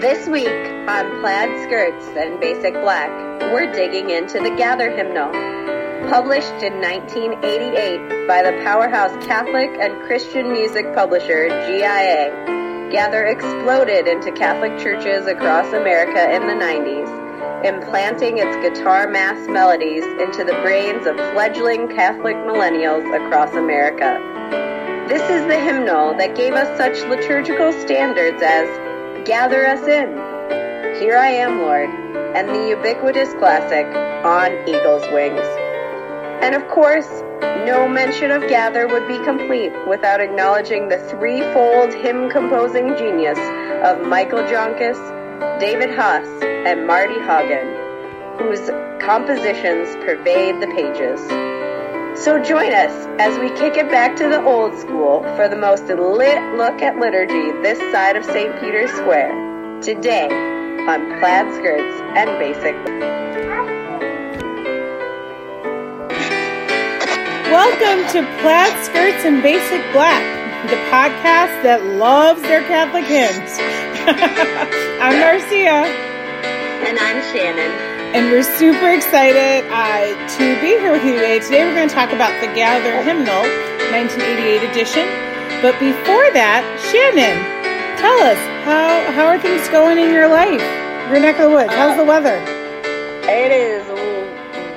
This 0.00 0.26
week 0.28 0.48
on 0.48 1.20
Plaid 1.20 1.64
Skirts 1.64 2.06
and 2.16 2.40
Basic 2.40 2.72
Black, 2.72 3.10
we're 3.52 3.70
digging 3.70 4.08
into 4.08 4.38
the 4.38 4.48
Gather 4.56 4.90
Hymnal. 4.90 5.30
Published 6.08 6.64
in 6.64 6.80
1988 6.80 8.26
by 8.26 8.42
the 8.42 8.58
powerhouse 8.64 9.12
Catholic 9.26 9.68
and 9.78 10.00
Christian 10.06 10.52
music 10.52 10.94
publisher 10.94 11.50
GIA, 11.66 12.32
Gather 12.90 13.26
exploded 13.26 14.08
into 14.08 14.32
Catholic 14.32 14.78
churches 14.78 15.26
across 15.26 15.70
America 15.74 16.34
in 16.34 16.46
the 16.46 16.54
90s, 16.54 17.66
implanting 17.66 18.38
its 18.38 18.56
guitar 18.66 19.06
mass 19.06 19.46
melodies 19.48 20.04
into 20.04 20.44
the 20.44 20.58
brains 20.62 21.06
of 21.06 21.16
fledgling 21.34 21.88
Catholic 21.88 22.36
millennials 22.36 23.04
across 23.14 23.52
America. 23.52 24.16
This 25.10 25.28
is 25.28 25.46
the 25.46 25.60
hymnal 25.60 26.14
that 26.14 26.36
gave 26.36 26.54
us 26.54 26.74
such 26.78 27.06
liturgical 27.10 27.72
standards 27.72 28.40
as 28.42 28.89
Gather 29.24 29.66
us 29.66 29.86
in. 29.86 30.08
Here 30.98 31.16
I 31.16 31.28
am, 31.28 31.60
Lord, 31.60 31.90
and 32.34 32.48
the 32.48 32.70
ubiquitous 32.70 33.34
classic, 33.34 33.86
On 34.24 34.50
Eagle's 34.66 35.06
Wings. 35.12 35.46
And 36.42 36.54
of 36.54 36.66
course, 36.68 37.08
no 37.66 37.86
mention 37.86 38.30
of 38.30 38.48
Gather 38.48 38.88
would 38.88 39.06
be 39.06 39.22
complete 39.22 39.72
without 39.86 40.20
acknowledging 40.20 40.88
the 40.88 40.98
threefold 41.10 41.92
hymn 41.92 42.30
composing 42.30 42.96
genius 42.96 43.38
of 43.84 44.06
Michael 44.06 44.40
Joncas, 44.48 44.98
David 45.60 45.90
Haas, 45.94 46.26
and 46.42 46.86
Marty 46.86 47.20
Haugen, 47.20 48.38
whose 48.38 48.70
compositions 49.04 49.96
pervade 50.02 50.62
the 50.62 50.68
pages. 50.68 51.49
So 52.16 52.42
join 52.42 52.72
us 52.74 53.06
as 53.20 53.38
we 53.38 53.48
kick 53.50 53.76
it 53.76 53.88
back 53.88 54.16
to 54.16 54.28
the 54.28 54.42
old 54.42 54.76
school 54.76 55.22
for 55.36 55.48
the 55.48 55.56
most 55.56 55.84
lit 55.84 56.42
look 56.56 56.82
at 56.82 56.98
liturgy 56.98 57.52
this 57.62 57.78
side 57.92 58.16
of 58.16 58.24
St. 58.24 58.60
Peter's 58.60 58.90
Square. 58.90 59.80
Today 59.80 60.26
on 60.26 61.20
Plaid 61.20 61.54
Skirts 61.54 62.00
and 62.16 62.36
Basic. 62.38 62.74
Black. 62.84 63.00
Welcome 67.48 68.04
to 68.12 68.42
Plaid 68.42 68.84
Skirts 68.84 69.24
and 69.24 69.40
Basic 69.40 69.80
Black, 69.92 70.22
the 70.68 70.76
podcast 70.90 71.62
that 71.62 71.84
loves 71.96 72.42
their 72.42 72.62
Catholic 72.62 73.04
hymns. 73.04 73.56
I'm 75.00 75.20
Marcia. 75.20 75.86
And 76.88 76.98
I'm 76.98 77.22
Shannon. 77.32 77.89
And 78.12 78.32
we're 78.32 78.42
super 78.42 78.90
excited 78.90 79.64
uh, 79.70 80.28
to 80.36 80.60
be 80.60 80.66
here 80.82 80.90
with 80.90 81.04
you 81.04 81.12
today. 81.12 81.38
Today 81.38 81.64
we're 81.64 81.76
going 81.76 81.88
to 81.88 81.94
talk 81.94 82.10
about 82.10 82.32
the 82.40 82.48
Gather 82.56 83.00
Hymnal, 83.04 83.46
1988 83.92 84.68
edition. 84.68 85.06
But 85.62 85.78
before 85.78 86.26
that, 86.34 86.66
Shannon, 86.90 87.38
tell 88.02 88.18
us 88.18 88.36
how 88.66 89.12
how 89.12 89.26
are 89.26 89.38
things 89.38 89.68
going 89.68 89.96
in 89.96 90.12
your 90.12 90.26
life? 90.28 90.60
Your 91.08 91.20
neck 91.20 91.38
of 91.38 91.50
the 91.50 91.56
woods. 91.56 91.72
How's 91.72 91.96
the 91.96 92.04
weather? 92.04 92.34
It 93.30 93.52
is 93.52 93.86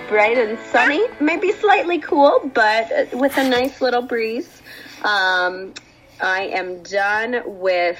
bright 0.08 0.38
and 0.38 0.60
sunny, 0.70 1.04
maybe 1.20 1.52
slightly 1.54 1.98
cool, 1.98 2.52
but 2.54 3.12
with 3.14 3.36
a 3.40 3.50
nice 3.50 3.82
little 3.82 4.04
breeze. 4.04 4.62
Um, 5.04 5.74
I 6.22 6.52
am 6.54 6.84
done 6.84 7.42
with 7.48 8.00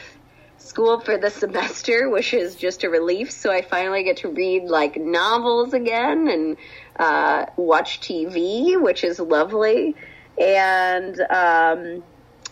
school 0.64 1.00
for 1.00 1.18
the 1.18 1.30
semester, 1.30 2.10
which 2.10 2.34
is 2.34 2.56
just 2.56 2.84
a 2.84 2.90
relief. 2.90 3.32
So 3.32 3.52
I 3.52 3.62
finally 3.62 4.04
get 4.04 4.18
to 4.18 4.30
read 4.30 4.64
like 4.64 4.98
novels 4.98 5.74
again 5.74 6.28
and 6.28 6.58
uh, 6.98 7.46
watch 7.58 8.00
TV, 8.00 8.82
which 8.82 9.04
is 9.04 9.20
lovely. 9.20 9.96
And 10.40 11.20
um, 11.30 12.04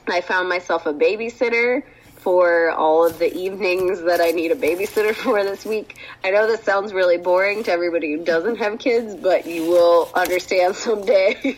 I 0.07 0.21
found 0.21 0.49
myself 0.49 0.85
a 0.85 0.93
babysitter 0.93 1.83
for 2.21 2.69
all 2.69 3.05
of 3.05 3.17
the 3.17 3.35
evenings 3.35 4.01
that 4.01 4.21
I 4.21 4.29
need 4.29 4.51
a 4.51 4.55
babysitter 4.55 5.13
for 5.23 5.43
this 5.43 5.65
week. 5.65 5.97
I 6.23 6.29
know 6.29 6.47
this 6.47 6.63
sounds 6.63 6.93
really 6.93 7.17
boring 7.17 7.63
to 7.63 7.71
everybody 7.71 8.13
who 8.13 8.23
doesn't 8.23 8.57
have 8.57 8.77
kids, 8.79 9.15
but 9.15 9.47
you 9.47 9.63
will 9.69 10.09
understand 10.13 10.75
someday, 10.87 11.57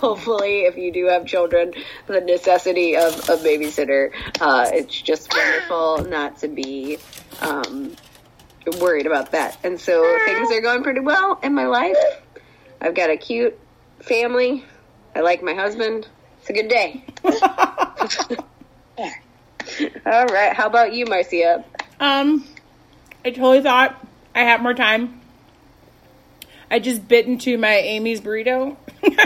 hopefully, 0.00 0.62
if 0.62 0.76
you 0.76 0.92
do 0.92 1.06
have 1.06 1.26
children, 1.26 1.72
the 2.06 2.20
necessity 2.20 2.96
of 2.96 3.14
a 3.28 3.36
babysitter. 3.36 4.12
Uh, 4.40 4.70
it's 4.72 5.00
just 5.00 5.32
wonderful 5.32 6.04
not 6.10 6.38
to 6.38 6.48
be 6.48 6.98
um, 7.40 7.96
worried 8.80 9.06
about 9.06 9.32
that. 9.32 9.58
And 9.64 9.80
so 9.80 10.18
things 10.26 10.50
are 10.52 10.60
going 10.60 10.82
pretty 10.82 11.00
well 11.00 11.40
in 11.42 11.54
my 11.54 11.66
life. 11.66 11.96
I've 12.80 12.94
got 12.94 13.08
a 13.10 13.16
cute 13.16 13.58
family. 14.00 14.64
I 15.14 15.20
like 15.20 15.42
my 15.42 15.54
husband. 15.54 16.06
It's 16.40 16.50
a 16.50 16.52
good 16.52 16.68
day. 16.68 17.04
All 20.06 20.26
right. 20.26 20.52
How 20.52 20.66
about 20.66 20.92
you, 20.92 21.06
Marcia? 21.06 21.64
Um, 22.00 22.46
I 23.24 23.30
totally 23.30 23.62
thought 23.62 24.04
I 24.34 24.40
had 24.40 24.62
more 24.62 24.74
time. 24.74 25.20
I 26.70 26.78
just 26.78 27.06
bit 27.06 27.26
into 27.26 27.58
my 27.58 27.74
Amy's 27.74 28.20
burrito 28.20 28.76
because 29.02 29.20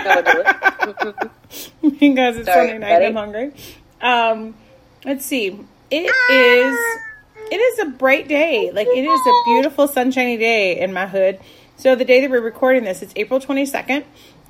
it's 2.37 2.47
Sorry, 2.47 2.71
Sunday 2.71 2.79
night. 2.79 3.03
I'm 3.03 3.15
hungry. 3.15 3.53
Um, 4.01 4.55
let's 5.05 5.25
see. 5.25 5.59
It 5.91 6.13
is. 6.31 6.79
It 7.49 7.57
is 7.57 7.79
a 7.79 7.87
bright 7.87 8.27
day. 8.27 8.73
Like 8.73 8.89
it 8.89 9.05
is 9.05 9.21
a 9.21 9.33
beautiful 9.45 9.87
sunshiny 9.87 10.37
day 10.37 10.81
in 10.81 10.93
my 10.93 11.07
hood. 11.07 11.39
So 11.77 11.95
the 11.95 12.05
day 12.05 12.21
that 12.23 12.31
we're 12.31 12.41
recording 12.41 12.83
this, 12.85 13.03
it's 13.03 13.13
April 13.15 13.39
22nd, 13.39 14.05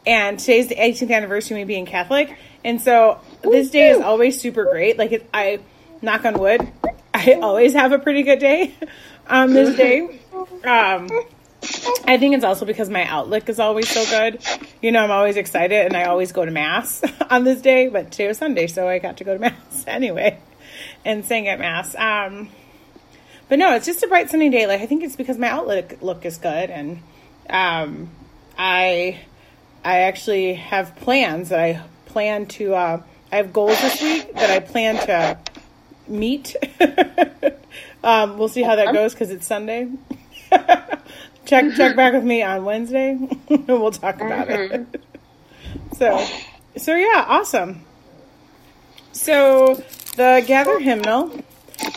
and 0.07 0.39
today's 0.39 0.69
the 0.69 0.77
18th 0.77 1.11
anniversary 1.11 1.61
of 1.61 1.67
me 1.67 1.75
being 1.75 1.85
Catholic. 1.85 2.35
And 2.65 2.81
so 2.81 3.21
this 3.43 3.71
day 3.71 3.91
is 3.91 4.01
always 4.01 4.41
super 4.41 4.65
great. 4.65 4.97
Like 4.97 5.13
it, 5.13 5.29
I 5.35 5.61
knock 6.03 6.25
on 6.25 6.39
wood, 6.39 6.67
I 7.15 7.35
always 7.35 7.73
have 7.73 7.93
a 7.93 7.99
pretty 7.99 8.23
good 8.23 8.39
day 8.39 8.75
on 9.29 9.53
this 9.53 9.77
day. 9.77 10.21
Um, 10.65 11.09
I 12.07 12.19
think 12.19 12.35
it's 12.35 12.45
also 12.45 12.65
because 12.67 12.89
my 12.89 13.05
outlook 13.05 13.49
is 13.49 13.59
always 13.59 13.89
so 13.89 14.05
good. 14.07 14.43
You 14.81 14.93
know, 14.93 15.03
I'm 15.03 15.11
always 15.11 15.37
excited 15.37 15.87
and 15.87 15.97
I 15.97 16.05
always 16.05 16.33
go 16.33 16.45
to 16.45 16.51
mass 16.51 17.03
on 17.31 17.45
this 17.45 17.61
day, 17.61 17.89
but 17.89 18.11
today 18.13 18.29
was 18.29 18.39
Sunday, 18.39 18.67
so 18.67 18.89
I 18.89 18.99
got 18.99 19.17
to 19.19 19.25
go 19.25 19.35
to 19.35 19.41
mass 19.41 19.85
anyway 19.87 20.39
and 21.05 21.25
sing 21.25 21.49
at 21.49 21.59
mass. 21.59 21.95
Um, 21.97 22.51
but 23.49 23.59
no, 23.59 23.75
it's 23.75 23.87
just 23.87 24.03
a 24.03 24.09
bright 24.09 24.31
sunny 24.31 24.51
day. 24.51 24.67
Like 24.67 24.81
I 24.81 24.87
think 24.87 25.03
it's 25.03 25.17
because 25.17 25.39
my 25.39 25.49
outlook 25.49 25.97
look 26.01 26.25
is 26.25 26.39
good 26.39 26.71
and 26.71 27.03
um, 27.49 28.11
I 28.59 29.21
I 29.85 30.01
actually 30.01 30.55
have 30.55 30.97
plans 30.97 31.51
that 31.51 31.61
I 31.61 31.83
plan 32.07 32.47
to 32.47 32.75
uh, 32.75 33.03
I 33.31 33.37
have 33.37 33.53
goals 33.53 33.81
this 33.81 34.03
week 34.03 34.35
that 34.35 34.51
I 34.51 34.61
plan 34.61 34.97
to 35.07 35.39
meet. 36.09 36.55
um, 38.05 38.39
we'll 38.39 38.49
see 38.49 38.63
how 38.63 38.77
that 38.77 38.93
goes 38.93 39.13
because 39.13 39.31
it's 39.31 39.47
Sunday. 39.47 39.89
check 41.45 41.75
check 41.75 41.97
back 41.97 42.13
with 42.13 42.25
me 42.25 42.43
on 42.43 42.65
Wednesday. 42.65 43.11
and 43.11 43.41
we'll 43.69 43.91
talk 43.91 44.17
about 44.17 44.49
it. 44.49 44.87
so 45.97 46.25
so 46.77 46.95
yeah, 46.95 47.25
awesome. 47.27 47.85
So 49.13 49.83
the 50.17 50.45
Gather 50.47 50.79
hymnal. 50.79 51.33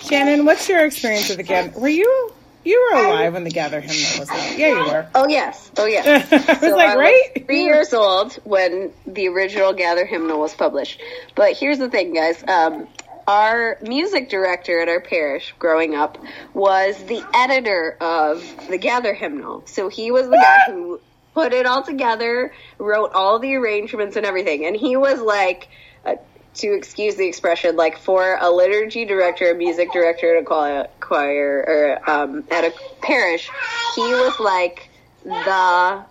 Shannon, 0.04 0.46
what's 0.46 0.68
your 0.68 0.86
experience 0.86 1.30
with 1.30 1.38
the 1.38 1.44
Gather? 1.44 1.80
Were 1.80 1.88
you 1.88 2.32
you 2.66 2.90
were 2.92 3.00
alive 3.00 3.34
when 3.34 3.44
the 3.46 3.50
Gather 3.50 3.80
hymnal 3.80 4.20
was 4.20 4.30
out? 4.30 4.58
Yeah, 4.58 4.68
you 4.70 4.92
were. 4.92 5.08
Oh 5.16 5.28
yes, 5.28 5.72
oh 5.78 5.86
yes. 5.86 6.06
I 6.32 6.54
was 6.54 6.60
So 6.62 6.76
like, 6.76 6.90
I 6.90 6.96
right? 6.98 7.32
was 7.36 7.44
three 7.46 7.64
years 7.64 7.94
old 7.94 8.34
when 8.44 8.92
the 9.08 9.28
original 9.30 9.74
Gather 9.74 10.06
hymnal 10.06 10.40
was 10.40 10.54
published. 10.54 11.02
But 11.36 11.56
here's 11.58 11.78
the 11.78 11.90
thing, 11.90 12.14
guys. 12.14 12.44
Um, 12.48 12.88
our 13.30 13.78
music 13.84 14.28
director 14.28 14.82
at 14.82 14.90
our 14.90 15.00
parish 15.00 15.54
growing 15.60 15.94
up 15.94 16.18
was 16.56 16.98
the 17.04 17.24
editor 17.36 17.96
of 18.02 18.44
the 18.68 18.78
Gather 18.80 19.14
hymnal. 19.14 19.62
So 19.68 19.88
he 19.88 20.10
was 20.10 20.28
the 20.28 20.38
guy 20.38 20.64
who 20.66 21.00
put 21.36 21.54
it 21.54 21.68
all 21.68 21.84
together, 21.84 22.52
wrote 22.80 23.12
all 23.14 23.38
the 23.38 23.54
arrangements 23.54 24.16
and 24.16 24.26
everything. 24.26 24.66
And 24.66 24.76
he 24.76 24.96
was 24.96 25.22
like, 25.22 25.70
uh, 26.04 26.16
to 26.56 26.74
excuse 26.74 27.18
the 27.18 27.28
expression, 27.28 27.76
like 27.76 28.00
for 28.00 28.36
a 28.42 28.50
liturgy 28.50 29.06
director, 29.06 29.52
a 29.52 29.56
music 29.56 29.94
director 29.94 30.36
at 30.36 30.42
a 30.42 30.90
choir, 31.00 31.64
or 31.68 32.10
um, 32.10 32.44
at 32.50 32.64
a 32.64 32.74
parish, 33.04 33.48
he 33.96 34.02
was 34.02 34.40
like 34.40 34.90
the 35.24 36.04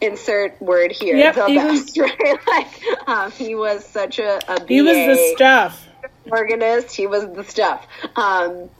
insert 0.00 0.60
word 0.62 0.92
here. 0.92 1.16
Yep, 1.16 1.34
the 1.34 1.46
he 1.46 1.54
best, 1.56 1.98
right? 1.98 2.38
Like 2.46 3.08
um, 3.08 3.30
he 3.32 3.54
was 3.54 3.84
such 3.84 4.18
a, 4.18 4.38
a 4.50 4.64
He 4.66 4.82
was 4.82 4.94
the 4.94 5.32
stuff. 5.34 5.88
organist. 6.30 6.94
He 6.94 7.06
was 7.06 7.26
the 7.34 7.44
stuff. 7.44 7.86
Um, 8.16 8.70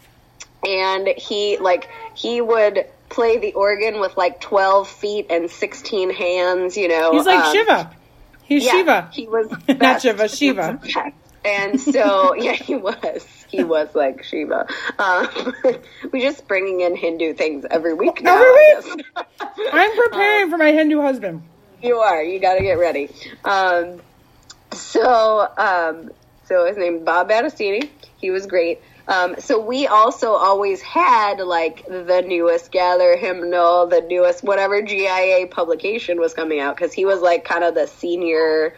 and 0.67 1.09
he 1.17 1.57
like 1.59 1.89
he 2.15 2.41
would 2.41 2.87
play 3.09 3.39
the 3.39 3.53
organ 3.55 4.01
with 4.01 4.17
like 4.17 4.41
twelve 4.41 4.89
feet 4.89 5.27
and 5.31 5.51
sixteen 5.51 6.11
hands. 6.11 6.77
You 6.77 6.89
know, 6.89 7.13
He's 7.13 7.27
like 7.27 7.45
um, 7.45 7.53
Shiva. 7.55 7.91
He's 8.45 8.65
yeah, 8.65 8.71
Shiva. 8.73 9.09
He 9.13 9.27
was 9.27 9.51
Not. 9.69 10.01
Shiva, 10.03 10.29
Shiva. 10.29 10.81
Was. 10.83 11.13
And 11.45 11.81
so, 11.81 12.35
yeah, 12.39 12.53
he 12.53 12.75
was. 12.77 13.38
He 13.49 13.65
was 13.65 13.95
like 13.95 14.23
Shiva. 14.23 14.67
Um, 14.99 15.55
we're 16.13 16.23
just 16.23 16.47
bringing 16.47 16.81
in 16.81 16.95
Hindu 16.95 17.35
things 17.35 17.65
every 17.71 17.95
week 17.95 18.23
now. 18.23 18.37
Every 18.37 18.95
week? 18.97 19.07
I'm 19.73 19.97
preparing 19.97 20.51
for 20.51 20.59
my 20.59 20.73
Hindu 20.73 21.01
husband. 21.01 21.43
You 21.83 21.97
are. 21.99 22.23
You 22.23 22.39
got 22.41 22.55
to 22.55 22.63
get 22.63 22.79
ready. 22.79 23.11
Um, 23.45 24.01
so, 24.73 25.49
um, 25.57 26.11
so 26.45 26.67
his 26.67 26.77
name 26.77 27.05
Bob 27.05 27.31
Battistini. 27.31 27.89
He 28.19 28.31
was 28.31 28.47
great. 28.47 28.81
Um, 29.07 29.37
so 29.39 29.59
we 29.59 29.87
also 29.87 30.33
always 30.33 30.83
had 30.83 31.41
like 31.41 31.87
the 31.87 32.23
newest 32.27 32.71
Gather 32.71 33.17
hymnal, 33.17 33.87
the 33.87 34.03
newest 34.03 34.45
whatever 34.45 34.83
GIA 34.83 35.47
publication 35.51 36.21
was 36.21 36.35
coming 36.35 36.61
out 36.61 36.77
because 36.77 36.93
he 36.93 37.07
was 37.07 37.23
like 37.23 37.45
kind 37.45 37.65
of 37.65 37.75
the 37.75 37.87
senior 37.87 38.75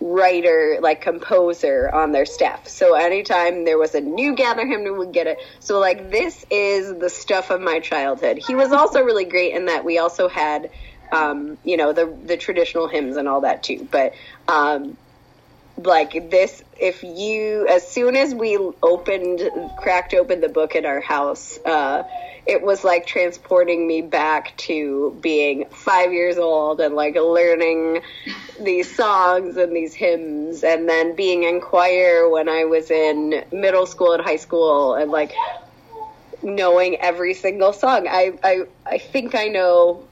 writer, 0.00 0.78
like 0.80 1.00
composer 1.00 1.90
on 1.92 2.12
their 2.12 2.26
staff. 2.26 2.68
So 2.68 2.94
anytime 2.94 3.64
there 3.64 3.78
was 3.78 3.94
a 3.94 4.00
new 4.00 4.34
Gather 4.34 4.66
hymn, 4.66 4.98
we'd 4.98 5.12
get 5.12 5.26
it. 5.26 5.38
So 5.60 5.78
like 5.78 6.10
this 6.10 6.44
is 6.50 6.98
the 6.98 7.08
stuff 7.08 7.50
of 7.50 7.60
my 7.60 7.80
childhood. 7.80 8.38
He 8.38 8.54
was 8.54 8.72
also 8.72 9.02
really 9.02 9.24
great 9.24 9.54
in 9.54 9.66
that 9.66 9.84
we 9.84 9.98
also 9.98 10.28
had, 10.28 10.70
um, 11.12 11.58
you 11.64 11.76
know, 11.76 11.92
the 11.92 12.14
the 12.24 12.36
traditional 12.36 12.88
hymns 12.88 13.16
and 13.16 13.28
all 13.28 13.42
that 13.42 13.62
too. 13.62 13.88
But 13.90 14.14
um, 14.48 14.96
like 15.76 16.30
this 16.30 16.62
if 16.78 17.02
you 17.02 17.66
as 17.68 17.90
soon 17.90 18.14
as 18.14 18.34
we 18.34 18.56
opened 18.82 19.72
cracked 19.76 20.14
open 20.14 20.40
the 20.40 20.48
book 20.48 20.74
in 20.76 20.86
our 20.86 21.00
house 21.00 21.58
uh 21.64 22.02
it 22.46 22.62
was 22.62 22.84
like 22.84 23.06
transporting 23.06 23.86
me 23.86 24.02
back 24.02 24.56
to 24.56 25.18
being 25.20 25.64
five 25.72 26.12
years 26.12 26.38
old 26.38 26.80
and 26.80 26.94
like 26.94 27.16
learning 27.16 28.00
these 28.62 28.94
songs 28.94 29.56
and 29.56 29.74
these 29.74 29.94
hymns 29.94 30.62
and 30.62 30.88
then 30.88 31.16
being 31.16 31.42
in 31.42 31.60
choir 31.60 32.28
when 32.28 32.48
i 32.48 32.64
was 32.64 32.90
in 32.90 33.44
middle 33.50 33.86
school 33.86 34.12
and 34.12 34.22
high 34.22 34.36
school 34.36 34.94
and 34.94 35.10
like 35.10 35.32
knowing 36.44 36.96
every 37.00 37.34
single 37.34 37.72
song. 37.72 38.06
I 38.08 38.32
i 38.44 38.60
i 38.86 38.98
think 38.98 39.34
i 39.34 39.46
know 39.46 40.06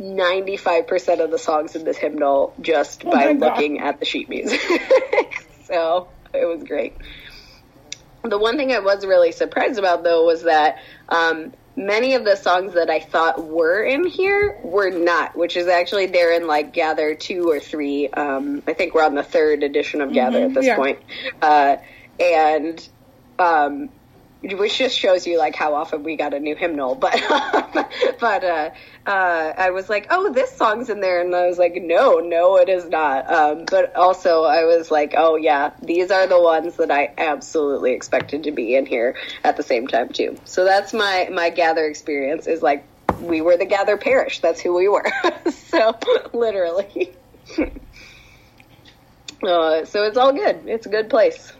95% 0.00 1.20
of 1.20 1.30
the 1.30 1.38
songs 1.38 1.74
in 1.74 1.84
this 1.84 1.96
hymnal 1.96 2.54
just 2.60 3.04
Oh 3.04 3.10
by 3.10 3.32
looking 3.32 3.80
at 3.80 3.98
the 3.98 4.06
sheet 4.06 4.28
music. 4.28 4.60
so 5.64 6.08
it 6.32 6.46
was 6.46 6.62
great. 6.64 6.96
The 8.22 8.38
one 8.38 8.56
thing 8.56 8.72
I 8.72 8.80
was 8.80 9.06
really 9.06 9.32
surprised 9.32 9.78
about 9.78 10.02
though 10.02 10.24
was 10.24 10.42
that 10.42 10.78
um, 11.08 11.52
many 11.76 12.14
of 12.14 12.24
the 12.24 12.36
songs 12.36 12.74
that 12.74 12.90
I 12.90 13.00
thought 13.00 13.44
were 13.44 13.82
in 13.82 14.06
here 14.06 14.58
were 14.62 14.90
not, 14.90 15.36
which 15.36 15.56
is 15.56 15.68
actually 15.68 16.06
they're 16.06 16.32
in 16.32 16.46
like 16.46 16.72
Gather 16.72 17.14
two 17.14 17.48
or 17.48 17.60
three. 17.60 18.08
Um, 18.08 18.62
I 18.66 18.74
think 18.74 18.94
we're 18.94 19.04
on 19.04 19.14
the 19.14 19.22
third 19.22 19.62
edition 19.62 20.00
of 20.00 20.12
Gather 20.12 20.44
at 20.44 20.54
this 20.54 20.66
yeah. 20.66 20.76
point. 20.76 20.98
Uh, 21.40 21.76
and 22.20 22.88
um, 23.38 23.90
which 24.40 24.78
just 24.78 24.96
shows 24.96 25.26
you 25.26 25.36
like 25.36 25.56
how 25.56 25.74
often 25.74 26.04
we 26.04 26.16
got 26.16 26.32
a 26.32 26.40
new 26.40 26.54
hymnal. 26.54 26.94
But 27.74 27.92
but 28.20 28.44
uh, 28.44 28.70
uh, 29.06 29.52
I 29.56 29.70
was 29.70 29.88
like, 29.88 30.06
oh, 30.10 30.32
this 30.32 30.56
song's 30.56 30.88
in 30.90 31.00
there, 31.00 31.20
and 31.20 31.34
I 31.34 31.46
was 31.46 31.58
like, 31.58 31.74
no, 31.76 32.18
no, 32.18 32.56
it 32.56 32.68
is 32.68 32.88
not. 32.88 33.30
Um, 33.30 33.64
but 33.70 33.94
also, 33.96 34.44
I 34.44 34.64
was 34.64 34.90
like, 34.90 35.14
oh 35.16 35.36
yeah, 35.36 35.72
these 35.82 36.10
are 36.10 36.26
the 36.26 36.40
ones 36.40 36.76
that 36.76 36.90
I 36.90 37.12
absolutely 37.18 37.92
expected 37.92 38.44
to 38.44 38.52
be 38.52 38.74
in 38.74 38.86
here 38.86 39.16
at 39.44 39.56
the 39.56 39.62
same 39.62 39.86
time 39.86 40.10
too. 40.10 40.38
So 40.44 40.64
that's 40.64 40.92
my 40.92 41.28
my 41.32 41.50
gather 41.50 41.84
experience 41.86 42.46
is 42.46 42.62
like 42.62 42.84
we 43.20 43.40
were 43.40 43.56
the 43.56 43.66
gather 43.66 43.96
parish. 43.96 44.40
That's 44.40 44.60
who 44.60 44.74
we 44.74 44.88
were. 44.88 45.06
so 45.50 45.98
literally. 46.32 47.12
Uh, 49.40 49.84
so 49.84 50.02
it's 50.02 50.16
all 50.16 50.32
good. 50.32 50.62
It's 50.66 50.86
a 50.86 50.88
good 50.88 51.08
place. 51.08 51.52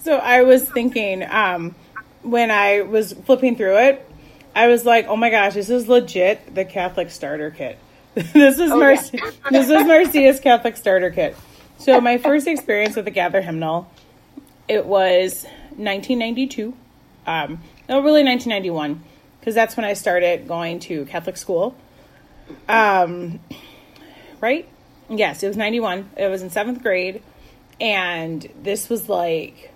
So 0.00 0.16
I 0.16 0.42
was 0.42 0.68
thinking, 0.68 1.24
um, 1.28 1.74
when 2.22 2.50
I 2.50 2.82
was 2.82 3.12
flipping 3.12 3.56
through 3.56 3.78
it, 3.78 4.06
I 4.54 4.68
was 4.68 4.84
like, 4.84 5.06
"Oh 5.08 5.16
my 5.16 5.30
gosh, 5.30 5.54
this 5.54 5.70
is 5.70 5.88
legit 5.88 6.54
the 6.54 6.64
Catholic 6.64 7.10
starter 7.10 7.50
kit. 7.50 7.78
this 8.14 8.58
is 8.58 8.70
Oh, 8.70 8.78
Marci- 8.78 9.18
yeah. 9.18 9.30
this 9.50 9.68
is 9.70 9.84
Marcia's 9.86 10.40
Catholic 10.40 10.76
starter 10.76 11.10
kit." 11.10 11.36
So 11.78 12.00
my 12.00 12.18
first 12.18 12.46
experience 12.46 12.96
with 12.96 13.04
the 13.06 13.10
Gather 13.10 13.40
hymnal, 13.40 13.90
it 14.68 14.84
was 14.84 15.44
1992. 15.76 16.74
Um, 17.26 17.62
no, 17.88 18.00
really 18.00 18.22
1991, 18.24 19.02
because 19.38 19.54
that's 19.54 19.76
when 19.76 19.84
I 19.86 19.94
started 19.94 20.46
going 20.46 20.80
to 20.80 21.04
Catholic 21.06 21.36
school. 21.36 21.74
Um, 22.68 23.40
right? 24.40 24.68
Yes, 25.08 25.42
it 25.42 25.48
was 25.48 25.56
91. 25.56 26.10
It 26.16 26.28
was 26.28 26.42
in 26.42 26.50
seventh 26.50 26.82
grade, 26.82 27.22
and 27.80 28.46
this 28.62 28.88
was 28.88 29.08
like 29.08 29.69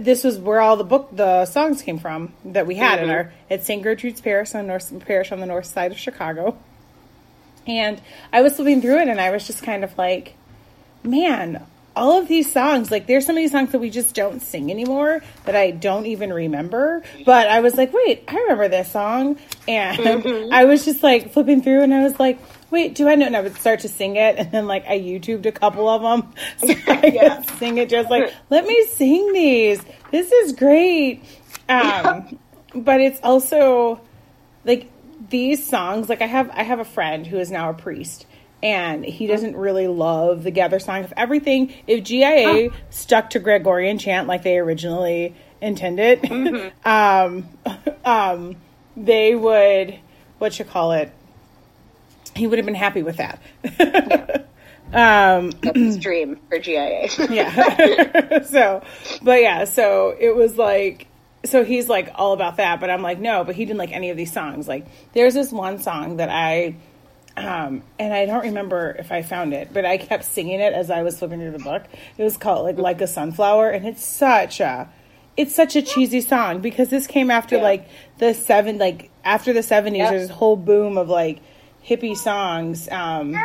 this 0.00 0.24
was 0.24 0.38
where 0.38 0.60
all 0.60 0.76
the 0.76 0.84
book 0.84 1.08
the 1.12 1.44
songs 1.46 1.82
came 1.82 1.98
from 1.98 2.32
that 2.44 2.66
we 2.66 2.74
had 2.76 3.00
in 3.02 3.08
Mhm. 3.08 3.12
our 3.12 3.32
at 3.50 3.64
St. 3.64 3.82
Gertrude's 3.82 4.20
Parish 4.20 4.54
on 4.54 4.66
north 4.66 4.92
parish 5.06 5.32
on 5.32 5.40
the 5.40 5.46
north 5.46 5.66
side 5.66 5.92
of 5.92 5.98
Chicago. 5.98 6.56
And 7.66 8.00
I 8.32 8.42
was 8.42 8.56
flipping 8.56 8.80
through 8.80 8.98
it 9.00 9.08
and 9.08 9.20
I 9.20 9.30
was 9.30 9.46
just 9.46 9.62
kind 9.62 9.84
of 9.84 9.96
like, 9.98 10.34
man, 11.02 11.62
all 11.94 12.16
of 12.18 12.28
these 12.28 12.50
songs, 12.50 12.90
like 12.90 13.06
there's 13.06 13.26
some 13.26 13.36
of 13.36 13.40
these 13.42 13.50
songs 13.52 13.72
that 13.72 13.78
we 13.80 13.90
just 13.90 14.14
don't 14.14 14.40
sing 14.40 14.70
anymore 14.70 15.20
that 15.44 15.56
I 15.56 15.72
don't 15.72 16.06
even 16.06 16.32
remember. 16.32 17.02
But 17.26 17.48
I 17.48 17.60
was 17.60 17.74
like, 17.74 17.92
wait, 17.92 18.24
I 18.28 18.36
remember 18.36 18.68
this 18.68 18.90
song. 18.92 19.36
And 19.66 20.52
I 20.52 20.64
was 20.64 20.84
just 20.84 21.02
like 21.02 21.32
flipping 21.32 21.60
through 21.62 21.82
and 21.82 21.92
I 21.92 22.04
was 22.04 22.18
like, 22.20 22.38
wait, 22.70 22.94
do 22.94 23.08
I 23.08 23.14
know? 23.14 23.26
And 23.26 23.36
I 23.36 23.40
would 23.40 23.56
start 23.56 23.80
to 23.80 23.88
sing 23.88 24.16
it. 24.16 24.36
And 24.36 24.50
then 24.52 24.66
like 24.66 24.86
I 24.86 24.98
YouTubed 24.98 25.46
a 25.46 25.52
couple 25.52 25.88
of 25.88 26.02
them. 26.02 26.32
So 26.58 26.74
I 26.88 27.06
Yeah. 27.06 27.36
could 27.36 27.58
sing 27.58 27.78
it 27.78 27.88
just 27.88 28.10
like, 28.10 28.32
let 28.50 28.66
me 28.66 28.86
sing 28.86 29.32
these. 29.32 29.84
This 30.10 30.30
is 30.32 30.52
great. 30.52 31.24
Um, 31.68 32.38
but 32.74 33.00
it's 33.00 33.20
also 33.22 34.00
like 34.64 34.90
these 35.30 35.66
songs 35.66 36.08
like 36.08 36.22
i 36.22 36.26
have 36.26 36.48
i 36.50 36.62
have 36.62 36.78
a 36.78 36.84
friend 36.84 37.26
who 37.26 37.38
is 37.38 37.50
now 37.50 37.70
a 37.70 37.74
priest 37.74 38.26
and 38.62 39.04
he 39.04 39.26
doesn't 39.26 39.56
really 39.56 39.88
love 39.88 40.42
the 40.44 40.50
gather 40.50 40.78
song 40.78 41.02
if 41.02 41.12
everything 41.16 41.72
if 41.86 42.04
gia 42.04 42.70
stuck 42.90 43.30
to 43.30 43.38
gregorian 43.38 43.98
chant 43.98 44.28
like 44.28 44.42
they 44.42 44.58
originally 44.58 45.34
intended 45.60 46.24
um 46.84 47.48
um 48.04 48.56
they 48.96 49.34
would 49.34 49.98
what 50.38 50.56
you 50.58 50.64
call 50.64 50.92
it 50.92 51.10
he 52.38 52.46
would 52.46 52.58
have 52.58 52.66
been 52.66 52.74
happy 52.74 53.02
with 53.02 53.16
that 53.18 53.40
um 54.92 55.50
That's 55.60 55.76
his 55.78 55.96
dream 55.98 56.40
for 56.48 56.58
GIA. 56.58 57.08
yeah. 57.30 58.42
so, 58.42 58.82
but 59.22 59.42
yeah, 59.42 59.64
so 59.64 60.14
it 60.18 60.34
was 60.34 60.56
like, 60.56 61.06
so 61.44 61.62
he's 61.64 61.88
like 61.88 62.10
all 62.14 62.32
about 62.32 62.56
that, 62.56 62.80
but 62.80 62.88
I'm 62.88 63.02
like, 63.02 63.18
no, 63.18 63.44
but 63.44 63.54
he 63.54 63.64
didn't 63.66 63.78
like 63.78 63.92
any 63.92 64.08
of 64.10 64.16
these 64.16 64.32
songs. 64.32 64.66
Like, 64.66 64.86
there's 65.12 65.34
this 65.34 65.52
one 65.52 65.78
song 65.78 66.16
that 66.16 66.30
I, 66.30 66.74
um, 67.36 67.82
and 67.98 68.12
I 68.14 68.24
don't 68.26 68.44
remember 68.44 68.96
if 68.98 69.12
I 69.12 69.22
found 69.22 69.52
it, 69.52 69.72
but 69.72 69.84
I 69.84 69.98
kept 69.98 70.24
singing 70.24 70.58
it 70.60 70.72
as 70.72 70.90
I 70.90 71.02
was 71.02 71.18
flipping 71.18 71.38
through 71.40 71.52
the 71.52 71.58
book. 71.62 71.84
It 72.16 72.24
was 72.24 72.36
called 72.38 72.64
like 72.64 72.78
"Like 72.78 73.00
a 73.02 73.06
Sunflower," 73.06 73.68
and 73.70 73.86
it's 73.86 74.04
such 74.04 74.58
a, 74.60 74.88
it's 75.36 75.54
such 75.54 75.76
a 75.76 75.82
cheesy 75.82 76.20
song 76.22 76.60
because 76.60 76.88
this 76.88 77.06
came 77.06 77.30
after 77.30 77.56
Yeah. 77.56 77.62
like 77.62 77.88
the 78.18 78.32
seven, 78.34 78.78
like 78.78 79.10
after 79.22 79.52
the 79.52 79.60
'70s. 79.60 79.98
Yep. 79.98 80.10
There's 80.10 80.22
this 80.28 80.36
whole 80.36 80.56
boom 80.56 80.96
of 80.98 81.08
like 81.10 81.38
hippie 81.88 82.16
songs. 82.16 82.88
Um, 82.90 83.36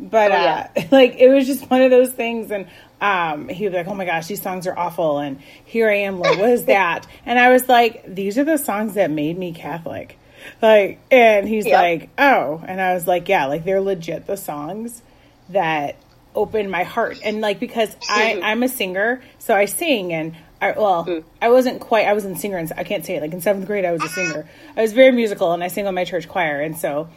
but 0.00 0.32
Oh, 0.32 0.34
uh, 0.34 0.68
like 0.90 1.16
it 1.16 1.28
was 1.28 1.46
just 1.46 1.68
one 1.70 1.82
of 1.82 1.90
those 1.90 2.10
things 2.10 2.50
and 2.50 2.66
um 3.00 3.48
he 3.48 3.64
was 3.66 3.74
like 3.74 3.86
oh 3.86 3.94
my 3.94 4.04
gosh 4.04 4.26
these 4.26 4.40
songs 4.42 4.66
are 4.66 4.76
awful 4.76 5.18
and 5.18 5.40
here 5.64 5.88
i 5.88 5.94
am 5.96 6.18
like 6.18 6.38
what 6.38 6.48
is 6.50 6.64
that 6.66 7.06
and 7.26 7.38
i 7.38 7.50
was 7.52 7.68
like 7.68 8.02
these 8.12 8.36
are 8.38 8.42
the 8.44 8.56
songs 8.56 8.94
that 8.94 9.10
made 9.10 9.36
me 9.38 9.52
catholic 9.52 10.18
like 10.60 10.98
and 11.10 11.46
he's 11.48 11.66
Yeah. 11.66 11.80
like 11.80 12.08
oh 12.18 12.62
and 12.66 12.80
i 12.80 12.94
was 12.94 13.06
like 13.06 13.28
yeah 13.28 13.46
like 13.46 13.64
they're 13.64 13.80
legit 13.80 14.26
the 14.26 14.36
songs 14.36 15.02
that 15.50 15.96
open 16.34 16.70
my 16.70 16.82
heart 16.84 17.18
and 17.24 17.40
like 17.40 17.60
because 17.60 17.94
i 18.08 18.40
i'm 18.42 18.62
a 18.64 18.68
singer 18.68 19.20
so 19.38 19.54
i 19.54 19.66
sing 19.66 20.12
and 20.12 20.34
I, 20.60 20.72
well, 20.78 21.04
Mm. 21.04 21.24
I 21.40 21.50
wasn't 21.50 21.80
quite. 21.80 22.06
I 22.06 22.12
wasn't 22.12 22.36
a 22.36 22.38
singer. 22.38 22.56
In, 22.56 22.70
I 22.76 22.84
can't 22.84 23.04
say 23.04 23.16
it. 23.16 23.20
Like 23.20 23.32
in 23.32 23.40
seventh 23.40 23.66
grade, 23.66 23.84
I 23.84 23.90
was 23.90 24.00
a 24.04 24.08
singer. 24.08 24.48
I 24.76 24.82
was 24.82 24.92
very 24.92 25.10
musical, 25.10 25.50
and 25.50 25.60
I 25.60 25.66
sang 25.66 25.88
on 25.88 25.94
my 25.96 26.04
church 26.04 26.28
choir. 26.28 26.60
And 26.60 26.78
so, 26.78 27.08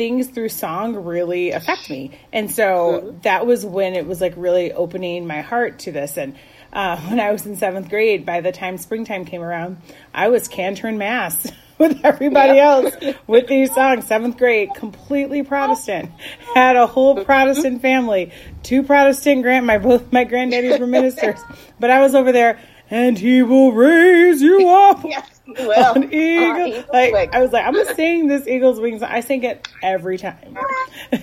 things 0.00 0.28
through 0.28 0.48
song 0.48 0.96
really 0.96 1.50
affect 1.50 1.90
me. 1.90 2.10
And 2.32 2.50
so 2.50 3.14
that 3.20 3.44
was 3.44 3.66
when 3.66 3.92
it 3.94 4.06
was 4.06 4.18
like 4.18 4.32
really 4.34 4.72
opening 4.72 5.26
my 5.26 5.42
heart 5.42 5.80
to 5.80 5.92
this. 5.92 6.16
And 6.16 6.36
uh, 6.72 6.98
when 7.08 7.20
I 7.20 7.32
was 7.32 7.44
in 7.44 7.54
seventh 7.58 7.90
grade, 7.90 8.24
by 8.24 8.40
the 8.40 8.50
time 8.50 8.78
springtime 8.78 9.26
came 9.26 9.42
around, 9.42 9.76
I 10.14 10.28
was 10.28 10.48
cantoring 10.48 10.96
mass 10.96 11.52
with 11.78 12.02
everybody 12.02 12.54
Yeah. 12.54 12.70
else 12.70 12.94
with 13.26 13.46
these 13.46 13.74
songs. 13.74 14.06
Seventh 14.06 14.38
grade, 14.38 14.70
completely 14.74 15.42
Protestant. 15.42 16.10
Had 16.54 16.76
a 16.76 16.86
whole 16.86 17.22
Protestant 17.22 17.82
family. 17.82 18.32
Two 18.62 18.82
Protestant 18.82 19.42
grand. 19.42 19.66
My 19.66 19.76
both 19.76 20.10
my 20.10 20.24
granddaddies 20.24 20.80
were 20.80 20.86
ministers, 20.86 21.40
but 21.78 21.90
I 21.90 22.00
was 22.00 22.14
over 22.14 22.32
there. 22.32 22.58
And 22.88 23.18
he 23.18 23.42
will 23.42 23.72
raise 23.72 24.40
you 24.40 24.66
up 24.66 25.04
yes. 25.04 25.39
Well, 25.58 25.94
an 25.96 26.12
eagle. 26.12 26.78
uh, 26.78 26.84
like 26.92 27.12
Wings. 27.12 27.30
I 27.32 27.40
was 27.42 27.52
like, 27.52 27.64
I'm 27.66 27.72
gonna 27.74 27.94
sing 27.94 28.28
this 28.28 28.46
Eagle's 28.46 28.80
Wings. 28.80 29.02
I 29.02 29.20
sing 29.20 29.42
it 29.44 29.66
every 29.82 30.18
time. 30.18 30.56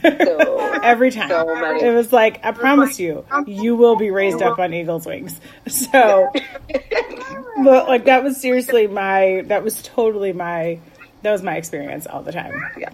So- 0.03 0.79
every 0.83 1.11
time. 1.11 1.29
so. 1.29 1.75
It 1.77 1.93
was 1.93 2.11
like, 2.13 2.43
I 2.45 2.51
promise 2.51 2.99
you, 2.99 3.25
you 3.45 3.75
will 3.75 3.95
be 3.95 4.11
raised 4.11 4.41
up 4.41 4.59
on 4.59 4.73
Eagle's 4.73 5.05
Wings. 5.05 5.39
So, 5.67 6.31
but 7.63 7.87
like 7.87 8.05
that 8.05 8.23
was 8.23 8.39
seriously 8.39 8.87
my. 8.87 9.43
That 9.47 9.63
was 9.63 9.81
totally 9.81 10.33
my. 10.33 10.79
That 11.23 11.31
was 11.31 11.41
my 11.43 11.55
experience 11.57 12.05
all 12.07 12.21
the 12.21 12.31
time. 12.31 12.53
Yeah. 12.77 12.89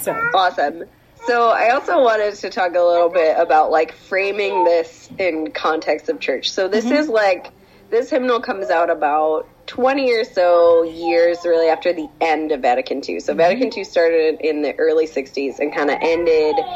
So 0.00 0.12
Awesome. 0.34 0.84
So 1.26 1.50
I 1.50 1.70
also 1.70 2.00
wanted 2.02 2.34
to 2.36 2.48
talk 2.50 2.74
a 2.74 2.80
little 2.80 3.10
bit 3.10 3.36
about 3.38 3.70
like 3.70 3.92
framing 3.92 4.64
this 4.64 5.10
in 5.18 5.50
context 5.52 6.08
of 6.08 6.20
church. 6.20 6.50
So 6.50 6.68
this 6.68 6.86
is 6.90 7.08
like 7.08 7.50
this 7.90 8.08
hymnal 8.08 8.40
comes 8.40 8.70
out 8.70 8.88
about 8.88 9.46
20 9.68 10.12
or 10.12 10.24
so 10.24 10.82
years 10.82 11.44
really 11.44 11.68
after 11.68 11.92
the 11.92 12.08
end 12.20 12.52
of 12.52 12.62
Vatican 12.62 13.02
II. 13.06 13.20
So 13.20 13.34
Vatican 13.34 13.70
II 13.76 13.84
started 13.84 14.40
in 14.40 14.62
the 14.62 14.74
early 14.78 15.06
60s 15.06 15.58
and 15.60 15.72
kind 15.72 15.90
of 15.90 15.98
ended 16.00 16.66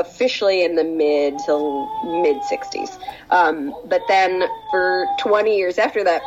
officially 0.00 0.64
in 0.64 0.74
the 0.74 0.84
mid 0.84 1.38
to 1.46 1.88
mid 2.22 2.36
60s. 2.42 2.98
Um, 3.30 3.74
but 3.86 4.02
then 4.08 4.42
for 4.70 5.06
20 5.18 5.56
years 5.56 5.78
after 5.78 6.02
that, 6.04 6.22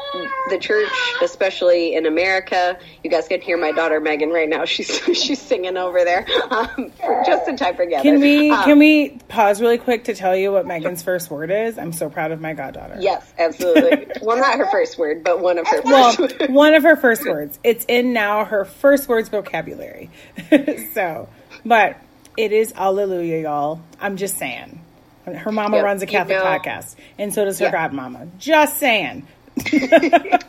the 0.50 0.58
church, 0.58 0.90
especially 1.22 1.96
in 1.96 2.06
America, 2.06 2.78
you 3.04 3.10
guys 3.10 3.28
can 3.28 3.42
hear 3.42 3.58
my 3.58 3.72
daughter 3.72 4.00
Megan 4.00 4.30
right 4.30 4.48
now. 4.48 4.66
She's 4.74 5.00
she's 5.18 5.42
singing 5.42 5.78
over 5.78 6.04
there, 6.04 6.26
um, 6.50 6.92
just 7.26 7.48
in 7.48 7.58
time 7.58 7.76
for 7.76 7.86
Gather. 7.86 8.04
Can 8.04 8.20
we 8.22 8.50
Um, 8.52 8.64
can 8.64 8.80
we 8.80 9.10
pause 9.28 9.62
really 9.62 9.78
quick 9.78 10.06
to 10.06 10.16
tell 10.16 10.36
you 10.36 10.52
what 10.52 10.66
Megan's 10.66 11.04
first 11.04 11.30
word 11.30 11.52
is? 11.52 11.78
I'm 11.78 11.94
so 11.94 12.10
proud 12.10 12.32
of 12.32 12.40
my 12.42 12.54
goddaughter. 12.54 12.98
Yes, 13.00 13.32
absolutely. 13.38 14.08
well, 14.22 14.38
not 14.38 14.58
her 14.58 14.70
first 14.72 14.98
word, 14.98 15.24
but 15.24 15.40
one 15.42 15.58
of 15.58 15.68
her 15.68 15.82
Well, 15.84 16.16
words. 16.18 16.34
one 16.50 16.74
of 16.74 16.84
her 16.84 16.96
first 16.96 17.26
words. 17.26 17.60
It's 17.64 17.86
in 17.88 18.14
now 18.14 18.46
her 18.46 18.66
first 18.66 19.08
words 19.08 19.30
vocabulary. 19.30 20.10
so, 20.94 21.30
but 21.66 21.98
it 22.38 22.52
is 22.52 22.74
Alleluia, 22.76 23.42
y'all. 23.44 23.82
I'm 24.00 24.18
just 24.18 24.38
saying. 24.38 24.80
Her 25.26 25.52
mama 25.52 25.78
Yep, 25.78 25.86
runs 25.86 26.02
a 26.02 26.06
you 26.06 26.12
Catholic 26.12 26.38
know- 26.38 26.44
podcast, 26.44 26.96
and 27.18 27.34
so 27.34 27.46
does 27.46 27.60
her 27.60 27.66
Yeah. 27.68 27.90
godmama. 27.90 28.30
Just 28.38 28.78
saying. 28.78 29.26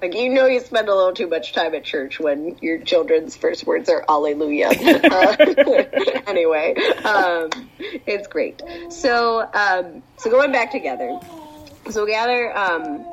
Like 0.00 0.14
you 0.14 0.30
know, 0.30 0.46
you 0.46 0.60
spend 0.60 0.88
a 0.88 0.94
little 0.94 1.12
too 1.12 1.26
much 1.28 1.52
time 1.52 1.74
at 1.74 1.84
church 1.84 2.18
when 2.18 2.56
your 2.62 2.78
children's 2.78 3.36
first 3.36 3.66
words 3.66 3.90
are 3.90 4.02
"Alleluia." 4.08 4.70
Uh, 5.04 5.36
anyway, 6.26 6.74
um, 7.04 7.50
it's 8.06 8.26
great. 8.28 8.62
So, 8.88 9.40
um, 9.52 10.02
so 10.16 10.30
going 10.30 10.52
back 10.52 10.72
together, 10.72 11.20
so 11.90 12.06
gather. 12.06 12.56
Um, 12.56 13.04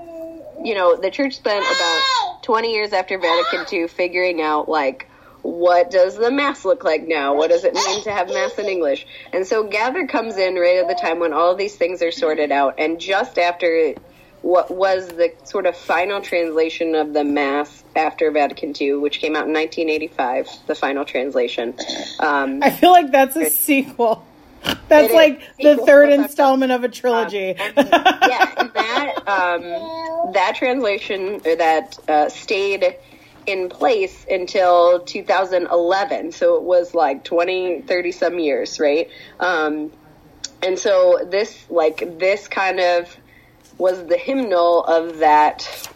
you 0.63 0.75
know, 0.75 0.95
the 0.95 1.11
church 1.11 1.35
spent 1.35 1.65
about 1.65 2.43
20 2.43 2.71
years 2.73 2.93
after 2.93 3.17
Vatican 3.17 3.65
II 3.71 3.87
figuring 3.89 4.41
out 4.41 4.69
like 4.69 5.08
what 5.41 5.89
does 5.89 6.17
the 6.17 6.31
mass 6.31 6.65
look 6.65 6.83
like 6.83 7.07
now? 7.07 7.35
What 7.35 7.49
does 7.49 7.63
it 7.63 7.73
mean 7.73 8.03
to 8.03 8.11
have 8.11 8.27
mass 8.27 8.57
in 8.57 8.65
English? 8.65 9.05
And 9.31 9.47
so 9.47 9.63
Gather 9.63 10.05
comes 10.07 10.37
in 10.37 10.55
right 10.55 10.77
at 10.77 10.87
the 10.87 10.95
time 10.95 11.19
when 11.19 11.33
all 11.33 11.51
of 11.51 11.57
these 11.57 11.75
things 11.75 12.01
are 12.01 12.11
sorted 12.11 12.51
out, 12.51 12.75
and 12.77 12.99
just 12.99 13.37
after 13.37 13.95
what 14.41 14.71
was 14.71 15.07
the 15.07 15.33
sort 15.43 15.65
of 15.65 15.75
final 15.75 16.21
translation 16.21 16.95
of 16.95 17.13
the 17.13 17.23
mass 17.23 17.83
after 17.95 18.31
Vatican 18.31 18.73
II, 18.79 18.95
which 18.95 19.19
came 19.19 19.35
out 19.35 19.47
in 19.47 19.53
1985, 19.53 20.47
the 20.67 20.75
final 20.75 21.03
translation. 21.03 21.73
Um, 22.19 22.63
I 22.63 22.69
feel 22.69 22.91
like 22.91 23.11
that's 23.11 23.35
a 23.35 23.49
sequel. 23.49 24.25
That's 24.87 25.13
like 25.13 25.41
the 25.59 25.77
third 25.77 26.09
installment 26.09 26.71
of 26.71 26.83
a 26.83 26.89
trilogy. 26.89 27.55
and, 27.57 27.75
yeah, 27.77 28.53
and 28.57 28.73
that 28.73 29.13
um, 29.27 30.33
that 30.33 30.55
translation 30.55 31.41
or 31.45 31.55
that 31.55 31.97
uh, 32.09 32.29
stayed 32.29 32.95
in 33.49 33.67
place 33.67 34.25
until 34.29 34.99
2011. 34.99 36.31
So 36.31 36.55
it 36.55 36.63
was 36.63 36.93
like 36.93 37.23
20, 37.23 37.81
30 37.81 38.11
some 38.11 38.37
years, 38.37 38.79
right? 38.79 39.09
Um, 39.39 39.91
and 40.61 40.77
so 40.77 41.27
this, 41.29 41.65
like 41.69 42.19
this, 42.19 42.47
kind 42.47 42.79
of 42.79 43.17
was 43.79 44.05
the 44.05 44.17
hymnal 44.17 44.83
of 44.83 45.17
that 45.19 45.89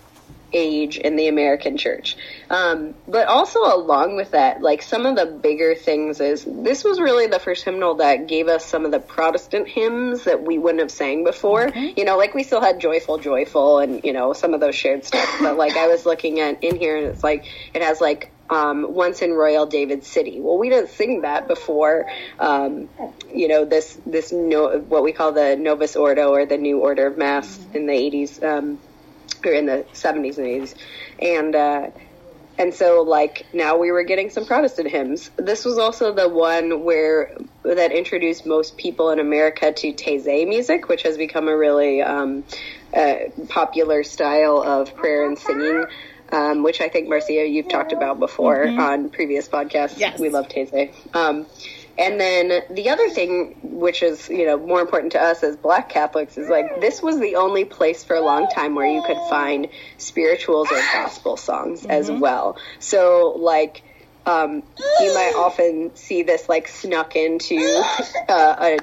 age 0.52 0.98
in 0.98 1.16
the 1.16 1.28
American 1.28 1.78
church. 1.78 2.18
Um, 2.54 2.94
but 3.08 3.28
also 3.28 3.62
along 3.62 4.16
with 4.16 4.32
that, 4.32 4.62
like 4.62 4.84
some 4.84 5.08
of 5.08 5.16
the 5.16 5.26
bigger 5.26 5.74
things 5.74 6.22
is 6.22 6.46
this 6.48 6.84
was 6.84 7.00
really 7.00 7.26
the 7.26 7.40
first 7.40 7.66
hymnal 7.66 7.96
that 7.96 8.28
gave 8.28 8.48
us 8.48 8.64
some 8.64 8.86
of 8.86 8.92
the 8.92 9.00
Protestant 9.00 9.68
hymns 9.68 10.26
that 10.26 10.44
we 10.44 10.60
wouldn't 10.60 10.82
have 10.82 10.92
sang 10.92 11.24
before. 11.24 11.70
You 11.76 12.06
know, 12.06 12.16
like 12.16 12.36
we 12.36 12.44
still 12.44 12.62
had 12.62 12.80
joyful, 12.80 13.18
joyful, 13.18 13.80
and 13.80 14.04
you 14.04 14.14
know 14.14 14.34
some 14.34 14.54
of 14.54 14.60
those 14.60 14.76
shared 14.76 15.04
stuff. 15.04 15.28
But 15.42 15.58
like 15.58 15.76
I 15.76 15.88
was 15.88 16.06
looking 16.06 16.40
at 16.42 16.64
in 16.64 16.76
here, 16.76 16.96
and 16.96 17.08
it's 17.08 17.24
like 17.24 17.46
it 17.74 17.82
has 17.82 18.00
like. 18.00 18.30
Um, 18.50 18.94
once 18.94 19.22
in 19.22 19.32
Royal 19.32 19.66
David 19.66 20.04
City. 20.04 20.40
Well, 20.40 20.60
we 20.60 20.70
didn't 20.70 20.90
sing 20.90 21.22
that 21.22 21.48
before. 21.48 22.06
Um, 22.38 22.90
you 23.34 23.48
know 23.48 23.66
this 23.66 23.98
this 24.06 24.32
no, 24.32 24.80
what 24.80 25.02
we 25.02 25.12
call 25.12 25.32
the 25.32 25.56
Novus 25.56 25.96
Ordo 25.96 26.30
or 26.30 26.46
the 26.46 26.58
New 26.58 26.80
Order 26.80 27.08
of 27.08 27.18
Mass 27.18 27.58
in 27.74 27.88
the 27.88 27.94
80s. 27.94 28.44
Um, 28.44 28.80
or 29.46 29.54
in 29.54 29.66
the 29.66 29.86
70s 29.94 30.38
and 30.38 30.48
80s 30.48 30.76
and 31.20 31.56
uh 31.56 31.90
and 32.58 32.74
so 32.74 33.02
like 33.02 33.46
now 33.54 33.78
we 33.78 33.92
were 33.92 34.04
getting 34.04 34.30
some 34.30 34.46
protestant 34.46 34.90
hymns 34.90 35.30
this 35.38 35.66
was 35.66 35.78
also 35.78 36.14
the 36.14 36.30
one 36.30 36.84
where 36.84 37.36
that 37.64 37.92
introduced 37.92 38.46
most 38.46 38.78
people 38.78 39.10
in 39.10 39.20
america 39.20 39.72
to 39.72 39.94
taizé 39.94 40.48
music 40.48 40.88
which 40.90 41.04
has 41.04 41.18
become 41.18 41.48
a 41.48 41.56
really 41.56 42.02
um, 42.02 42.44
uh, 42.96 43.16
popular 43.50 44.04
style 44.04 44.62
of 44.62 44.96
prayer 44.96 45.26
and 45.26 45.38
singing 45.38 45.86
um, 46.32 46.64
which 46.64 46.82
I 46.82 46.90
think 46.90 47.10
Marcia 47.10 47.48
you've 47.48 47.70
talked 47.70 47.94
about 47.94 48.20
before 48.20 48.68
on 48.68 49.10
previous 49.10 49.48
podcasts. 49.48 50.00
Yes. 50.00 50.20
We 50.20 50.30
love 50.30 50.48
Taizé. 50.48 50.92
Um, 51.16 51.46
and 51.98 52.20
then 52.20 52.62
the 52.72 52.90
other 52.90 53.10
thing, 53.10 53.56
which 53.62 54.04
is 54.04 54.30
you 54.30 54.46
know 54.46 54.58
more 54.58 54.82
important 54.82 55.12
to 55.14 55.22
us 55.22 55.44
as 55.44 55.58
Black 55.58 55.90
Catholics, 55.90 56.38
is 56.38 56.50
like 56.50 56.80
this 56.80 57.02
was 57.02 57.20
the 57.20 57.36
only 57.36 57.66
place 57.66 58.04
for 58.04 58.16
a 58.16 58.22
long 58.22 58.48
time 58.48 58.76
where 58.76 58.86
you 58.88 59.02
could 59.02 59.22
find 59.22 59.68
spirituals 59.98 60.72
or 60.72 60.78
gospel 60.94 61.38
songs 61.38 61.86
as 61.86 62.10
well. 62.12 62.58
So 62.80 63.36
like. 63.40 63.84
Um, 64.26 64.64
you 64.98 65.12
might 65.12 65.34
often 65.36 65.98
see 65.98 66.24
this 66.24 66.48
like 66.48 66.70
snuck 66.70 67.18
into 67.18 67.84
uh, 68.30 68.56
a 68.58 68.80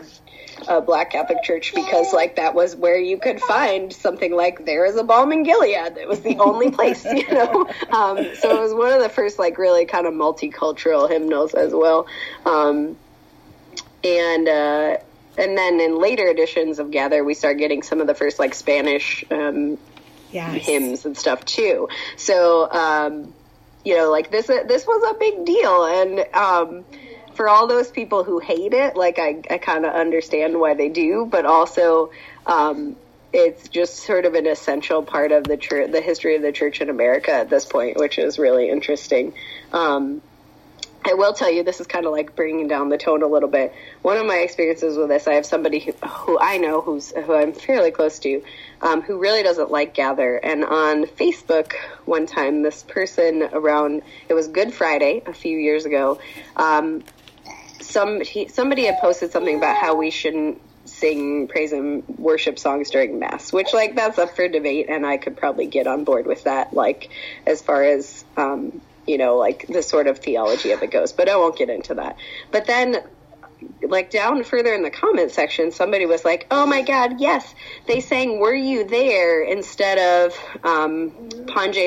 a 0.69 0.81
black 0.81 1.11
Catholic 1.11 1.43
church 1.43 1.73
because 1.75 2.13
like 2.13 2.37
that 2.37 2.55
was 2.55 2.77
where 2.77 2.99
you 2.99 3.19
could 3.19 3.41
find 3.41 3.93
something 3.93 4.33
like 4.33 4.65
there 4.65 4.85
is 4.87 4.97
a 4.97 5.05
balm 5.05 5.33
in 5.33 5.43
Gilead. 5.43 5.97
It 5.97 6.09
was 6.09 6.21
the 6.21 6.37
only 6.39 6.71
place, 6.79 7.05
you 7.05 7.27
know. 7.33 7.67
Um, 7.91 8.35
so 8.35 8.59
it 8.59 8.61
was 8.63 8.75
one 8.75 8.93
of 8.93 9.03
the 9.03 9.09
first 9.09 9.39
like 9.39 9.59
really 9.59 9.87
kind 9.87 10.07
of 10.07 10.15
multicultural 10.15 11.09
hymnals 11.09 11.55
as 11.55 11.73
well. 11.73 12.07
Um, 12.45 12.97
and 14.03 14.49
uh, 14.49 14.97
and 15.39 15.57
then 15.57 15.81
in 15.81 15.99
later 15.99 16.27
editions 16.29 16.79
of 16.79 16.91
Gather, 16.91 17.25
we 17.25 17.35
start 17.35 17.59
getting 17.59 17.83
some 17.83 18.01
of 18.01 18.07
the 18.07 18.15
first 18.15 18.39
like 18.39 18.55
Spanish 18.55 19.25
um, 19.31 19.79
Yes. 20.31 20.65
hymns 20.65 21.05
and 21.05 21.17
stuff 21.17 21.45
too. 21.45 21.89
So, 22.17 22.71
um, 22.71 23.35
you 23.85 23.97
know, 23.97 24.11
like 24.11 24.31
this, 24.31 24.47
this 24.47 24.87
was 24.87 25.15
a 25.15 25.19
big 25.19 25.45
deal. 25.45 25.85
And, 25.85 26.21
um, 26.35 26.85
for 27.41 27.49
all 27.49 27.67
those 27.67 27.91
people 27.91 28.23
who 28.23 28.39
hate 28.39 28.75
it, 28.75 28.97
like 28.97 29.19
I, 29.19 29.41
I 29.51 29.57
kind 29.57 29.87
of 29.87 29.95
understand 29.95 30.61
why 30.61 30.75
they 30.75 30.91
do, 30.91 31.25
but 31.25 31.47
also, 31.47 32.11
um, 32.45 32.97
it's 33.33 33.67
just 33.71 33.97
sort 33.97 34.27
of 34.27 34.35
an 34.35 34.47
essential 34.47 35.03
part 35.03 35.33
of 35.33 35.45
the 35.45 35.57
church, 35.57 35.91
the 35.91 36.03
history 36.03 36.37
of 36.37 36.43
the 36.43 36.53
church 36.53 36.83
in 36.83 36.91
America 36.91 37.33
at 37.33 37.49
this 37.49 37.65
point, 37.65 37.97
which 37.97 38.19
is 38.19 38.39
really 38.39 38.69
interesting. 38.69 39.33
Um, 39.73 40.21
I 41.03 41.15
will 41.15 41.33
tell 41.33 41.51
you, 41.51 41.63
this 41.63 41.81
is 41.81 41.87
kind 41.87 42.05
of 42.05 42.13
like 42.13 42.37
bringing 42.37 42.69
down 42.69 42.91
the 42.91 42.99
tone 42.99 43.23
a 43.23 43.27
little 43.27 43.49
bit. 43.49 43.73
One 44.03 44.19
of 44.19 44.27
my 44.27 44.41
experiences 44.41 44.99
with 44.99 45.09
this, 45.09 45.27
I 45.27 45.33
have 45.37 45.47
somebody 45.47 45.79
who, 45.79 45.93
who 45.93 46.39
I 46.39 46.59
know, 46.59 46.83
who's 46.83 47.11
who 47.11 47.33
I'm 47.33 47.55
fairly 47.55 47.91
close 47.91 48.19
to, 48.19 48.43
um, 48.83 49.01
who 49.01 49.19
really 49.19 49.43
doesn't 49.43 49.71
like 49.71 49.95
Gather. 49.95 50.37
And 50.37 50.63
on 50.63 51.05
Facebook, 51.07 51.73
one 52.05 52.27
time, 52.27 52.61
this 52.61 52.83
person 52.83 53.49
around 53.51 54.03
it 54.29 54.35
was 54.35 54.49
Good 54.49 54.75
Friday 54.75 55.23
a 55.25 55.33
few 55.33 55.57
years 55.57 55.87
ago. 55.87 56.21
Um, 56.55 57.03
some 57.91 58.21
he, 58.21 58.49
somebody 58.49 58.85
had 58.87 58.99
posted 58.99 59.33
something 59.33 59.57
about 59.57 59.77
how 59.77 59.95
we 59.95 60.11
shouldn't 60.11 60.61
sing 60.85 61.47
praise 61.47 61.73
and 61.73 62.03
worship 62.19 62.59
songs 62.59 62.91
during 62.91 63.19
mass 63.19 63.53
which 63.53 63.75
like 63.75 63.95
that's 63.95 64.19
up 64.19 64.35
for 64.35 64.49
debate 64.49 64.87
and 64.89 65.07
i 65.07 65.17
could 65.17 65.37
probably 65.37 65.67
get 65.67 65.87
on 65.87 66.05
board 66.05 66.27
with 66.27 66.45
that 66.45 66.73
like 66.73 67.11
as 67.47 67.61
far 67.61 67.85
as 67.85 68.25
um 68.37 68.81
you 69.07 69.19
know 69.19 69.37
like 69.37 69.67
the 69.69 69.83
sort 69.83 70.07
of 70.07 70.19
theology 70.19 70.71
of 70.71 70.83
it 70.83 70.91
goes 70.91 71.13
but 71.13 71.29
i 71.29 71.37
won't 71.37 71.57
get 71.57 71.69
into 71.69 71.95
that. 71.95 72.17
But 72.51 72.67
then 72.67 72.97
like 73.83 74.11
down 74.11 74.45
further 74.45 74.73
in 74.73 74.83
the 74.83 74.91
comment 74.91 75.31
section, 75.31 75.71
somebody 75.73 76.07
was 76.07 76.25
like, 76.25 76.47
"Oh 76.51 76.67
my 76.67 76.83
God, 76.83 77.21
yes, 77.21 77.55
they 77.87 78.01
sang 78.01 78.39
"Were 78.39 78.55
You 78.55 78.85
There" 78.85 79.43
instead 79.43 79.99
of 79.99 80.39
um, 80.65 81.29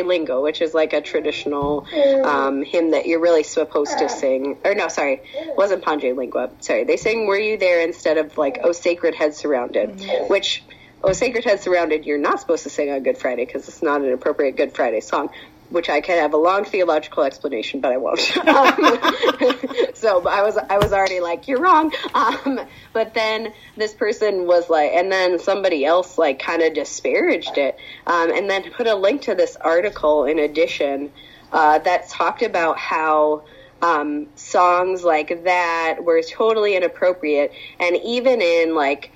Lingo, 0.05 0.43
which 0.43 0.61
is 0.61 0.73
like 0.73 0.93
a 0.93 1.01
traditional 1.01 1.85
um, 2.23 2.63
hymn 2.63 2.91
that 2.91 3.05
you're 3.05 3.19
really 3.19 3.43
supposed 3.43 3.97
to 3.97 4.09
sing. 4.09 4.57
Or 4.63 4.75
no, 4.75 4.87
sorry, 4.87 5.21
wasn't 5.57 5.83
Pange 5.83 6.03
Lingua. 6.03 6.51
Sorry, 6.59 6.83
they 6.83 6.97
sang 6.97 7.25
"Were 7.25 7.39
You 7.39 7.57
There" 7.57 7.81
instead 7.81 8.17
of 8.17 8.37
like 8.37 8.59
"Oh 8.63 8.71
Sacred 8.71 9.15
Head 9.15 9.35
Surrounded," 9.35 10.01
which 10.29 10.63
"Oh 11.03 11.13
Sacred 11.13 11.43
Head 11.43 11.61
Surrounded" 11.61 12.05
you're 12.05 12.17
not 12.17 12.39
supposed 12.39 12.63
to 12.63 12.69
sing 12.69 12.91
on 12.91 13.03
Good 13.03 13.17
Friday 13.17 13.45
because 13.45 13.67
it's 13.67 13.81
not 13.81 14.01
an 14.01 14.11
appropriate 14.11 14.57
Good 14.57 14.75
Friday 14.75 15.01
song 15.01 15.29
which 15.69 15.89
I 15.89 16.01
could 16.01 16.15
have 16.15 16.33
a 16.33 16.37
long 16.37 16.65
theological 16.65 17.23
explanation, 17.23 17.81
but 17.81 17.91
I 17.91 17.97
won't. 17.97 18.19
Um, 18.53 18.75
so 19.93 20.27
I 20.27 20.43
was 20.43 20.57
I 20.57 20.77
was 20.77 20.93
already 20.93 21.19
like, 21.19 21.47
you're 21.47 21.59
wrong. 21.59 21.91
Um, 22.13 22.59
but 22.93 23.13
then 23.13 23.53
this 23.75 23.93
person 23.93 24.45
was 24.45 24.69
like, 24.69 24.91
and 24.93 25.11
then 25.11 25.39
somebody 25.39 25.85
else 25.85 26.17
like 26.17 26.39
kind 26.39 26.61
of 26.61 26.73
disparaged 26.73 27.57
it, 27.57 27.77
um, 28.05 28.31
and 28.31 28.49
then 28.49 28.71
put 28.71 28.87
a 28.87 28.95
link 28.95 29.23
to 29.23 29.35
this 29.35 29.55
article 29.55 30.25
in 30.25 30.39
addition 30.39 31.11
uh, 31.51 31.79
that 31.79 32.09
talked 32.09 32.41
about 32.41 32.77
how. 32.77 33.43
Um, 33.81 34.27
songs 34.35 35.03
like 35.03 35.43
that 35.43 36.05
were 36.05 36.21
totally 36.21 36.77
inappropriate, 36.77 37.51
and 37.81 37.97
even 37.97 38.41
in 38.41 38.75
like 38.75 39.11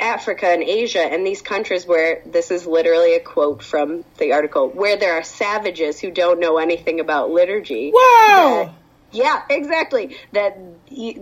Africa 0.00 0.46
and 0.46 0.62
Asia 0.62 1.00
and 1.02 1.26
these 1.26 1.42
countries 1.42 1.86
where 1.86 2.22
this 2.26 2.50
is 2.50 2.66
literally 2.66 3.14
a 3.14 3.20
quote 3.20 3.62
from 3.62 4.04
the 4.18 4.32
article 4.32 4.68
where 4.68 4.96
there 4.96 5.14
are 5.14 5.22
savages 5.22 6.00
who 6.00 6.10
don't 6.10 6.40
know 6.40 6.58
anything 6.58 7.00
about 7.00 7.30
liturgy. 7.30 7.92
Wow. 7.94 8.64
that- 8.66 8.74
yeah, 9.12 9.42
exactly. 9.50 10.16
That 10.34 10.56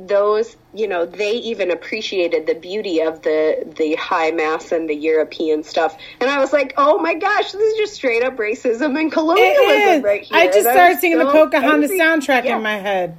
those, 0.06 0.56
you 0.74 0.86
know, 0.88 1.06
they 1.06 1.32
even 1.36 1.70
appreciated 1.70 2.46
the 2.46 2.54
beauty 2.54 3.00
of 3.00 3.22
the 3.22 3.64
the 3.78 3.94
high 3.94 4.30
mass 4.30 4.72
and 4.72 4.90
the 4.90 4.94
European 4.94 5.62
stuff. 5.62 5.96
And 6.20 6.28
I 6.28 6.38
was 6.38 6.52
like, 6.52 6.74
"Oh 6.76 6.98
my 6.98 7.14
gosh, 7.14 7.50
this 7.52 7.62
is 7.62 7.78
just 7.78 7.94
straight 7.94 8.22
up 8.22 8.36
racism 8.36 8.98
and 9.00 9.10
colonialism 9.10 10.02
right 10.02 10.22
here." 10.22 10.36
I 10.36 10.46
just 10.48 10.66
And 10.66 10.74
started 10.74 10.98
singing 10.98 11.16
the 11.18 11.30
Pocahontas 11.30 11.90
angry. 11.90 11.98
soundtrack 11.98 12.44
Yeah. 12.44 12.56
in 12.56 12.62
my 12.62 12.76
head. 12.76 13.16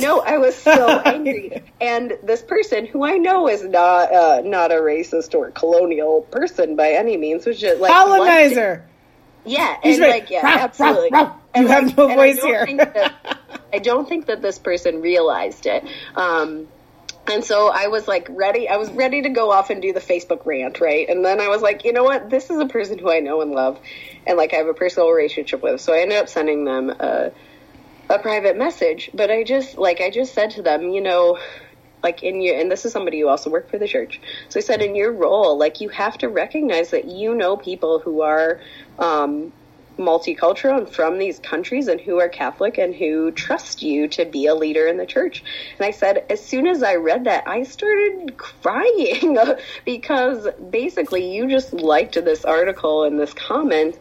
No, 0.06 0.20
I 0.20 0.38
was 0.38 0.54
so 0.56 0.88
angry. 1.00 1.62
And 1.80 2.16
this 2.22 2.42
person, 2.42 2.86
who 2.86 3.04
I 3.04 3.16
know 3.18 3.48
is 3.48 3.62
not 3.62 4.12
uh, 4.12 4.40
not 4.44 4.72
a 4.72 4.76
racist 4.76 5.34
or 5.34 5.50
colonial 5.50 6.22
person 6.22 6.76
by 6.76 6.90
any 6.92 7.16
means, 7.16 7.46
was 7.46 7.58
just 7.60 7.80
like 7.80 7.92
Colonizer. 7.92 8.84
yeah, 9.44 9.76
He's 9.82 9.96
and 9.96 10.02
right. 10.04 10.22
like 10.22 10.30
yeah, 10.30 10.44
Ruff, 10.44 10.60
absolutely. 10.60 11.10
ruff. 11.12 11.36
You 11.56 11.66
have 11.66 11.84
like, 11.86 11.96
no 11.96 12.08
and 12.08 12.12
I 12.20 12.32
voice 12.32 12.42
here. 12.42 12.66
that- 12.76 13.38
I 13.72 13.78
don't 13.78 14.08
think 14.08 14.26
that 14.26 14.42
this 14.42 14.58
person 14.58 15.00
realized 15.00 15.64
it. 15.66 15.84
Um, 16.16 16.66
and 17.28 17.44
so 17.44 17.68
I 17.68 17.86
was 17.86 18.08
like 18.08 18.26
ready. 18.30 18.68
I 18.68 18.76
was 18.76 18.90
ready 18.90 19.22
to 19.22 19.28
go 19.28 19.52
off 19.52 19.70
and 19.70 19.80
do 19.80 19.92
the 19.92 20.00
Facebook 20.00 20.44
rant, 20.44 20.80
right? 20.80 21.08
And 21.08 21.24
then 21.24 21.40
I 21.40 21.48
was 21.48 21.62
like, 21.62 21.84
you 21.84 21.92
know 21.92 22.02
what? 22.02 22.30
This 22.30 22.50
is 22.50 22.58
a 22.58 22.66
person 22.66 22.98
who 22.98 23.10
I 23.10 23.20
know 23.20 23.40
and 23.42 23.52
love, 23.52 23.78
and 24.26 24.36
like 24.36 24.52
I 24.52 24.56
have 24.56 24.66
a 24.66 24.74
personal 24.74 25.08
relationship 25.10 25.62
with. 25.62 25.80
So 25.80 25.92
I 25.92 26.00
ended 26.00 26.18
up 26.18 26.28
sending 26.28 26.64
them 26.64 26.90
a, 26.90 27.30
a 28.10 28.18
private 28.18 28.58
message. 28.58 29.10
But 29.14 29.30
I 29.30 29.44
just 29.44 29.78
like 29.78 30.00
I 30.00 30.10
just 30.10 30.34
said 30.34 30.50
to 30.52 30.62
them, 30.62 30.90
you 30.90 31.00
know, 31.00 31.38
like 32.02 32.22
in 32.22 32.42
your 32.42 32.58
and 32.58 32.70
this 32.70 32.84
is 32.84 32.92
somebody 32.92 33.20
who 33.20 33.28
also 33.28 33.48
worked 33.48 33.70
for 33.70 33.78
the 33.78 33.88
church. 33.88 34.20
So 34.48 34.58
I 34.58 34.62
said, 34.62 34.82
in 34.82 34.94
your 34.94 35.12
role, 35.12 35.56
like 35.56 35.80
you 35.80 35.88
have 35.90 36.18
to 36.18 36.28
recognize 36.28 36.90
that 36.90 37.06
you 37.06 37.34
know 37.34 37.56
people 37.56 38.00
who 38.00 38.20
are. 38.20 38.60
Um, 38.98 39.52
multicultural 39.98 40.78
and 40.78 40.88
from 40.88 41.18
these 41.18 41.38
countries 41.40 41.86
and 41.86 42.00
who 42.00 42.18
are 42.18 42.28
Catholic 42.28 42.78
and 42.78 42.94
who 42.94 43.30
trust 43.32 43.82
you 43.82 44.08
to 44.08 44.24
be 44.24 44.46
a 44.46 44.54
leader 44.54 44.86
in 44.86 44.96
the 44.96 45.04
church. 45.04 45.44
And 45.78 45.84
I 45.84 45.90
said, 45.90 46.24
as 46.30 46.42
soon 46.42 46.66
as 46.66 46.82
I 46.82 46.94
read 46.94 47.24
that, 47.24 47.46
I 47.46 47.64
started 47.64 48.38
crying 48.38 49.36
because 49.84 50.48
basically 50.70 51.34
you 51.34 51.50
just 51.50 51.74
liked 51.74 52.14
this 52.14 52.46
article 52.46 53.04
and 53.04 53.20
this 53.20 53.34
comment 53.34 53.98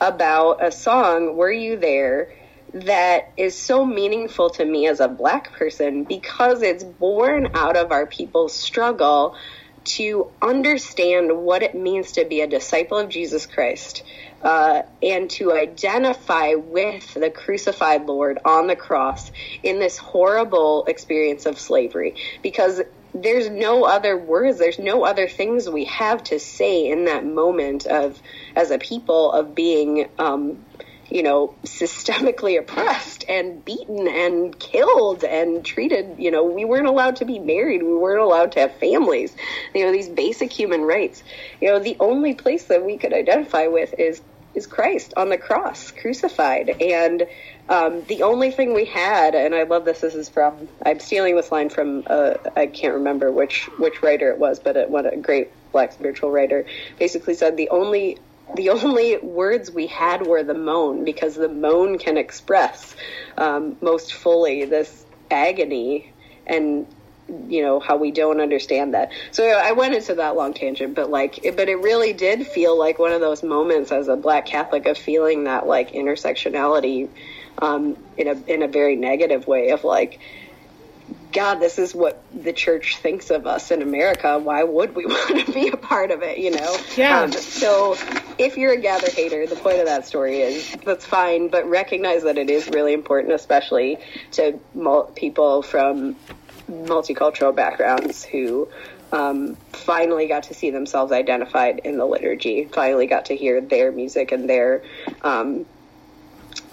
about 0.00 0.64
a 0.64 0.72
song, 0.72 1.36
Were 1.36 1.52
You 1.52 1.76
There? 1.76 2.30
That 2.74 3.32
is 3.36 3.60
so 3.60 3.86
meaningful 3.86 4.50
to 4.50 4.64
me 4.64 4.88
as 4.88 4.98
a 4.98 5.08
black 5.08 5.52
person 5.52 6.04
because 6.04 6.60
it's 6.60 6.82
born 6.82 7.48
out 7.54 7.76
of 7.76 7.92
our 7.92 8.06
people's 8.06 8.54
struggle 8.54 9.36
to 9.84 10.30
understand 10.42 11.30
what 11.36 11.62
it 11.62 11.74
means 11.74 12.12
to 12.12 12.24
be 12.24 12.40
a 12.40 12.46
disciple 12.46 12.98
of 12.98 13.10
Jesus 13.10 13.46
Christ 13.46 14.02
uh, 14.42 14.82
and 15.02 15.30
to 15.30 15.52
identify 15.52 16.54
with 16.54 17.14
the 17.14 17.30
crucified 17.30 18.06
Lord 18.06 18.38
on 18.44 18.66
the 18.66 18.76
cross 18.76 19.30
in 19.62 19.78
this 19.78 19.98
horrible 19.98 20.84
experience 20.86 21.46
of 21.46 21.58
slavery. 21.58 22.16
Because 22.42 22.80
there's 23.12 23.48
no 23.48 23.84
other 23.84 24.18
words, 24.18 24.58
there's 24.58 24.78
no 24.78 25.04
other 25.04 25.28
things 25.28 25.68
we 25.68 25.84
have 25.84 26.24
to 26.24 26.40
say 26.40 26.88
in 26.88 27.04
that 27.04 27.24
moment 27.24 27.86
of, 27.86 28.20
as 28.56 28.70
a 28.70 28.78
people, 28.78 29.32
of 29.32 29.54
being. 29.54 30.08
Um, 30.18 30.66
you 31.14 31.22
know, 31.22 31.54
systemically 31.62 32.58
oppressed 32.58 33.24
and 33.28 33.64
beaten 33.64 34.08
and 34.08 34.58
killed 34.58 35.22
and 35.22 35.64
treated, 35.64 36.16
you 36.18 36.32
know, 36.32 36.42
we 36.42 36.64
weren't 36.64 36.88
allowed 36.88 37.14
to 37.16 37.24
be 37.24 37.38
married. 37.38 37.84
We 37.84 37.94
weren't 37.94 38.20
allowed 38.20 38.50
to 38.52 38.60
have 38.60 38.74
families. 38.78 39.34
You 39.72 39.84
know, 39.86 39.92
these 39.92 40.08
basic 40.08 40.52
human 40.52 40.82
rights. 40.82 41.22
You 41.60 41.70
know, 41.70 41.78
the 41.78 41.96
only 42.00 42.34
place 42.34 42.64
that 42.64 42.84
we 42.84 42.98
could 42.98 43.12
identify 43.12 43.68
with 43.68 43.94
is 43.96 44.20
is 44.54 44.66
Christ 44.66 45.14
on 45.16 45.30
the 45.30 45.38
cross, 45.38 45.90
crucified. 45.90 46.80
And 46.80 47.26
um, 47.68 48.02
the 48.06 48.22
only 48.22 48.52
thing 48.52 48.72
we 48.72 48.84
had, 48.84 49.34
and 49.34 49.52
I 49.52 49.64
love 49.64 49.84
this, 49.84 50.00
this 50.00 50.14
is 50.14 50.28
from, 50.28 50.68
I'm 50.86 51.00
stealing 51.00 51.34
this 51.34 51.50
line 51.50 51.70
from, 51.70 52.04
uh, 52.06 52.34
I 52.54 52.66
can't 52.66 52.94
remember 52.94 53.32
which, 53.32 53.64
which 53.78 54.00
writer 54.00 54.30
it 54.30 54.38
was, 54.38 54.60
but 54.60 54.76
it, 54.76 54.90
what 54.90 55.12
a 55.12 55.16
great 55.16 55.50
black 55.72 55.90
spiritual 55.90 56.30
writer 56.30 56.66
basically 57.00 57.34
said 57.34 57.56
the 57.56 57.68
only 57.70 58.18
the 58.54 58.70
only 58.70 59.16
words 59.18 59.70
we 59.70 59.86
had 59.86 60.26
were 60.26 60.42
the 60.42 60.54
moan 60.54 61.04
because 61.04 61.34
the 61.34 61.48
moan 61.48 61.98
can 61.98 62.16
express 62.16 62.94
um, 63.38 63.76
most 63.80 64.12
fully 64.12 64.64
this 64.64 65.04
agony 65.30 66.12
and 66.46 66.86
you 67.48 67.62
know 67.62 67.80
how 67.80 67.96
we 67.96 68.10
don't 68.10 68.38
understand 68.38 68.92
that 68.92 69.10
so 69.30 69.46
i 69.46 69.72
went 69.72 69.94
into 69.94 70.14
that 70.16 70.36
long 70.36 70.52
tangent 70.52 70.94
but 70.94 71.08
like 71.08 71.42
it, 71.42 71.56
but 71.56 71.70
it 71.70 71.76
really 71.76 72.12
did 72.12 72.46
feel 72.46 72.78
like 72.78 72.98
one 72.98 73.12
of 73.12 73.20
those 73.22 73.42
moments 73.42 73.90
as 73.90 74.08
a 74.08 74.16
black 74.16 74.44
catholic 74.44 74.84
of 74.84 74.98
feeling 74.98 75.44
that 75.44 75.66
like 75.66 75.92
intersectionality 75.92 77.08
um, 77.58 77.96
in 78.18 78.28
a 78.28 78.52
in 78.52 78.62
a 78.62 78.68
very 78.68 78.94
negative 78.96 79.46
way 79.46 79.70
of 79.70 79.84
like 79.84 80.20
God, 81.34 81.56
this 81.56 81.80
is 81.80 81.94
what 81.94 82.22
the 82.32 82.52
church 82.52 82.98
thinks 82.98 83.30
of 83.30 83.46
us 83.46 83.72
in 83.72 83.82
America. 83.82 84.38
Why 84.38 84.62
would 84.62 84.94
we 84.94 85.04
want 85.06 85.44
to 85.46 85.52
be 85.52 85.68
a 85.68 85.76
part 85.76 86.12
of 86.12 86.22
it? 86.22 86.38
You 86.38 86.52
know. 86.52 86.76
Yeah. 86.96 87.22
Um, 87.22 87.32
so, 87.32 87.96
if 88.38 88.56
you're 88.56 88.72
a 88.72 88.80
gather 88.80 89.10
hater, 89.10 89.46
the 89.46 89.56
point 89.56 89.78
of 89.78 89.86
that 89.86 90.06
story 90.06 90.40
is 90.40 90.76
that's 90.84 91.04
fine, 91.04 91.48
but 91.48 91.68
recognize 91.68 92.22
that 92.24 92.38
it 92.38 92.50
is 92.50 92.68
really 92.68 92.92
important, 92.92 93.32
especially 93.32 93.98
to 94.32 94.58
mul- 94.74 95.12
people 95.14 95.62
from 95.62 96.16
multicultural 96.68 97.54
backgrounds 97.54 98.24
who 98.24 98.68
um, 99.12 99.56
finally 99.72 100.26
got 100.26 100.44
to 100.44 100.54
see 100.54 100.70
themselves 100.70 101.12
identified 101.12 101.80
in 101.84 101.98
the 101.98 102.04
liturgy. 102.04 102.64
Finally, 102.64 103.06
got 103.06 103.26
to 103.26 103.36
hear 103.36 103.60
their 103.60 103.92
music 103.92 104.32
and 104.32 104.48
their 104.48 104.82
um, 105.22 105.66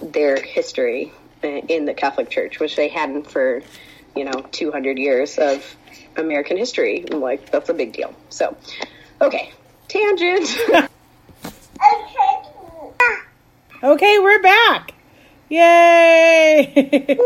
their 0.01 0.41
history 0.41 1.11
in 1.43 1.85
the 1.85 1.93
Catholic 1.93 2.29
Church, 2.29 2.59
which 2.59 2.75
they 2.75 2.87
hadn't 2.87 3.29
for 3.29 3.61
you 4.15 4.25
know 4.25 4.45
200 4.51 4.97
years 4.97 5.37
of 5.37 5.75
American 6.17 6.57
history. 6.57 7.05
And, 7.09 7.21
like 7.21 7.51
that's 7.51 7.69
a 7.69 7.73
big 7.73 7.93
deal. 7.93 8.13
So, 8.29 8.57
okay, 9.21 9.51
tangent. 9.87 10.89
Okay, 13.83 14.19
we're 14.19 14.41
back. 14.41 14.93
Yay! 15.49 16.71
it's 16.75 17.23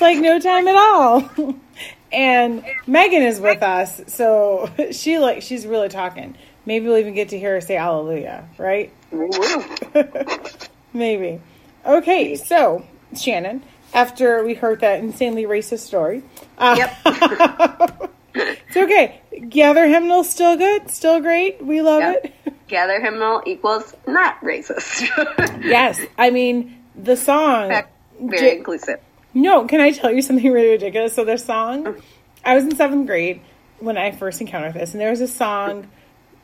like 0.00 0.18
no 0.18 0.38
time 0.38 0.68
at 0.68 0.76
all. 0.76 1.28
And 2.12 2.64
Megan 2.86 3.22
is 3.22 3.40
with 3.40 3.62
us, 3.62 4.00
so 4.06 4.70
she 4.92 5.18
like 5.18 5.42
she's 5.42 5.66
really 5.66 5.88
talking. 5.88 6.36
Maybe 6.64 6.86
we'll 6.86 6.98
even 6.98 7.14
get 7.14 7.30
to 7.30 7.38
hear 7.38 7.54
her 7.54 7.60
say 7.60 7.74
hallelujah, 7.74 8.48
right? 8.56 8.92
Maybe. 10.92 11.40
Okay, 11.84 12.36
so 12.36 12.84
Shannon, 13.16 13.62
after 13.92 14.44
we 14.44 14.54
heard 14.54 14.80
that 14.80 15.00
insanely 15.00 15.44
racist 15.44 15.80
story, 15.80 16.22
uh, 16.56 16.76
Yep. 16.78 16.96
it's 18.34 18.76
okay. 18.76 19.20
Gather 19.48 19.86
hymnal 19.86 20.24
still 20.24 20.56
good, 20.56 20.90
still 20.90 21.20
great. 21.20 21.64
We 21.64 21.82
love 21.82 22.00
Yep. 22.02 22.24
it. 22.46 22.54
Gather 22.68 23.00
hymnal 23.00 23.42
equals 23.46 23.94
not 24.06 24.40
racist. 24.42 25.08
Yes, 25.64 26.00
I 26.16 26.30
mean 26.30 26.78
the 26.94 27.16
song. 27.16 27.68
Very 28.20 28.38
J- 28.38 28.56
inclusive. 28.58 29.00
No, 29.34 29.66
can 29.66 29.80
I 29.80 29.90
tell 29.92 30.12
you 30.12 30.22
something 30.22 30.50
really 30.52 30.70
ridiculous? 30.70 31.14
So 31.14 31.24
the 31.24 31.36
song, 31.38 32.00
I 32.44 32.54
was 32.54 32.64
in 32.64 32.74
seventh 32.76 33.06
grade 33.06 33.40
when 33.80 33.96
I 33.98 34.10
first 34.12 34.40
encountered 34.40 34.74
this, 34.74 34.92
and 34.92 35.00
there 35.00 35.10
was 35.10 35.20
a 35.20 35.28
song, 35.28 35.88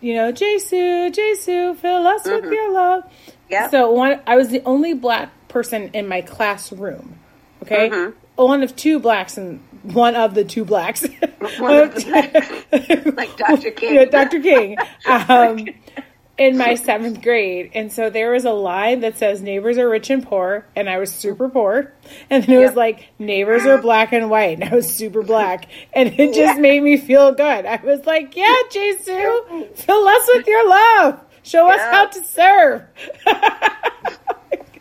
you 0.00 0.14
know, 0.14 0.30
Jesu, 0.32 1.10
Jesu, 1.10 1.74
fill 1.74 2.06
us 2.06 2.24
with 2.24 2.44
your 2.44 2.72
love. 2.72 3.04
Yep. 3.50 3.70
So 3.70 3.90
one, 3.92 4.20
I 4.26 4.36
was 4.36 4.48
the 4.48 4.62
only 4.64 4.94
black 4.94 5.30
person 5.48 5.90
in 5.94 6.06
my 6.08 6.20
classroom. 6.20 7.18
Okay, 7.62 7.88
Mm-hmm. 7.90 8.16
one 8.36 8.62
of 8.62 8.76
two 8.76 8.98
blacks 9.00 9.36
and 9.38 9.60
one 9.82 10.14
of 10.16 10.34
the 10.34 10.44
two 10.44 10.64
blacks. 10.64 11.02
One 11.58 11.76
of 11.78 11.94
the 11.94 13.12
Like 13.16 13.36
Dr. 13.36 13.70
King. 13.70 13.94
yeah, 13.94 14.04
Dr. 14.04 14.40
King. 14.40 14.76
Um, 15.06 15.66
in 16.36 16.58
my 16.58 16.74
seventh 16.74 17.22
grade, 17.22 17.70
and 17.74 17.92
so 17.92 18.10
there 18.10 18.32
was 18.32 18.44
a 18.44 18.50
line 18.52 19.00
that 19.00 19.16
says 19.18 19.40
"neighbors 19.40 19.78
are 19.78 19.88
rich 19.88 20.10
and 20.10 20.26
poor," 20.26 20.66
and 20.74 20.90
I 20.90 20.98
was 20.98 21.12
super 21.12 21.48
poor, 21.48 21.92
and 22.30 22.42
then 22.44 22.56
it 22.60 22.64
was 22.66 22.74
like 22.74 23.08
"neighbors 23.18 23.64
are 23.66 23.78
black 23.78 24.12
and 24.12 24.28
white," 24.30 24.58
and 24.60 24.64
I 24.68 24.74
was 24.74 24.96
super 24.96 25.22
black, 25.22 25.66
and 25.92 26.08
it 26.18 26.34
just 26.34 26.58
made 26.58 26.82
me 26.82 26.96
feel 26.96 27.32
good. 27.32 27.66
I 27.66 27.80
was 27.84 28.04
like, 28.06 28.36
"Yeah, 28.36 28.54
Jesu, 28.70 29.66
fill 29.76 30.08
us 30.08 30.28
with 30.34 30.46
your 30.46 30.68
love, 30.68 31.20
show 31.44 31.70
us 31.70 31.80
how 31.80 32.06
to 32.06 32.24
serve." 32.24 32.82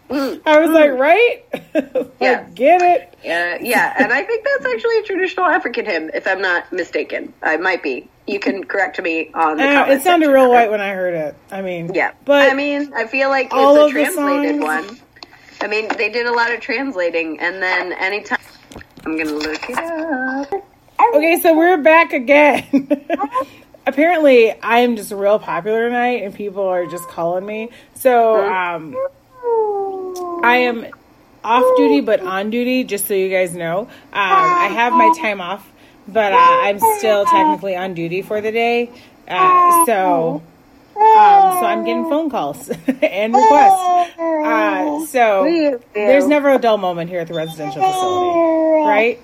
I 0.10 0.60
was 0.60 0.70
like, 0.70 0.92
"Right, 0.92 1.44
Like, 1.74 2.12
Yeah. 2.20 2.44
get 2.54 2.82
it." 2.82 3.10
Uh, 3.26 3.58
yeah, 3.64 3.96
and 3.98 4.12
I 4.14 4.22
think 4.24 4.46
that's 4.46 4.66
actually 4.74 5.00
a 5.00 5.04
traditional 5.04 5.46
African 5.48 5.86
hymn, 5.86 6.12
if 6.14 6.28
I'm 6.28 6.42
not 6.42 6.72
mistaken. 6.72 7.34
I 7.42 7.58
might 7.58 7.82
be. 7.82 8.10
You 8.28 8.40
can 8.40 8.64
correct 8.64 9.02
me 9.02 9.32
on 9.34 9.58
the 9.58 9.64
I 9.64 9.66
don't 9.66 9.74
know, 9.74 9.80
comment 9.82 10.00
it 10.00 10.04
sounded 10.04 10.30
real 10.30 10.50
white 10.50 10.72
when 10.72 10.80
I 10.82 10.94
heard 10.94 11.14
it. 11.14 11.36
I 11.52 11.62
mean, 11.62 11.94
Yeah, 11.94 12.14
but 12.26 12.50
I 12.50 12.54
mean, 12.54 12.94
I 12.94 13.06
feel 13.06 13.30
like 13.30 13.54
all 13.54 13.76
it's 13.76 13.84
of 13.86 13.90
a 13.90 13.92
translated 13.92 14.62
one. 14.62 14.98
I 15.62 15.68
mean, 15.68 15.88
they 15.98 16.10
did 16.10 16.26
a 16.26 16.32
lot 16.32 16.52
of 16.54 16.60
translating, 16.62 17.40
and 17.40 17.62
then 17.62 17.94
anytime 17.94 18.40
I'm 19.06 19.18
gonna 19.18 19.32
look 19.32 19.70
it 19.70 19.78
up. 19.78 20.54
Okay, 21.16 21.40
so 21.42 21.56
we're 21.56 21.78
back 21.78 22.14
again. 22.14 22.66
Apparently, 23.86 24.52
I 24.62 24.80
am 24.80 24.96
just 24.96 25.12
real 25.12 25.40
popular 25.40 25.90
tonight, 25.90 26.24
and 26.24 26.34
people 26.34 26.64
are 26.64 26.86
just 26.86 27.08
calling 27.10 27.46
me. 27.46 27.70
So, 27.96 28.42
um, 28.46 28.96
I 30.44 30.58
am 30.60 30.86
off 31.44 31.66
duty, 31.76 32.00
but 32.00 32.22
on 32.22 32.50
duty. 32.50 32.86
Just 32.86 33.08
so 33.08 33.14
you 33.14 33.30
guys 33.30 33.54
know, 33.54 33.82
um, 33.82 33.90
I 34.14 34.68
have 34.74 34.94
my 34.94 35.14
time 35.22 35.42
off, 35.42 35.70
but 36.08 36.34
uh, 36.34 36.38
I'm 36.38 36.80
still 36.98 37.26
technically 37.26 37.76
on 37.76 37.94
duty 37.94 38.22
for 38.22 38.42
the 38.42 38.52
day. 38.52 38.92
Uh, 39.28 39.86
so, 39.86 40.44
um, 40.96 41.02
so 41.60 41.66
I'm 41.66 41.84
getting 41.86 42.04
phone 42.10 42.30
calls 42.30 42.70
and 43.02 43.34
requests. 43.34 44.20
Uh, 44.20 45.06
so 45.08 45.80
there's 45.94 46.28
never 46.28 46.50
a 46.52 46.60
dull 46.60 46.78
moment 46.78 47.10
here 47.10 47.20
at 47.20 47.28
the 47.28 47.34
residential 47.34 47.82
facility, 47.82 48.88
right? 48.88 49.22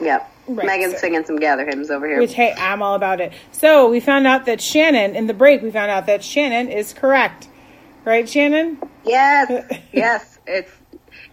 Yep. 0.00 0.26
Right, 0.48 0.66
Megan's 0.66 0.94
so- 0.94 1.00
singing 1.00 1.24
some 1.24 1.36
gather 1.36 1.64
hymns 1.64 1.90
over 1.90 2.06
here. 2.08 2.18
Which 2.18 2.34
hey, 2.34 2.52
I'm 2.58 2.82
all 2.82 2.96
about 2.96 3.20
it. 3.20 3.32
So 3.52 3.88
we 3.88 4.00
found 4.00 4.26
out 4.26 4.46
that 4.46 4.60
Shannon 4.60 5.14
in 5.14 5.26
the 5.28 5.34
break. 5.34 5.62
We 5.62 5.70
found 5.70 5.90
out 5.92 6.06
that 6.06 6.24
Shannon 6.24 6.68
is 6.68 6.92
correct, 6.92 7.46
right, 8.04 8.28
Shannon? 8.28 8.78
Yes, 9.04 9.72
yes, 9.92 10.38
it's 10.46 10.72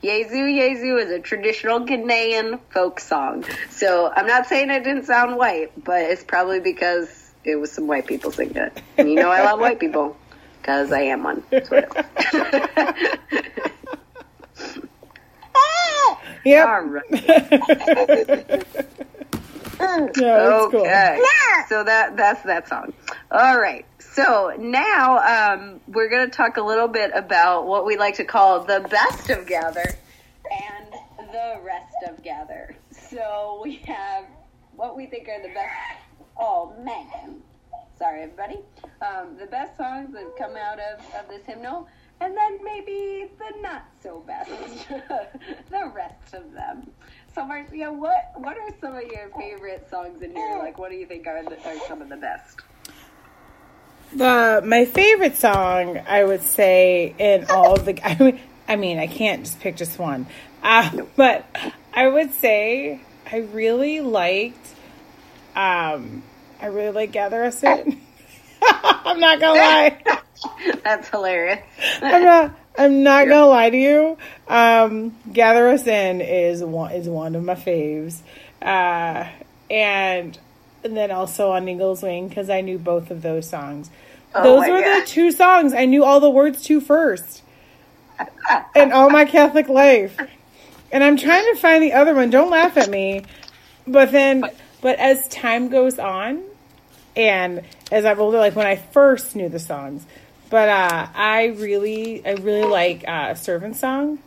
Yezu 0.03 0.31
Yezu 0.31 1.03
is 1.03 1.12
a 1.12 1.19
traditional 1.19 1.81
Ghanaian 1.81 2.60
folk 2.69 2.99
song. 2.99 3.45
So 3.69 4.12
I'm 4.15 4.27
not 4.27 4.45
saying 4.47 4.69
it 4.69 4.83
didn't 4.83 5.05
sound 5.05 5.38
white, 5.38 5.71
but 5.83 6.01
it's 6.01 6.23
probably 6.23 6.60
because 6.60 7.31
it 7.43 7.55
was 7.55 7.71
some 7.71 7.88
white 7.88 8.05
people 8.07 8.31
singing 8.31 8.57
it. 8.57 8.81
And 8.97 9.10
you 9.10 9.15
know 9.15 9.29
I 9.29 9.43
love 9.43 9.60
white 9.60 9.79
people 9.79 10.15
because 10.62 10.91
I 10.91 11.01
am 11.01 11.23
one. 11.23 11.43
Sort 11.65 11.86
of. 11.86 12.05
Yep. 16.45 16.67
All 16.67 16.81
right. 16.81 18.65
Yeah, 19.79 20.07
that's 20.10 20.71
cool. 20.71 20.81
Okay. 20.81 21.23
So 21.69 21.83
that 21.83 22.17
that's 22.17 22.41
that 22.43 22.67
song. 22.67 22.93
All 23.29 23.60
right. 23.60 23.86
So 24.17 24.51
now 24.58 25.19
um, 25.19 25.80
we're 25.88 26.10
going 26.10 26.27
to 26.27 26.36
talk 26.36 26.58
a 26.58 26.62
little 26.63 26.88
bit 26.88 27.12
about 27.13 27.67
what 27.67 27.86
we 27.86 27.97
like 27.97 28.15
to 28.15 28.23
call 28.23 28.63
the 28.63 28.80
best 28.89 29.30
of 29.30 29.45
Gather 29.45 29.93
and 30.51 30.91
the 31.32 31.60
rest 31.63 31.93
of 32.10 32.23
Gather. 32.23 32.75
So 33.12 33.62
we 33.63 33.75
have 33.86 34.25
what 34.75 34.97
we 34.97 35.06
think 35.06 35.27
are 35.27 35.39
the 35.39 35.53
best. 35.53 35.71
Oh, 36.36 36.73
Megan. 36.80 37.43
Sorry, 37.99 38.23
everybody. 38.23 38.58
Um, 39.03 39.38
the 39.38 39.45
best 39.45 39.77
songs 39.77 40.12
that 40.13 40.36
come 40.36 40.56
out 40.56 40.80
of, 40.80 40.99
of 41.13 41.30
this 41.30 41.45
hymnal, 41.45 41.88
and 42.19 42.36
then 42.36 42.58
maybe 42.63 43.30
the 43.38 43.62
not 43.62 43.86
so 44.01 44.23
best, 44.25 44.49
the 45.69 45.91
rest 45.93 46.34
of 46.34 46.51
them. 46.53 46.89
So, 47.36 47.45
Marcia, 47.45 47.93
what 47.93 48.32
what 48.38 48.58
are 48.58 48.69
some 48.82 48.95
of 48.95 49.03
your 49.12 49.30
favorite 49.38 49.88
songs 49.91 50.23
in 50.23 50.36
here? 50.36 50.58
Like, 50.58 50.80
what 50.80 50.89
do 50.89 50.97
you 50.97 51.06
think 51.06 51.27
are, 51.27 51.43
the, 51.43 51.56
are 51.69 51.88
some 51.88 52.01
of 52.01 52.10
the 52.10 52.17
best? 52.17 52.62
The 54.13 54.61
my 54.65 54.85
favorite 54.85 55.35
song, 55.35 55.99
I 56.07 56.23
would 56.23 56.41
say, 56.41 57.13
in 57.17 57.45
all 57.49 57.73
of 57.73 57.85
the. 57.85 57.99
I 58.05 58.17
mean, 58.17 58.39
I 58.67 58.75
mean, 58.75 58.99
I 58.99 59.07
can't 59.07 59.43
just 59.43 59.59
pick 59.59 59.75
just 59.75 59.99
one, 59.99 60.27
uh, 60.63 61.03
but 61.15 61.45
I 61.93 62.07
would 62.07 62.33
say 62.33 63.01
I 63.31 63.37
really 63.37 64.01
liked. 64.01 64.75
Um, 65.55 66.23
I 66.61 66.67
really 66.67 66.91
like 66.91 67.11
Gather 67.11 67.43
Us 67.43 67.63
In. 67.63 67.99
I'm 68.61 69.19
not 69.19 69.39
gonna 69.39 69.59
lie. 69.59 70.03
That's 70.83 71.09
hilarious. 71.09 71.59
I'm 72.01 72.23
not. 72.23 72.59
I'm 72.77 73.03
not 73.03 73.27
gonna 73.27 73.47
lie 73.47 73.69
to 73.69 73.77
you. 73.77 74.17
Um, 74.47 75.15
Gather 75.33 75.67
Us 75.69 75.85
In 75.87 76.21
is 76.21 76.63
one 76.63 76.91
is 76.91 77.09
one 77.09 77.35
of 77.35 77.43
my 77.43 77.55
faves, 77.55 78.19
uh, 78.61 79.27
and 79.69 80.37
and 80.88 80.97
then 80.97 81.12
also 81.12 81.52
on 81.52 81.67
Eagle's 81.67 82.02
Wing 82.02 82.28
because 82.28 82.50
I 82.50 82.62
knew 82.62 82.78
both 82.78 83.12
of 83.12 83.21
those 83.21 83.47
songs. 83.50 83.89
Oh 84.34 84.43
those 84.43 84.69
were 84.69 84.82
the 84.82 85.06
two 85.06 85.32
songs 85.32 85.73
I 85.73 85.86
knew 85.86 86.04
all 86.04 86.19
the 86.19 86.30
words 86.30 86.63
to 86.63 86.82
first, 86.82 87.43
in 88.76 88.91
all 88.91 89.10
my 89.10 89.26
Catholic 89.26 89.69
life. 89.69 90.17
And 90.91 91.04
I'm 91.04 91.17
trying 91.17 91.54
to 91.54 91.60
find 91.60 91.84
the 91.84 91.93
other 91.93 92.13
one. 92.15 92.30
Don't 92.30 92.50
laugh 92.50 92.78
at 92.78 92.89
me. 92.89 93.23
But 93.86 94.12
then, 94.12 94.43
but 94.82 95.00
as 95.00 95.28
time 95.30 95.69
goes 95.69 95.97
on, 96.00 96.43
and 97.15 97.62
as 97.91 98.06
I've 98.06 98.19
older, 98.19 98.38
like 98.38 98.56
when 98.56 98.67
I 98.67 98.76
first 98.76 99.36
knew 99.36 99.50
the 99.50 99.60
songs, 99.60 100.06
but 100.50 100.69
uh, 100.69 101.08
I 101.13 101.45
really, 101.58 102.26
I 102.26 102.34
really 102.34 102.67
like 102.67 103.08
uh, 103.08 103.34
Servant 103.36 103.76
Song. 103.76 104.19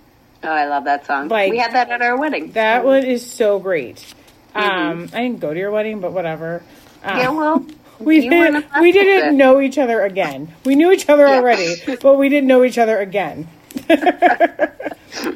Oh, 0.43 0.49
I 0.49 0.67
love 0.67 0.85
that 0.85 1.07
song. 1.07 1.29
Like- 1.29 1.51
we 1.51 1.59
had 1.59 1.75
that 1.75 1.91
at 1.91 2.01
our 2.03 2.17
wedding. 2.19 2.53
That 2.53 2.85
one 2.85 3.05
is 3.05 3.31
so 3.31 3.59
great. 3.59 4.15
Um, 4.55 5.09
I 5.13 5.23
didn't 5.23 5.41
go 5.41 5.53
to 5.55 5.59
your 5.59 5.71
wedding, 5.71 6.01
but 6.01 6.13
whatever. 6.13 6.63
Uh, 7.05 7.17
yeah, 7.19 7.31
well, 7.31 7.65
we 8.01 8.29
didn't. 8.29 8.67
We 8.81 8.93
didn't 8.93 9.37
know 9.37 9.61
each 9.61 9.79
other 9.79 10.03
again. 10.03 10.53
We 10.65 10.75
knew 10.75 10.91
each 10.93 11.09
other 11.09 11.27
Yeah. 11.27 11.37
already, 11.37 11.77
but 12.03 12.19
we 12.19 12.29
didn't 12.29 12.49
know 12.49 12.65
each 12.65 12.79
other 12.79 12.99
again. 12.99 13.49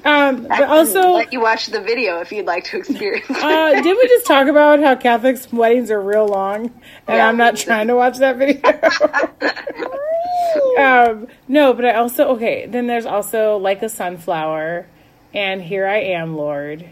um, 0.05 0.47
but 0.49 0.63
also, 0.65 1.13
let 1.13 1.33
you 1.33 1.41
watch 1.41 1.67
the 1.67 1.81
video 1.81 2.21
if 2.21 2.33
you'd 2.33 2.47
like 2.47 2.65
to 2.65 2.79
experience. 2.79 3.27
it. 3.31 3.37
uh, 3.37 3.81
did 3.83 3.97
we 3.97 4.09
just 4.09 4.27
talk 4.27 4.49
about 4.49 4.81
how 4.81 4.95
Catholics' 4.97 5.53
weddings 5.53 5.91
are 5.91 6.01
real 6.01 6.27
long, 6.27 6.65
and 7.07 7.17
Yeah. 7.17 7.29
I'm 7.29 7.37
not 7.37 7.57
trying 7.57 7.87
to 7.89 7.95
watch 7.95 8.19
that 8.19 8.37
video? 8.37 8.61
um, 10.79 11.29
no, 11.49 11.73
but 11.73 11.85
I 11.85 11.95
also 11.95 12.29
okay. 12.37 12.67
Then 12.67 12.87
there's 12.87 13.07
also 13.07 13.57
like 13.59 13.83
a 13.83 13.89
sunflower, 13.89 14.87
and 15.33 15.63
here 15.63 15.87
I 15.87 15.99
am, 15.99 16.37
Lord. 16.37 16.87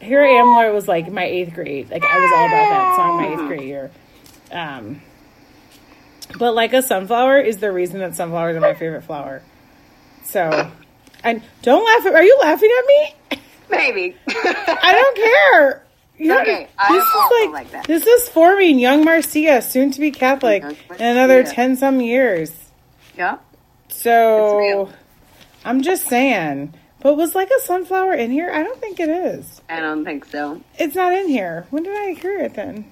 Here 0.00 0.22
I 0.22 0.28
am, 0.40 0.46
Lord 0.46 0.74
was 0.74 0.86
like 0.88 1.10
my 1.10 1.24
eighth 1.24 1.54
grade. 1.54 1.90
Like 1.90 2.04
I 2.04 2.18
was 2.18 2.32
all 2.34 2.46
about 2.46 2.68
that 2.70 2.96
song 2.96 3.16
my 3.16 3.28
eighth 3.32 3.48
grade 3.48 3.62
year. 3.68 3.90
Um, 4.52 5.00
but 6.38 6.54
like 6.54 6.72
a 6.72 6.82
sunflower 6.82 7.40
is 7.40 7.58
the 7.58 7.72
reason 7.72 8.00
that 8.00 8.14
sunflowers 8.14 8.56
are 8.56 8.60
my 8.60 8.74
favorite 8.74 9.02
flower. 9.04 9.42
So, 10.24 10.70
and 11.24 11.42
don't 11.62 11.84
laugh 11.84 12.06
at. 12.06 12.14
Are 12.14 12.22
you 12.24 12.38
laughing 12.40 12.70
at 12.78 12.86
me? 12.86 13.40
Maybe. 13.70 14.16
I 14.28 14.92
don't 14.92 15.16
care. 15.16 15.82
You're- 16.18 16.40
Okay, 16.42 16.68
I 16.78 16.92
this 16.92 17.04
is 17.48 17.52
like 17.52 17.70
that. 17.72 17.86
This 17.86 18.06
is 18.06 18.28
forming 18.28 18.78
young 18.78 19.04
Marcia, 19.04 19.60
soon 19.62 19.90
to 19.92 20.00
be 20.00 20.10
Catholic, 20.10 20.62
in 20.62 21.04
another 21.06 21.42
ten 21.44 21.76
some 21.76 22.00
years. 22.00 22.52
yeah. 23.16 23.38
So. 23.88 24.90
I'm 25.64 25.82
just 25.82 26.06
saying. 26.06 26.72
But 27.00 27.16
was 27.16 27.34
like 27.34 27.50
a 27.50 27.60
sunflower 27.62 28.14
in 28.14 28.30
here? 28.30 28.50
I 28.50 28.62
don't 28.62 28.80
think 28.80 29.00
it 29.00 29.08
is. 29.08 29.60
I 29.68 29.80
don't 29.80 30.04
think 30.04 30.24
so. 30.24 30.60
It's 30.78 30.94
not 30.94 31.12
in 31.12 31.28
here. 31.28 31.66
When 31.70 31.82
did 31.82 31.96
I 31.96 32.14
hear 32.14 32.38
it 32.38 32.54
then? 32.54 32.90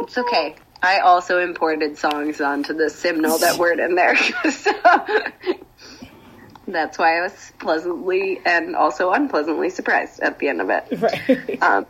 It's 0.00 0.18
okay. 0.18 0.56
I 0.82 0.98
also 0.98 1.38
imported 1.38 1.96
songs 1.96 2.40
onto 2.40 2.74
the 2.74 2.90
hymnal 2.90 3.38
that 3.38 3.56
weren't 3.58 3.80
in 3.80 3.94
there. 3.94 4.16
so 4.50 4.72
that's 6.68 6.98
why 6.98 7.18
I 7.18 7.22
was 7.22 7.52
pleasantly 7.58 8.40
and 8.44 8.76
also 8.76 9.12
unpleasantly 9.12 9.70
surprised 9.70 10.20
at 10.20 10.38
the 10.38 10.48
end 10.48 10.60
of 10.60 10.68
it. 10.70 10.84
Right. 11.00 11.62
Um, 11.62 11.86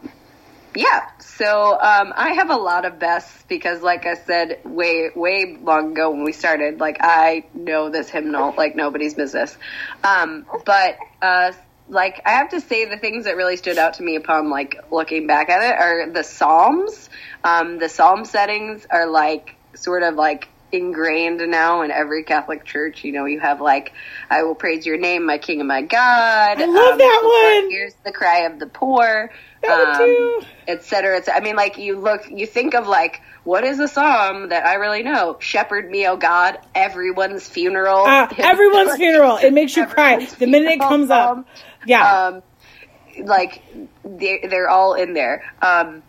yeah, 0.76 1.10
so 1.18 1.72
um, 1.72 2.12
I 2.16 2.34
have 2.34 2.50
a 2.50 2.56
lot 2.56 2.84
of 2.84 2.98
bests 2.98 3.44
because, 3.48 3.82
like 3.82 4.06
I 4.06 4.14
said, 4.14 4.60
way 4.64 5.10
way 5.14 5.56
long 5.62 5.92
ago 5.92 6.10
when 6.10 6.24
we 6.24 6.32
started, 6.32 6.80
like 6.80 6.98
I 7.00 7.46
know 7.54 7.90
this 7.90 8.08
hymnal 8.08 8.54
like 8.56 8.74
nobody's 8.76 9.14
business. 9.14 9.56
Um, 10.02 10.46
but 10.64 10.98
uh, 11.22 11.52
like 11.88 12.20
I 12.24 12.32
have 12.32 12.50
to 12.50 12.60
say, 12.60 12.86
the 12.86 12.96
things 12.96 13.24
that 13.24 13.36
really 13.36 13.56
stood 13.56 13.78
out 13.78 13.94
to 13.94 14.02
me 14.02 14.16
upon 14.16 14.50
like 14.50 14.76
looking 14.90 15.26
back 15.26 15.48
at 15.48 15.62
it 15.62 15.78
are 15.78 16.10
the 16.10 16.24
psalms. 16.24 17.10
Um, 17.42 17.78
the 17.78 17.88
psalm 17.88 18.24
settings 18.24 18.86
are 18.90 19.06
like 19.06 19.56
sort 19.74 20.02
of 20.02 20.14
like 20.14 20.48
ingrained 20.74 21.38
now 21.48 21.82
in 21.82 21.90
every 21.90 22.24
Catholic 22.24 22.64
church. 22.64 23.04
You 23.04 23.12
know, 23.12 23.24
you 23.24 23.40
have 23.40 23.60
like, 23.60 23.92
"I 24.28 24.42
will 24.42 24.54
praise 24.54 24.84
your 24.84 24.98
name, 24.98 25.24
my 25.24 25.38
King 25.38 25.60
and 25.60 25.68
my 25.68 25.82
God." 25.82 26.60
I 26.60 26.64
love 26.66 26.98
that 26.98 27.20
the 27.22 27.60
one. 27.62 27.70
Hears 27.70 27.94
the 28.04 28.12
cry 28.12 28.40
of 28.40 28.58
the 28.58 28.66
poor 28.66 29.30
That 29.62 29.98
too. 29.98 30.42
et 30.68 30.82
cetera, 30.84 31.16
et 31.16 31.24
cetera. 31.26 31.40
I 31.40 31.44
mean, 31.44 31.56
like 31.56 31.78
you 31.78 31.98
look, 31.98 32.28
you 32.30 32.46
think 32.46 32.74
of 32.74 32.86
like, 32.86 33.22
what 33.44 33.64
is 33.64 33.78
a 33.78 33.88
psalm 33.88 34.50
that 34.50 34.66
I 34.66 34.74
really 34.74 35.02
know? 35.02 35.36
Shepherd 35.40 35.90
me, 35.90 36.06
oh 36.06 36.16
God, 36.16 36.58
everyone's 36.74 37.48
funeral. 37.48 38.04
Uh, 38.04 38.28
everyone's 38.38 38.96
funeral. 38.96 39.36
It 39.38 39.52
makes 39.52 39.76
you 39.76 39.86
cry 39.86 40.24
the 40.24 40.46
minute 40.46 40.72
it 40.72 40.80
comes 40.80 41.08
psalm. 41.08 41.40
up. 41.40 41.46
Yeah. 41.86 42.26
Um, 42.26 42.42
like 43.24 43.62
they're, 44.04 44.40
they're 44.48 44.68
all 44.68 44.94
in 44.94 45.14
there. 45.14 45.44
Um, 45.62 46.02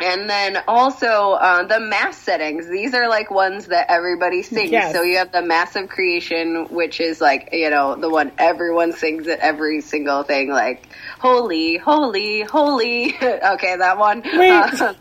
and 0.00 0.28
then 0.28 0.58
also 0.66 1.32
uh, 1.32 1.64
the 1.64 1.78
mass 1.78 2.16
settings. 2.16 2.68
These 2.68 2.94
are 2.94 3.08
like 3.08 3.30
ones 3.30 3.66
that 3.66 3.86
everybody 3.88 4.42
sings. 4.42 4.70
Yes. 4.70 4.92
So 4.94 5.02
you 5.02 5.18
have 5.18 5.32
the 5.32 5.42
Mass 5.42 5.76
of 5.76 5.88
Creation, 5.88 6.66
which 6.70 7.00
is 7.00 7.20
like 7.20 7.50
you 7.52 7.70
know 7.70 7.94
the 7.94 8.08
one 8.08 8.32
everyone 8.38 8.92
sings 8.92 9.28
at 9.28 9.38
every 9.40 9.80
single 9.80 10.22
thing, 10.22 10.50
like 10.50 10.88
holy, 11.18 11.76
holy, 11.76 12.42
holy. 12.42 13.14
okay, 13.22 13.76
that 13.76 13.98
one. 13.98 14.22
Wait. 14.22 14.50
Uh, 14.50 14.94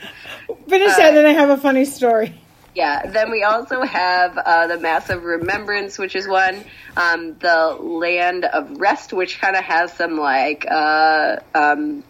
Finish 0.68 0.96
that, 0.98 1.14
then 1.14 1.26
I 1.26 1.32
have 1.34 1.50
a 1.50 1.58
funny 1.58 1.86
story. 1.86 2.34
yeah. 2.76 3.06
Then 3.06 3.32
we 3.32 3.44
also 3.44 3.82
have 3.84 4.38
uh, 4.38 4.68
the 4.68 4.78
Mass 4.78 5.10
of 5.10 5.24
Remembrance, 5.24 5.98
which 5.98 6.16
is 6.16 6.28
one. 6.28 6.64
Um, 6.98 7.38
the 7.40 7.78
land 7.80 8.46
of 8.46 8.80
rest, 8.80 9.14
which 9.14 9.40
kind 9.40 9.56
of 9.56 9.64
has 9.64 9.94
some 9.94 10.18
like 10.18 10.66
uh, 10.70 11.38
um, 11.56 12.04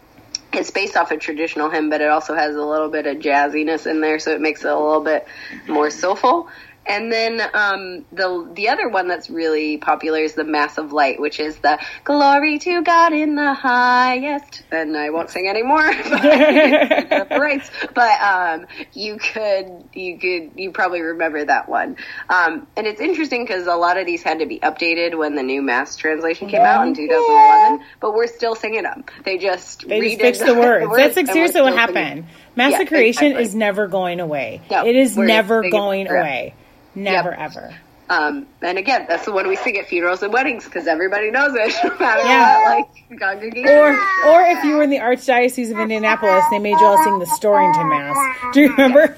it's 0.53 0.71
based 0.71 0.97
off 0.97 1.11
a 1.11 1.17
traditional 1.17 1.69
hymn, 1.69 1.89
but 1.89 2.01
it 2.01 2.09
also 2.09 2.35
has 2.35 2.55
a 2.55 2.61
little 2.61 2.89
bit 2.89 3.07
of 3.07 3.17
jazziness 3.17 3.89
in 3.89 4.01
there, 4.01 4.19
so 4.19 4.31
it 4.31 4.41
makes 4.41 4.63
it 4.63 4.71
a 4.71 4.77
little 4.77 5.03
bit 5.03 5.27
more 5.67 5.89
soulful. 5.89 6.49
And 6.85 7.11
then 7.11 7.41
um, 7.53 8.05
the 8.11 8.49
the 8.53 8.69
other 8.69 8.89
one 8.89 9.07
that's 9.07 9.29
really 9.29 9.77
popular 9.77 10.19
is 10.19 10.33
the 10.33 10.43
Mass 10.43 10.79
of 10.79 10.91
Light, 10.91 11.21
which 11.21 11.39
is 11.39 11.57
the 11.57 11.79
glory 12.03 12.57
to 12.59 12.81
God 12.81 13.13
in 13.13 13.35
the 13.35 13.53
highest. 13.53 14.63
And 14.71 14.97
I 14.97 15.11
won't 15.11 15.29
sing 15.29 15.47
anymore, 15.47 15.91
but, 16.09 17.29
right? 17.31 17.61
But 17.93 18.21
um, 18.21 18.67
you 18.93 19.17
could 19.17 19.89
you 19.93 20.17
could 20.17 20.51
you 20.59 20.71
probably 20.71 21.01
remember 21.01 21.45
that 21.45 21.69
one. 21.69 21.97
Um, 22.29 22.65
and 22.75 22.87
it's 22.87 22.99
interesting 22.99 23.43
because 23.43 23.67
a 23.67 23.75
lot 23.75 23.97
of 23.97 24.07
these 24.07 24.23
had 24.23 24.39
to 24.39 24.47
be 24.47 24.59
updated 24.59 25.15
when 25.15 25.35
the 25.35 25.43
new 25.43 25.61
Mass 25.61 25.95
translation 25.95 26.49
came 26.49 26.61
out 26.61 26.87
in 26.87 26.95
2011. 26.95 27.85
But 27.99 28.15
we're 28.15 28.27
still 28.27 28.55
singing 28.55 28.83
them. 28.83 29.03
They 29.23 29.37
just 29.37 29.87
They 29.87 30.01
just 30.01 30.19
fixed 30.19 30.45
the 30.45 30.55
words. 30.59 30.87
That's 30.95 31.15
like 31.15 31.27
and 31.27 31.33
seriously 31.33 31.61
what 31.61 31.73
happened. 31.73 32.25
Mass 32.55 32.71
Yeah, 32.71 32.81
of 32.81 32.87
Creation 32.87 33.27
exactly. 33.27 33.43
is 33.43 33.55
never 33.55 33.87
going 33.87 34.19
away. 34.19 34.61
No, 34.69 34.85
it 34.85 34.95
is 34.95 35.15
never 35.15 35.69
going 35.69 36.09
away. 36.09 36.55
Never 36.95 37.33
ever. 37.33 37.73
Um, 38.09 38.45
and 38.61 38.77
again, 38.77 39.05
that's 39.07 39.23
the 39.23 39.31
one 39.31 39.47
we 39.47 39.55
sing 39.55 39.77
at 39.77 39.87
funerals 39.87 40.21
and 40.21 40.33
weddings 40.33 40.65
because 40.65 40.85
everybody 40.85 41.31
knows 41.31 41.53
it, 41.55 41.73
no 41.85 41.97
matter 41.97 42.21
Yeah. 42.23 42.57
what, 42.59 42.87
like 43.09 43.19
congregation. 43.19 43.69
Or, 43.69 43.91
or 44.27 44.41
if 44.47 44.63
you 44.65 44.75
were 44.75 44.83
in 44.83 44.89
the 44.89 44.97
Archdiocese 44.97 45.71
of 45.71 45.79
Indianapolis, 45.79 46.43
they 46.51 46.59
made 46.59 46.77
you 46.77 46.85
all 46.85 47.01
sing 47.05 47.19
the 47.19 47.25
Storrington 47.25 47.87
Mass. 47.87 48.53
Do 48.53 48.59
you 48.59 48.69
remember? 48.71 49.15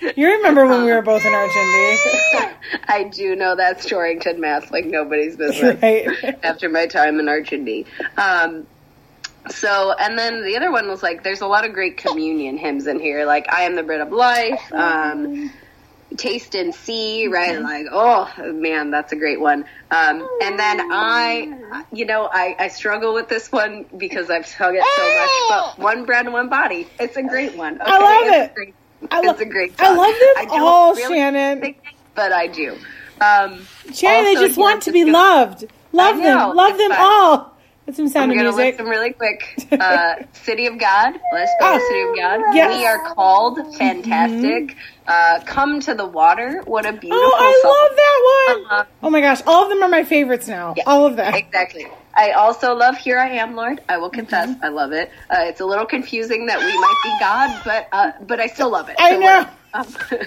you 0.16 0.26
remember 0.32 0.66
when 0.66 0.84
we 0.84 0.90
were 0.90 1.02
both 1.02 1.24
in 1.24 1.32
Arch 1.32 1.50
I 2.88 3.04
do 3.04 3.36
know 3.36 3.54
that 3.54 3.78
Storrington 3.78 4.38
Mass 4.38 4.68
like 4.72 4.84
nobody's 4.86 5.36
business 5.36 5.80
right? 5.80 6.44
after 6.44 6.68
my 6.68 6.86
time 6.86 7.20
in 7.20 7.26
Archindy. 7.26 7.86
Um, 8.16 8.66
so, 9.48 9.92
and 9.92 10.18
then 10.18 10.42
the 10.44 10.56
other 10.56 10.72
one 10.72 10.88
was 10.88 11.04
like, 11.04 11.22
there's 11.22 11.40
a 11.40 11.46
lot 11.46 11.64
of 11.64 11.72
great 11.72 11.96
communion 11.96 12.58
hymns 12.58 12.88
in 12.88 12.98
here, 12.98 13.24
like 13.26 13.48
I 13.52 13.62
am 13.62 13.76
the 13.76 13.82
bread 13.84 14.00
of 14.00 14.10
life, 14.10 14.72
um, 14.72 15.50
taste 16.16 16.54
and 16.54 16.74
see, 16.74 17.28
right? 17.28 17.60
Like, 17.60 17.86
oh 17.92 18.30
man, 18.52 18.90
that's 18.90 19.12
a 19.12 19.16
great 19.16 19.40
one. 19.40 19.64
Um, 19.90 20.26
and 20.42 20.58
then 20.58 20.80
I, 20.92 21.84
you 21.92 22.06
know, 22.06 22.28
I, 22.32 22.56
I 22.58 22.68
struggle 22.68 23.14
with 23.14 23.28
this 23.28 23.50
one 23.52 23.84
because 23.96 24.30
I've 24.30 24.46
sung 24.46 24.74
it 24.76 24.84
so 24.96 25.14
much, 25.20 25.76
but 25.76 25.82
one 25.84 26.04
bread, 26.04 26.30
one 26.32 26.48
body. 26.48 26.86
It's 26.98 27.16
a 27.16 27.22
great 27.22 27.56
one. 27.56 27.78
I 27.80 27.98
love 27.98 28.26
It's 28.34 28.50
it. 28.50 28.54
great- 28.54 28.74
I 29.12 29.20
lo- 29.20 29.30
it's 29.30 29.40
a 29.40 29.44
great 29.44 29.74
I 29.80 29.86
song. 29.86 29.96
love 29.96 30.14
them 30.14 30.48
don't 30.48 30.60
all, 30.60 30.94
really 30.94 31.18
Shannon. 31.18 31.64
it, 31.64 31.76
but 32.16 32.32
I 32.32 32.48
do. 32.48 32.72
Um, 33.20 33.64
Shannon, 33.94 34.24
they 34.24 34.34
just 34.34 34.58
want 34.58 34.82
to 34.84 34.92
be 34.92 35.04
loved. 35.04 35.66
Love 35.92 36.16
I 36.16 36.22
them. 36.22 36.56
Love 36.56 36.76
them 36.78 36.90
fine. 36.90 36.98
all. 37.00 37.57
That's 37.88 37.96
some 37.96 38.08
sound 38.08 38.30
I'm 38.32 38.36
to 38.36 38.42
music. 38.44 38.58
list 38.58 38.78
them 38.78 38.88
really 38.88 39.12
quick. 39.14 39.64
Uh, 39.72 40.16
City 40.32 40.66
of 40.66 40.78
God. 40.78 41.14
Let's 41.32 41.50
go 41.60 41.74
to 41.78 41.80
City 41.86 42.00
of 42.02 42.16
God. 42.16 42.40
yes. 42.54 42.70
Mm-hmm. 42.70 42.78
We 42.78 42.86
are 42.86 43.14
called. 43.14 43.76
Fantastic. 43.76 44.76
Uh, 45.06 45.40
Come 45.46 45.80
to 45.80 45.94
the 45.94 46.04
Water. 46.06 46.62
What 46.66 46.84
a 46.84 46.92
beautiful 46.92 47.18
song! 47.18 47.32
Oh, 47.32 47.36
I 47.38 47.60
song. 47.62 47.70
love 47.70 47.96
that 47.96 48.64
one. 48.66 48.66
Uh-huh. 48.80 48.84
Oh 49.04 49.10
my 49.10 49.20
gosh, 49.22 49.40
all 49.46 49.62
of 49.64 49.70
them 49.70 49.82
are 49.82 49.88
my 49.88 50.04
favorites 50.04 50.48
now. 50.48 50.74
Yeah, 50.76 50.82
All 50.86 51.06
of 51.06 51.16
them. 51.16 51.32
Exactly. 51.34 51.86
I 52.14 52.32
also 52.32 52.74
love 52.74 52.96
Here 52.98 53.18
I 53.18 53.28
Am, 53.30 53.54
Lord. 53.56 53.80
I 53.88 53.96
will 53.98 54.10
confess, 54.10 54.48
Mm-hmm. 54.50 54.64
I 54.64 54.68
love 54.68 54.92
it. 54.92 55.10
Uh, 55.30 55.36
it's 55.40 55.60
a 55.60 55.66
little 55.66 55.86
confusing 55.86 56.44
that 56.46 56.58
we 56.58 56.66
might 56.66 57.00
be 57.04 57.16
God, 57.20 57.62
but 57.64 57.88
uh, 57.92 58.12
but 58.26 58.38
I 58.40 58.48
still 58.48 58.70
love 58.70 58.88
it. 58.90 58.96
I 58.98 59.16
know. 59.16 59.46
Um, 59.74 59.86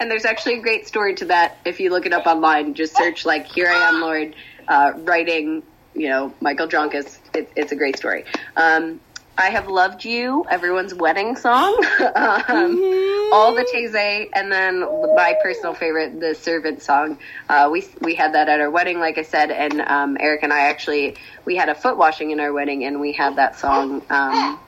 and 0.00 0.10
there's 0.10 0.24
actually 0.24 0.58
a 0.58 0.62
great 0.62 0.86
story 0.86 1.14
to 1.16 1.24
that. 1.26 1.58
If 1.66 1.78
you 1.80 1.90
look 1.90 2.06
it 2.06 2.12
up 2.14 2.26
online, 2.26 2.72
just 2.74 2.96
search 2.96 3.26
like 3.26 3.46
Here 3.46 3.68
I 3.68 3.88
Am, 3.88 4.00
Lord, 4.00 4.34
uh, 4.68 4.92
writing. 4.98 5.62
You 5.94 6.08
know, 6.08 6.34
Michael 6.40 6.68
Joncas. 6.68 7.18
It, 7.34 7.50
it's 7.56 7.72
a 7.72 7.76
great 7.76 7.96
story. 7.96 8.24
Um, 8.56 9.00
I 9.36 9.50
have 9.50 9.68
loved 9.68 10.04
you. 10.04 10.44
Everyone's 10.48 10.92
wedding 10.94 11.36
song. 11.36 11.74
um, 12.14 12.82
Mm-hmm. 13.32 13.32
All 13.32 13.54
the 13.54 13.62
Taizé, 13.62 14.28
and 14.34 14.52
then 14.52 14.80
my 15.16 15.34
personal 15.42 15.72
favorite, 15.72 16.20
the 16.20 16.34
Servant 16.34 16.82
song. 16.82 17.16
Uh, 17.48 17.70
we 17.72 17.86
we 18.00 18.14
had 18.14 18.34
that 18.34 18.50
at 18.50 18.60
our 18.60 18.70
wedding, 18.70 19.00
like 19.00 19.16
I 19.16 19.22
said, 19.22 19.50
and 19.50 19.80
um, 19.80 20.18
Eric 20.20 20.42
and 20.42 20.52
I 20.52 20.68
actually 20.68 21.16
we 21.46 21.56
had 21.56 21.70
a 21.70 21.74
foot 21.74 21.96
washing 21.96 22.30
in 22.30 22.40
our 22.40 22.52
wedding, 22.52 22.84
and 22.84 23.00
we 23.00 23.12
had 23.12 23.36
that 23.36 23.58
song 23.58 24.02
um, 24.10 24.60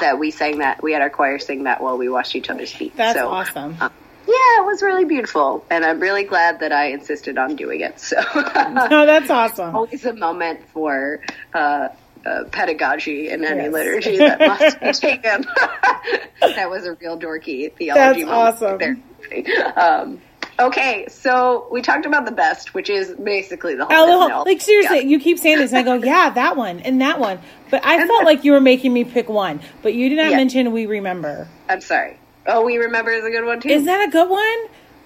that 0.00 0.18
we 0.18 0.32
sang 0.32 0.58
that 0.58 0.82
we 0.82 0.92
had 0.92 1.02
our 1.02 1.10
choir 1.10 1.38
sing 1.38 1.64
that 1.64 1.80
while 1.80 1.98
we 1.98 2.08
washed 2.08 2.34
each 2.34 2.50
other's 2.50 2.72
feet. 2.72 2.96
That's 2.96 3.16
so, 3.16 3.28
awesome. 3.28 3.76
uh, 3.80 3.90
yeah, 4.26 4.60
it 4.62 4.66
was 4.66 4.82
really 4.82 5.04
beautiful, 5.04 5.64
and 5.70 5.84
I'm 5.84 6.00
really 6.00 6.24
glad 6.24 6.60
that 6.60 6.72
I 6.72 6.86
insisted 6.92 7.38
on 7.38 7.56
doing 7.56 7.80
it. 7.80 7.98
So 8.00 8.16
Oh, 8.34 9.06
that's 9.06 9.30
awesome. 9.30 9.74
always 9.74 10.04
a 10.04 10.12
moment 10.14 10.60
for. 10.72 11.20
Uh, 11.54 11.88
uh, 12.26 12.44
pedagogy 12.52 13.30
in 13.30 13.42
any 13.46 13.62
Yes. 13.62 13.72
liturgy 13.72 14.18
that 14.18 14.38
must 14.46 14.78
be 14.78 14.92
taken. 14.92 15.46
that 16.42 16.68
was 16.68 16.84
a 16.84 16.92
real 17.00 17.18
dorky 17.18 17.72
theology 17.72 18.24
That's 18.24 18.60
moment 18.60 18.78
there. 18.78 19.72
Um, 19.78 20.20
okay, 20.58 21.06
so 21.08 21.66
we 21.72 21.80
talked 21.80 22.04
about 22.04 22.26
the 22.26 22.32
best, 22.32 22.74
which 22.74 22.90
is 22.90 23.10
basically 23.12 23.74
the 23.74 23.86
whole. 23.86 24.06
The 24.06 24.34
whole- 24.34 24.44
like 24.44 24.60
seriously, 24.60 24.98
Yeah. 24.98 25.02
you 25.04 25.18
keep 25.18 25.38
saying 25.38 25.60
this, 25.60 25.70
and 25.72 25.78
I 25.78 25.82
go, 25.82 25.94
yeah, 25.94 26.28
that 26.28 26.58
one 26.58 26.80
and 26.80 27.00
that 27.00 27.18
one. 27.18 27.38
But 27.70 27.86
I 27.86 28.06
felt 28.06 28.24
like 28.26 28.44
you 28.44 28.52
were 28.52 28.60
making 28.60 28.92
me 28.92 29.04
pick 29.04 29.30
one. 29.30 29.60
But 29.80 29.94
you 29.94 30.10
did 30.10 30.16
not 30.18 30.32
Yeah. 30.32 30.36
mention 30.36 30.72
"We 30.72 30.84
Remember." 30.84 31.48
I'm 31.70 31.80
sorry. 31.80 32.18
Oh, 32.46 32.64
we 32.64 32.78
remember 32.78 33.10
is 33.10 33.24
a 33.24 33.30
good 33.30 33.44
one 33.44 33.60
too. 33.60 33.68
Is 33.68 33.84
that 33.84 34.08
a 34.08 34.10
good 34.10 34.28
one? 34.28 34.58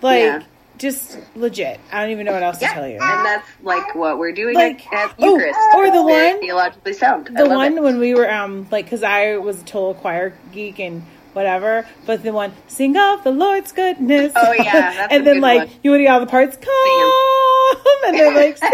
Like, 0.03 0.23
Yeah. 0.23 0.42
just 0.79 1.18
legit. 1.35 1.81
I 1.92 2.01
don't 2.03 2.11
even 2.11 2.27
know 2.27 2.33
what 2.33 2.42
else 2.42 2.59
to 2.59 2.66
tell 2.66 2.87
you. 2.87 2.94
and 3.01 3.25
that's 3.27 3.49
like 3.62 3.94
what 3.94 4.18
we're 4.18 4.33
doing 4.33 4.55
Like- 4.55 4.87
at, 4.92 5.11
at 5.11 5.14
oh, 5.18 5.35
Eucharist. 5.35 5.59
or 5.75 5.87
the 5.87 6.03
Very 6.05 6.33
one- 6.33 6.40
theologically 6.40 6.92
sound. 6.92 7.27
The 7.37 7.49
one 7.49 7.79
it. 7.79 7.83
when 7.83 7.99
we 7.99 8.14
were 8.14 8.31
um 8.31 8.66
like 8.70 8.85
because 8.87 9.03
I 9.03 9.37
was 9.37 9.61
a 9.62 9.64
total 9.64 9.94
choir 9.94 10.33
geek 10.53 10.79
and 10.81 11.03
whatever, 11.33 11.85
but 12.07 12.23
the 12.23 12.33
one 12.33 12.53
sing 12.68 12.97
of 12.97 13.25
the 13.25 13.33
Lord's 13.33 13.73
goodness. 13.73 14.33
Oh, 14.37 14.53
yeah, 14.53 14.92
that's 14.94 15.12
and 15.12 15.23
a 15.23 15.25
then 15.25 15.35
good 15.37 15.42
like 15.42 15.59
one. 15.68 15.70
you 15.83 15.90
would 15.90 16.01
hear 16.01 16.12
all 16.12 16.20
the 16.20 16.27
parts 16.27 16.57
come 16.57 17.12
and 18.07 18.16
then 18.18 18.35
like 18.35 18.57
sing. 18.59 18.70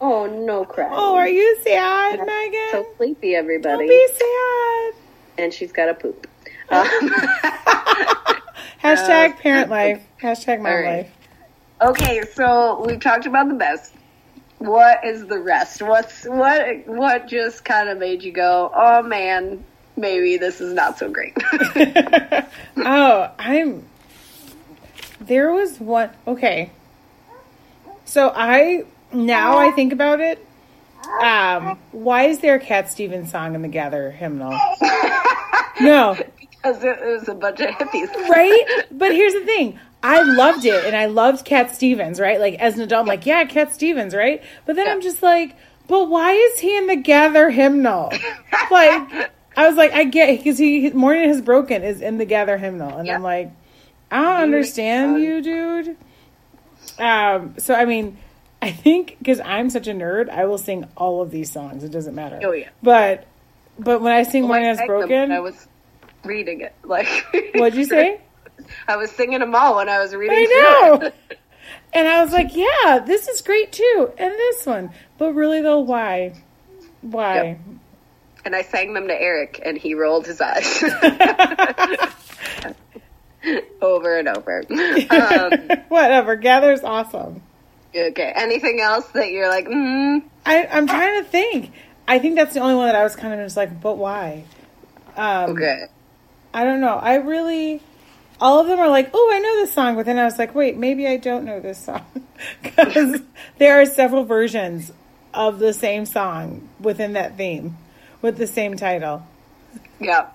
Oh 0.00 0.26
no, 0.26 0.64
crap! 0.64 0.90
oh, 0.92 1.14
are 1.14 1.28
you 1.28 1.58
sad, 1.62 2.18
Megan? 2.26 2.60
so 2.72 2.86
sleepy, 2.96 3.36
everybody? 3.36 3.86
Don't 3.86 3.88
be 3.88 4.08
sad. 4.12 4.92
and 5.38 5.54
she's 5.54 5.70
got 5.70 5.88
a 5.88 5.94
poop. 5.94 6.26
Um, 6.70 6.86
Hashtag 8.82 9.38
parent 9.38 9.70
life. 9.70 10.02
Hashtag 10.20 10.58
all 10.58 10.64
right. 10.64 10.98
life. 10.98 11.10
okay, 11.80 12.22
so 12.34 12.84
we've 12.86 13.00
talked 13.00 13.26
about 13.26 13.48
the 13.48 13.54
best. 13.54 13.94
What 14.58 15.04
is 15.04 15.26
the 15.26 15.38
rest? 15.38 15.82
What's 15.82 16.24
what? 16.24 16.86
What 16.86 17.28
just 17.28 17.64
kind 17.64 17.88
of 17.88 17.98
made 17.98 18.22
you 18.22 18.32
go, 18.32 18.70
"Oh 18.74 19.02
man, 19.02 19.64
maybe 19.96 20.36
this 20.36 20.60
is 20.60 20.72
not 20.72 20.98
so 20.98 21.10
great." 21.10 21.36
oh, 22.76 23.30
I'm. 23.38 23.84
There 25.20 25.52
was 25.52 25.80
one. 25.80 26.10
Okay. 26.26 26.70
So 28.04 28.32
I 28.34 28.84
now 29.12 29.58
I 29.58 29.70
think 29.72 29.92
about 29.92 30.20
it. 30.20 30.44
Um, 31.20 31.78
why 31.90 32.24
is 32.24 32.38
there 32.38 32.54
a 32.54 32.60
Cat 32.60 32.90
Stevens 32.90 33.30
song 33.32 33.54
in 33.54 33.62
the 33.62 33.68
Gather 33.68 34.10
hymnal? 34.10 34.56
No, 35.80 36.16
it 36.64 37.04
was 37.04 37.28
a 37.28 37.34
bunch 37.34 37.60
of 37.60 37.68
hippies, 37.70 38.12
right? 38.28 38.84
But 38.90 39.12
here's 39.12 39.34
the 39.34 39.44
thing. 39.44 39.78
I 40.02 40.22
loved 40.22 40.64
it 40.64 40.84
and 40.84 40.96
I 40.96 41.06
loved 41.06 41.44
Cat 41.44 41.74
Stevens, 41.74 42.18
right? 42.20 42.40
Like 42.40 42.54
as 42.54 42.74
an 42.76 42.82
adult, 42.82 43.02
I'm 43.02 43.06
like, 43.06 43.24
yeah, 43.26 43.44
Cat 43.44 43.72
Stevens, 43.72 44.14
right? 44.14 44.42
But 44.66 44.76
then 44.76 44.86
Yeah. 44.86 44.92
I'm 44.92 45.00
just 45.00 45.22
like, 45.22 45.56
but 45.86 46.08
why 46.08 46.32
is 46.32 46.58
he 46.58 46.76
in 46.76 46.86
the 46.86 46.96
Gather 46.96 47.50
hymnal? 47.50 48.10
like, 48.70 49.30
I 49.56 49.66
was 49.68 49.76
like, 49.76 49.92
I 49.92 50.04
get 50.04 50.38
because 50.38 50.58
he 50.58 50.90
Morning 50.90 51.28
Has 51.28 51.40
Broken 51.42 51.82
is 51.82 52.00
in 52.00 52.18
the 52.18 52.24
Gather 52.24 52.56
hymnal, 52.58 52.96
and 52.98 53.06
Yeah. 53.06 53.14
I'm 53.16 53.22
like, 53.22 53.52
I 54.10 54.20
don't 54.22 54.40
understand 54.42 55.22
you, 55.22 55.40
dude. 55.40 55.96
Um, 56.98 57.54
so 57.58 57.74
I 57.74 57.84
mean, 57.84 58.18
I 58.60 58.70
think 58.70 59.16
because 59.18 59.40
I'm 59.40 59.70
such 59.70 59.86
a 59.88 59.92
nerd, 59.92 60.28
I 60.30 60.46
will 60.46 60.58
sing 60.58 60.88
all 60.96 61.20
of 61.22 61.30
these 61.30 61.50
songs. 61.50 61.84
It 61.84 61.90
doesn't 61.90 62.14
matter. 62.14 62.40
Oh, 62.42 62.52
yeah. 62.52 62.68
But 62.82 63.26
but 63.78 64.00
when 64.02 64.12
I 64.12 64.22
sing 64.24 64.46
Morning 64.46 64.66
I 64.66 64.68
Has 64.68 64.78
sang 64.78 64.86
them 64.88 64.98
Broken, 64.98 65.32
I 65.32 65.40
was 65.40 65.66
reading 66.24 66.60
it. 66.60 66.74
Like, 66.84 67.08
what'd 67.54 67.74
you 67.74 67.84
say? 67.84 68.20
I 68.86 68.96
was 68.96 69.10
singing 69.10 69.40
them 69.40 69.54
all 69.54 69.76
when 69.76 69.88
I 69.88 70.00
was 70.00 70.14
reading. 70.14 70.36
I 70.36 70.98
know. 71.00 71.10
And 71.94 72.08
I 72.08 72.24
was 72.24 72.32
like, 72.32 72.56
yeah, 72.56 73.00
this 73.06 73.28
is 73.28 73.42
great 73.42 73.70
too. 73.70 74.10
And 74.16 74.32
this 74.32 74.64
one. 74.64 74.92
But 75.18 75.34
really 75.34 75.60
though, 75.60 75.80
why? 75.80 76.42
Why? 77.02 77.44
Yep. 77.44 77.58
And 78.44 78.56
I 78.56 78.62
sang 78.62 78.94
them 78.94 79.06
to 79.08 79.14
Eric, 79.14 79.60
and 79.64 79.76
he 79.78 79.94
rolled 79.94 80.26
his 80.26 80.40
eyes 80.40 80.82
over 83.82 84.18
and 84.18 84.28
over. 84.28 84.64
Um, 85.10 85.52
Whatever. 85.88 86.36
Gather's 86.36 86.82
awesome. 86.82 87.42
okay. 87.94 88.32
Anything 88.34 88.80
else 88.80 89.06
that 89.08 89.30
you're 89.30 89.48
like, 89.48 89.66
mm, 89.66 90.22
I, 90.46 90.66
I'm 90.66 90.86
trying 90.86 91.22
to 91.22 91.28
think. 91.28 91.72
I 92.08 92.18
think 92.18 92.36
that's 92.36 92.54
the 92.54 92.60
only 92.60 92.74
one 92.74 92.86
that 92.86 92.96
I 92.96 93.04
was 93.04 93.14
kind 93.14 93.34
of 93.34 93.40
just 93.44 93.56
like, 93.56 93.80
but 93.80 93.96
why? 93.96 94.44
Um, 95.16 95.50
okay. 95.50 95.84
I 96.54 96.64
don't 96.64 96.80
know. 96.80 96.96
I 96.96 97.16
really, 97.16 97.80
all 98.40 98.60
of 98.60 98.66
them 98.66 98.78
are 98.78 98.88
like, 98.88 99.10
oh, 99.14 99.30
I 99.32 99.38
know 99.38 99.56
this 99.56 99.72
song, 99.72 99.96
but 99.96 100.06
then 100.06 100.18
I 100.18 100.24
was 100.24 100.38
like, 100.38 100.54
wait, 100.54 100.76
maybe 100.76 101.06
I 101.06 101.16
don't 101.16 101.44
know 101.44 101.60
this 101.60 101.78
song 101.78 102.04
because 102.62 103.20
there 103.58 103.80
are 103.80 103.86
several 103.86 104.24
versions 104.24 104.92
of 105.34 105.58
the 105.58 105.72
same 105.72 106.06
song 106.06 106.68
within 106.80 107.14
that 107.14 107.36
theme 107.36 107.76
with 108.20 108.36
the 108.38 108.46
same 108.46 108.76
title. 108.76 109.26
Yeah. 110.00 110.28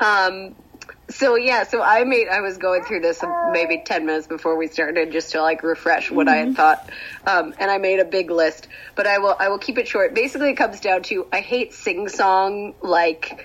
Um, 0.00 0.54
so 1.10 1.36
yeah, 1.36 1.64
so 1.64 1.82
I 1.82 2.04
made 2.04 2.28
I 2.28 2.40
was 2.40 2.58
going 2.58 2.84
through 2.84 3.00
this 3.00 3.22
maybe 3.52 3.82
ten 3.84 4.04
minutes 4.04 4.26
before 4.26 4.56
we 4.56 4.66
started 4.66 5.10
just 5.10 5.32
to 5.32 5.40
like 5.40 5.62
refresh 5.62 6.10
what 6.10 6.28
I 6.28 6.36
had 6.36 6.54
thought, 6.54 6.90
um, 7.26 7.54
and 7.58 7.70
I 7.70 7.78
made 7.78 7.98
a 7.98 8.04
big 8.04 8.30
list. 8.30 8.68
But 8.94 9.06
I 9.06 9.18
will 9.18 9.34
I 9.38 9.48
will 9.48 9.58
keep 9.58 9.78
it 9.78 9.88
short. 9.88 10.14
Basically, 10.14 10.50
it 10.50 10.56
comes 10.56 10.80
down 10.80 11.02
to 11.04 11.26
I 11.32 11.40
hate 11.40 11.72
sing 11.72 12.08
song 12.08 12.74
like 12.82 13.44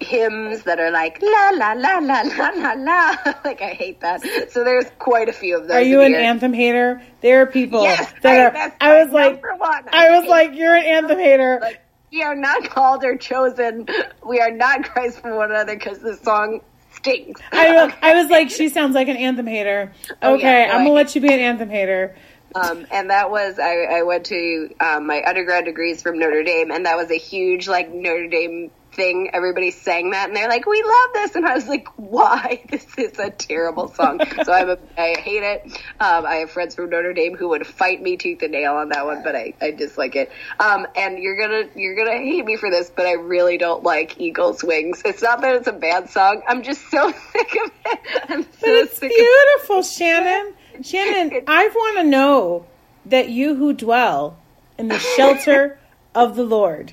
hymns 0.00 0.62
that 0.62 0.78
are 0.78 0.90
like 0.90 1.20
la 1.22 1.50
la 1.50 1.72
la 1.72 1.98
la 1.98 2.20
la 2.22 2.48
la 2.50 2.72
la. 2.76 3.16
like 3.44 3.60
I 3.62 3.70
hate 3.70 4.00
that. 4.00 4.22
So 4.50 4.64
there's 4.64 4.86
quite 4.98 5.28
a 5.28 5.32
few 5.32 5.56
of 5.56 5.62
those. 5.68 5.76
Are 5.76 5.82
you 5.82 6.00
an 6.02 6.12
here. 6.12 6.20
anthem 6.20 6.52
hater? 6.52 7.02
There 7.20 7.42
are 7.42 7.46
people 7.46 7.82
Yes, 7.82 8.12
that 8.22 8.54
I- 8.56 8.60
are. 8.66 8.74
I 8.80 9.02
was 9.04 9.12
like, 9.12 9.42
one. 9.58 9.84
I 9.92 10.18
was 10.18 10.28
like, 10.28 10.54
you're 10.54 10.74
an 10.76 10.84
anthem 10.84 11.18
hater. 11.18 11.58
like 11.60 11.80
we 12.12 12.22
are 12.22 12.34
not 12.36 12.70
called 12.70 13.04
or 13.04 13.16
chosen. 13.16 13.86
We 14.26 14.40
are 14.40 14.50
not 14.50 14.84
Christ 14.84 15.20
for 15.20 15.36
one 15.36 15.50
another 15.50 15.74
because 15.74 15.98
the 15.98 16.16
song 16.16 16.62
stinks. 16.94 17.40
I, 17.52 17.94
I 18.02 18.14
was 18.14 18.30
like, 18.30 18.50
she 18.50 18.68
sounds 18.70 18.94
like 18.94 19.08
an 19.08 19.16
anthem 19.16 19.46
hater. 19.46 19.92
Oh, 20.22 20.34
Okay, 20.36 20.62
yeah, 20.62 20.68
no, 20.68 20.72
I'm 20.74 20.78
gonna 20.84 20.92
let 20.92 21.14
you 21.14 21.20
be 21.20 21.32
an 21.32 21.38
anthem 21.40 21.68
hater. 21.70 22.16
Um, 22.54 22.86
and 22.90 23.10
that 23.10 23.30
was 23.30 23.58
I, 23.58 23.98
I 23.98 24.02
went 24.04 24.24
to 24.26 24.70
um, 24.80 25.06
my 25.06 25.22
undergrad 25.22 25.66
degrees 25.66 26.00
from 26.02 26.18
Notre 26.18 26.42
Dame, 26.42 26.70
and 26.70 26.86
that 26.86 26.96
was 26.96 27.10
a 27.10 27.18
huge 27.18 27.68
like 27.68 27.92
Notre 27.92 28.26
Dame 28.26 28.70
thing. 28.98 29.30
Everybody 29.32 29.70
sang 29.70 30.10
that, 30.10 30.28
and 30.28 30.36
they're 30.36 30.48
like, 30.48 30.66
"We 30.66 30.82
love 30.82 31.10
this," 31.14 31.36
and 31.36 31.46
I 31.46 31.54
was 31.54 31.68
like, 31.68 31.88
"Why? 31.96 32.62
This 32.70 32.86
is 32.98 33.18
a 33.18 33.30
terrible 33.30 33.88
song." 33.88 34.20
so 34.44 34.52
I'm 34.52 34.68
a, 34.68 34.78
I 34.98 35.14
hate 35.18 35.42
it. 35.42 35.64
Um, 36.00 36.26
I 36.26 36.36
have 36.36 36.50
friends 36.50 36.74
from 36.74 36.90
Notre 36.90 37.14
Dame 37.14 37.36
who 37.36 37.48
would 37.48 37.66
fight 37.66 38.02
me 38.02 38.16
tooth 38.18 38.42
and 38.42 38.52
nail 38.52 38.74
on 38.74 38.90
that 38.90 39.06
one, 39.06 39.22
but 39.22 39.34
I, 39.34 39.54
I 39.62 39.70
dislike 39.70 40.16
it. 40.16 40.30
Um, 40.60 40.86
and 40.96 41.18
you're 41.18 41.38
gonna 41.38 41.70
you're 41.74 41.96
gonna 41.96 42.18
hate 42.18 42.44
me 42.44 42.56
for 42.56 42.70
this, 42.70 42.90
but 42.94 43.06
I 43.06 43.12
really 43.12 43.56
don't 43.56 43.82
like 43.82 44.20
Eagles 44.20 44.62
Wings. 44.62 45.00
It's 45.04 45.22
not 45.22 45.40
that 45.40 45.54
it's 45.54 45.68
a 45.68 45.72
bad 45.72 46.10
song. 46.10 46.42
I'm 46.46 46.62
just 46.62 46.90
so 46.90 47.10
sick 47.32 47.56
of 47.64 47.72
it. 47.86 48.00
I'm 48.28 48.42
so 48.42 48.48
But 48.60 48.70
it's 48.70 48.98
sick 48.98 49.10
of 49.10 49.16
beautiful, 49.16 49.82
Shannon. 49.82 50.54
Shannon, 50.82 51.44
I 51.46 51.68
want 51.68 51.98
to 51.98 52.04
know 52.04 52.66
that 53.06 53.30
you 53.30 53.54
who 53.54 53.72
dwell 53.72 54.36
in 54.76 54.88
the 54.88 54.98
shelter 54.98 55.78
of 56.14 56.36
the 56.36 56.44
Lord. 56.44 56.92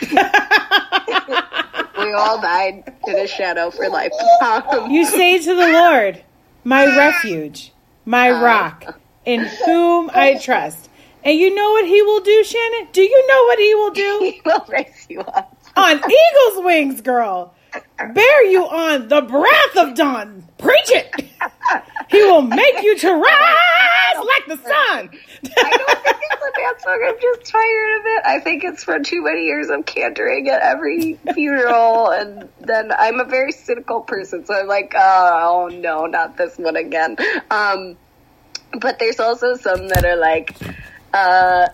We 1.98 2.12
all 2.12 2.40
died 2.40 2.92
in 3.08 3.18
a 3.18 3.26
shadow 3.26 3.70
for 3.70 3.88
life. 3.88 4.12
Um, 4.42 4.90
You 4.90 5.04
say 5.06 5.38
to 5.38 5.54
the 5.54 5.68
Lord, 5.72 6.22
my 6.62 6.84
refuge, 6.96 7.72
my 8.04 8.30
rock, 8.30 9.00
in 9.24 9.44
whom 9.64 10.10
I 10.14 10.34
trust. 10.38 10.90
And 11.24 11.36
you 11.38 11.52
know 11.54 11.70
what 11.72 11.86
he 11.86 12.02
will 12.02 12.20
do, 12.20 12.44
Shannon? 12.44 12.88
Do 12.92 13.02
you 13.02 13.26
know 13.26 13.44
what 13.44 13.58
he 13.58 13.74
will 13.74 13.90
do? 13.90 14.18
he 14.34 14.42
will 14.44 14.64
raise 14.68 15.06
you 15.08 15.20
up. 15.20 15.56
On 15.76 15.96
eagle's 15.96 16.64
wings, 16.64 17.00
girl. 17.00 17.54
Bear 18.14 18.44
you 18.46 18.64
on 18.66 19.08
the 19.08 19.22
breath 19.22 19.76
of 19.76 19.94
dawn. 19.94 20.44
Preach 20.58 20.90
it. 20.90 21.10
He 22.08 22.22
will 22.22 22.42
make 22.42 22.82
you 22.82 22.96
to 22.98 23.12
rise 23.12 24.16
like 24.16 24.46
the 24.46 24.58
sun. 24.62 25.10
I 25.56 25.76
don't 25.76 26.02
think 26.02 26.16
it's 26.22 26.42
a 26.42 26.52
bad 26.56 26.80
song. 26.82 27.04
I'm 27.08 27.14
just 27.20 27.50
tired 27.50 28.00
of 28.00 28.06
it. 28.06 28.22
I 28.26 28.40
think 28.40 28.64
it's 28.64 28.84
from 28.84 29.04
too 29.04 29.22
many 29.22 29.44
years 29.44 29.68
of 29.70 29.84
cantoring 29.86 30.48
at 30.48 30.62
every 30.62 31.18
funeral, 31.34 32.10
and 32.10 32.48
then 32.60 32.90
I'm 32.96 33.20
a 33.20 33.24
very 33.24 33.52
cynical 33.52 34.00
person, 34.02 34.44
so 34.46 34.54
I'm 34.54 34.66
like, 34.66 34.92
oh 34.96 35.68
no, 35.72 36.06
not 36.06 36.36
this 36.36 36.56
one 36.58 36.76
again. 36.76 37.16
Um, 37.50 37.96
but 38.80 38.98
there's 38.98 39.20
also 39.20 39.54
some 39.56 39.88
that 39.88 40.04
are 40.04 40.16
like, 40.16 40.56
uh, 41.14 41.68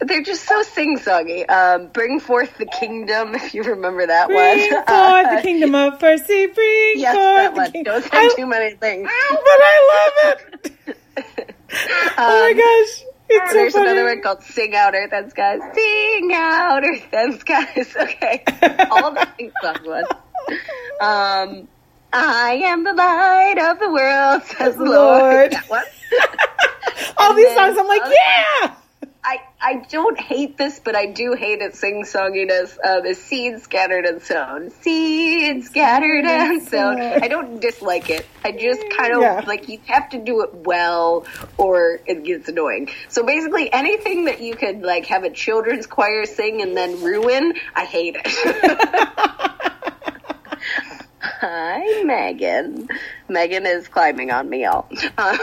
they're 0.00 0.22
just 0.22 0.46
so 0.48 0.62
sing-songy. 0.62 1.48
Um, 1.48 1.88
Bring 1.88 2.18
forth 2.20 2.58
the 2.58 2.66
kingdom, 2.66 3.34
if 3.34 3.54
you 3.54 3.62
remember 3.62 4.06
that 4.06 4.28
Bring 4.28 4.38
one. 4.68 4.84
forth 4.86 5.30
the 5.30 5.40
kingdom 5.42 5.74
of 5.74 6.00
mercy. 6.02 6.46
Bring 6.46 6.92
Yes, 6.96 7.14
forth 7.14 7.36
that 7.36 7.54
one. 7.54 7.72
kingdom. 7.72 7.94
Don't 7.94 8.02
say 8.02 8.08
I, 8.12 8.34
too 8.36 8.46
many 8.46 8.74
things. 8.76 9.08
but 9.08 9.10
I 9.46 10.12
love 10.24 10.36
it. 10.86 10.96
oh 11.72 12.14
my 12.16 12.50
Um, 12.50 12.56
gosh. 12.56 13.04
It's 13.34 13.50
so 13.50 13.56
There's 13.56 13.72
funny. 13.72 13.86
another 13.90 14.04
one 14.04 14.20
called 14.22 14.42
Sing 14.42 14.74
Out 14.74 14.94
Earth 14.94 15.12
and 15.12 15.30
Skies. 15.30 15.60
Sing 15.74 16.30
out 16.34 16.84
Earth 16.84 17.08
and 17.12 17.38
Skies. 17.40 17.96
Okay. 18.00 18.42
All 18.90 19.10
the 19.12 19.26
things 19.36 19.52
ones. 19.62 20.06
Um, 21.00 21.68
I 22.12 22.60
am 22.64 22.84
the 22.84 22.92
light 22.92 23.58
of 23.58 23.78
the 23.78 23.88
world, 23.90 24.42
says 24.44 24.76
the 24.76 24.84
Lord. 24.84 25.54
Lord. 25.70 25.84
All 27.16 27.30
and 27.30 27.38
these 27.38 27.46
then 27.46 27.56
songs, 27.74 27.78
I'm 27.78 27.86
like, 27.88 28.02
yeah. 28.04 28.74
I, 29.24 29.38
I 29.60 29.74
don't 29.88 30.18
hate 30.18 30.58
this, 30.58 30.80
but 30.80 30.96
I 30.96 31.06
do 31.06 31.34
hate 31.34 31.60
its 31.60 31.78
sing 31.78 32.02
songiness. 32.04 32.76
Uh, 32.82 33.00
the 33.02 33.14
seed 33.14 33.60
scattered 33.60 34.04
and 34.04 34.20
sown. 34.20 34.70
Seed 34.82 35.64
scattered 35.64 36.24
and 36.24 36.60
sown. 36.62 37.00
I 37.00 37.28
don't 37.28 37.60
dislike 37.60 38.10
it. 38.10 38.26
I 38.44 38.50
just 38.50 38.82
kind 38.98 39.14
of 39.14 39.20
Yeah. 39.20 39.44
like 39.46 39.68
you 39.68 39.78
have 39.86 40.08
to 40.10 40.18
do 40.18 40.42
it 40.42 40.52
well 40.54 41.24
or 41.56 42.00
it 42.04 42.24
gets 42.24 42.48
annoying. 42.48 42.88
So 43.10 43.22
basically 43.22 43.72
anything 43.72 44.24
that 44.24 44.40
you 44.40 44.56
could 44.56 44.82
like 44.82 45.06
have 45.06 45.22
a 45.22 45.30
children's 45.30 45.86
choir 45.86 46.26
sing 46.26 46.60
and 46.60 46.76
then 46.76 47.00
ruin, 47.02 47.54
I 47.76 47.84
hate 47.84 48.16
it. 48.18 48.26
Hi, 51.20 52.02
Megan. 52.04 52.88
Megan 53.28 53.66
is 53.66 53.86
climbing 53.88 54.30
on 54.32 54.48
me, 54.50 54.62
y'all. 54.64 54.86
Uh, 55.16 55.38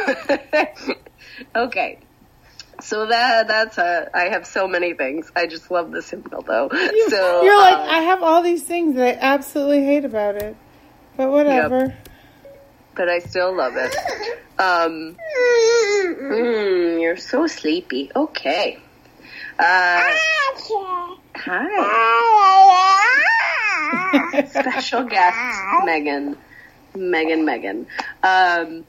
okay. 1.55 1.99
So 2.81 3.07
that 3.07 3.47
that's 3.47 3.77
a. 3.77 4.09
I 4.13 4.29
have 4.29 4.47
so 4.47 4.67
many 4.67 4.93
things. 4.93 5.31
I 5.35 5.47
just 5.47 5.69
love 5.69 5.91
this 5.91 6.09
hymnal 6.09 6.41
though. 6.41 6.69
You, 6.71 7.09
so 7.09 7.43
You're 7.43 7.57
like, 7.57 7.77
uh, 7.77 7.91
I 7.91 7.99
have 8.01 8.23
all 8.23 8.41
these 8.41 8.63
things 8.63 8.95
that 8.95 9.17
I 9.17 9.19
absolutely 9.21 9.83
hate 9.83 10.05
about 10.05 10.35
it. 10.35 10.55
But 11.17 11.31
whatever. 11.31 11.95
but 12.95 13.09
I 13.09 13.19
still 13.19 13.55
love 13.55 13.73
it. 13.75 13.93
Um, 14.57 15.17
mm, 16.05 17.01
you're 17.01 17.17
so 17.17 17.47
sleepy. 17.47 18.11
Okay. 18.15 18.79
Uh, 19.57 20.13
hi, 21.35 22.85
special 24.49 25.03
guest 25.03 25.37
Megan. 25.85 26.37
Megan, 26.95 27.45
Megan. 27.45 27.87
Um, 28.23 28.85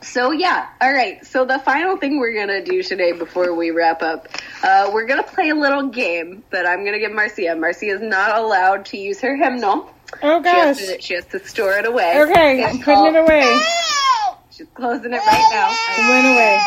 so 0.00 0.32
yeah, 0.32 0.68
all 0.80 0.92
right. 0.92 1.24
So 1.26 1.44
the 1.44 1.58
final 1.58 1.96
thing 1.96 2.18
we're 2.18 2.34
gonna 2.34 2.64
do 2.64 2.82
today 2.82 3.12
before 3.12 3.54
we 3.54 3.70
wrap 3.70 4.02
up, 4.02 4.28
uh, 4.62 4.90
we're 4.92 5.06
gonna 5.06 5.22
play 5.22 5.50
a 5.50 5.54
little 5.54 5.88
game 5.88 6.42
that 6.50 6.66
I'm 6.66 6.84
gonna 6.84 6.98
give 6.98 7.12
Marcia. 7.12 7.54
Marcia 7.54 7.86
is 7.86 8.00
not 8.00 8.36
allowed 8.38 8.86
to 8.86 8.96
use 8.98 9.20
her 9.20 9.36
hymnal. 9.36 9.90
Oh 10.22 10.42
She 10.42 10.48
has, 10.48 10.78
gosh. 10.78 10.86
to, 10.86 11.00
she 11.00 11.14
has 11.14 11.24
to 11.26 11.46
store 11.46 11.72
it 11.78 11.86
away. 11.86 12.20
Okay, 12.22 12.64
I'm 12.64 12.78
putting 12.80 13.14
it 13.14 13.16
away. 13.16 13.60
She's 14.50 14.66
closing 14.74 15.12
it 15.12 15.16
right 15.18 15.48
now. 15.52 15.70
It 15.98 16.08
went 16.08 16.26
away. 16.26 16.58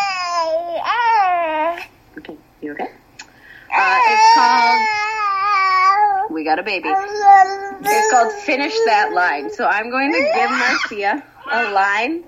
Okay, 2.18 2.38
you 2.62 2.72
okay? 2.74 2.90
Uh, 3.74 3.98
it's 4.10 4.34
called. 4.36 4.82
We 6.32 6.44
got 6.44 6.60
a 6.60 6.64
baby. 6.64 6.88
It's 6.90 8.12
called 8.12 8.32
Finish 8.44 8.74
That 8.86 9.12
Line. 9.14 9.50
So 9.52 9.66
I'm 9.66 9.90
going 9.90 10.12
to 10.14 10.20
give 10.20 10.50
Marcia 10.52 11.24
a 11.52 11.72
line. 11.72 12.24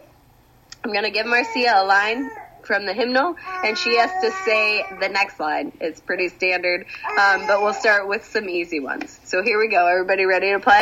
I'm 0.83 0.91
going 0.91 1.05
to 1.05 1.11
give 1.11 1.25
Marcia 1.25 1.73
a 1.75 1.85
line 1.85 2.29
from 2.63 2.85
the 2.85 2.93
hymnal, 2.93 3.35
and 3.63 3.77
she 3.77 3.97
has 3.97 4.11
to 4.21 4.31
say 4.43 4.83
the 4.99 5.07
next 5.07 5.39
line. 5.39 5.71
It's 5.79 6.01
pretty 6.01 6.27
standard, 6.29 6.85
um, 7.19 7.47
but 7.47 7.61
we'll 7.61 7.73
start 7.73 8.07
with 8.07 8.25
some 8.25 8.49
easy 8.49 8.79
ones. 8.79 9.19
So 9.23 9.41
here 9.43 9.59
we 9.59 9.69
go. 9.69 9.87
Everybody 9.87 10.25
ready 10.25 10.51
to 10.51 10.59
play? 10.59 10.81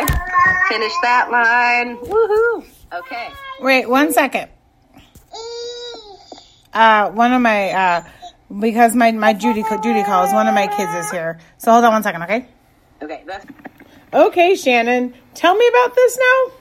Finish 0.70 0.94
that 1.04 1.30
line. 1.32 1.98
Woohoo! 1.98 2.66
Okay. 2.94 3.30
Wait, 3.62 3.88
one 3.88 4.12
second. 4.12 4.50
Uh, 6.74 7.12
one 7.12 7.34
of 7.34 7.42
my, 7.42 7.70
uh, 7.70 8.04
because 8.60 8.96
my, 8.96 9.12
my 9.12 9.34
Judy, 9.34 9.64
Judy 9.84 10.04
calls, 10.04 10.34
one 10.34 10.48
of 10.48 10.56
my 10.56 10.68
kids 10.68 10.94
is 10.94 11.12
here. 11.12 11.40
So 11.58 11.72
hold 11.72 11.86
on 11.86 11.94
one 11.94 12.04
second, 12.04 12.24
okay? 12.24 12.48
Okay, 13.02 13.24
that's 13.26 13.46
Okay, 14.14 14.56
Shannon, 14.56 15.14
tell 15.36 15.56
me 15.56 15.68
about 15.68 15.96
this 15.96 16.18
now. 16.18 16.54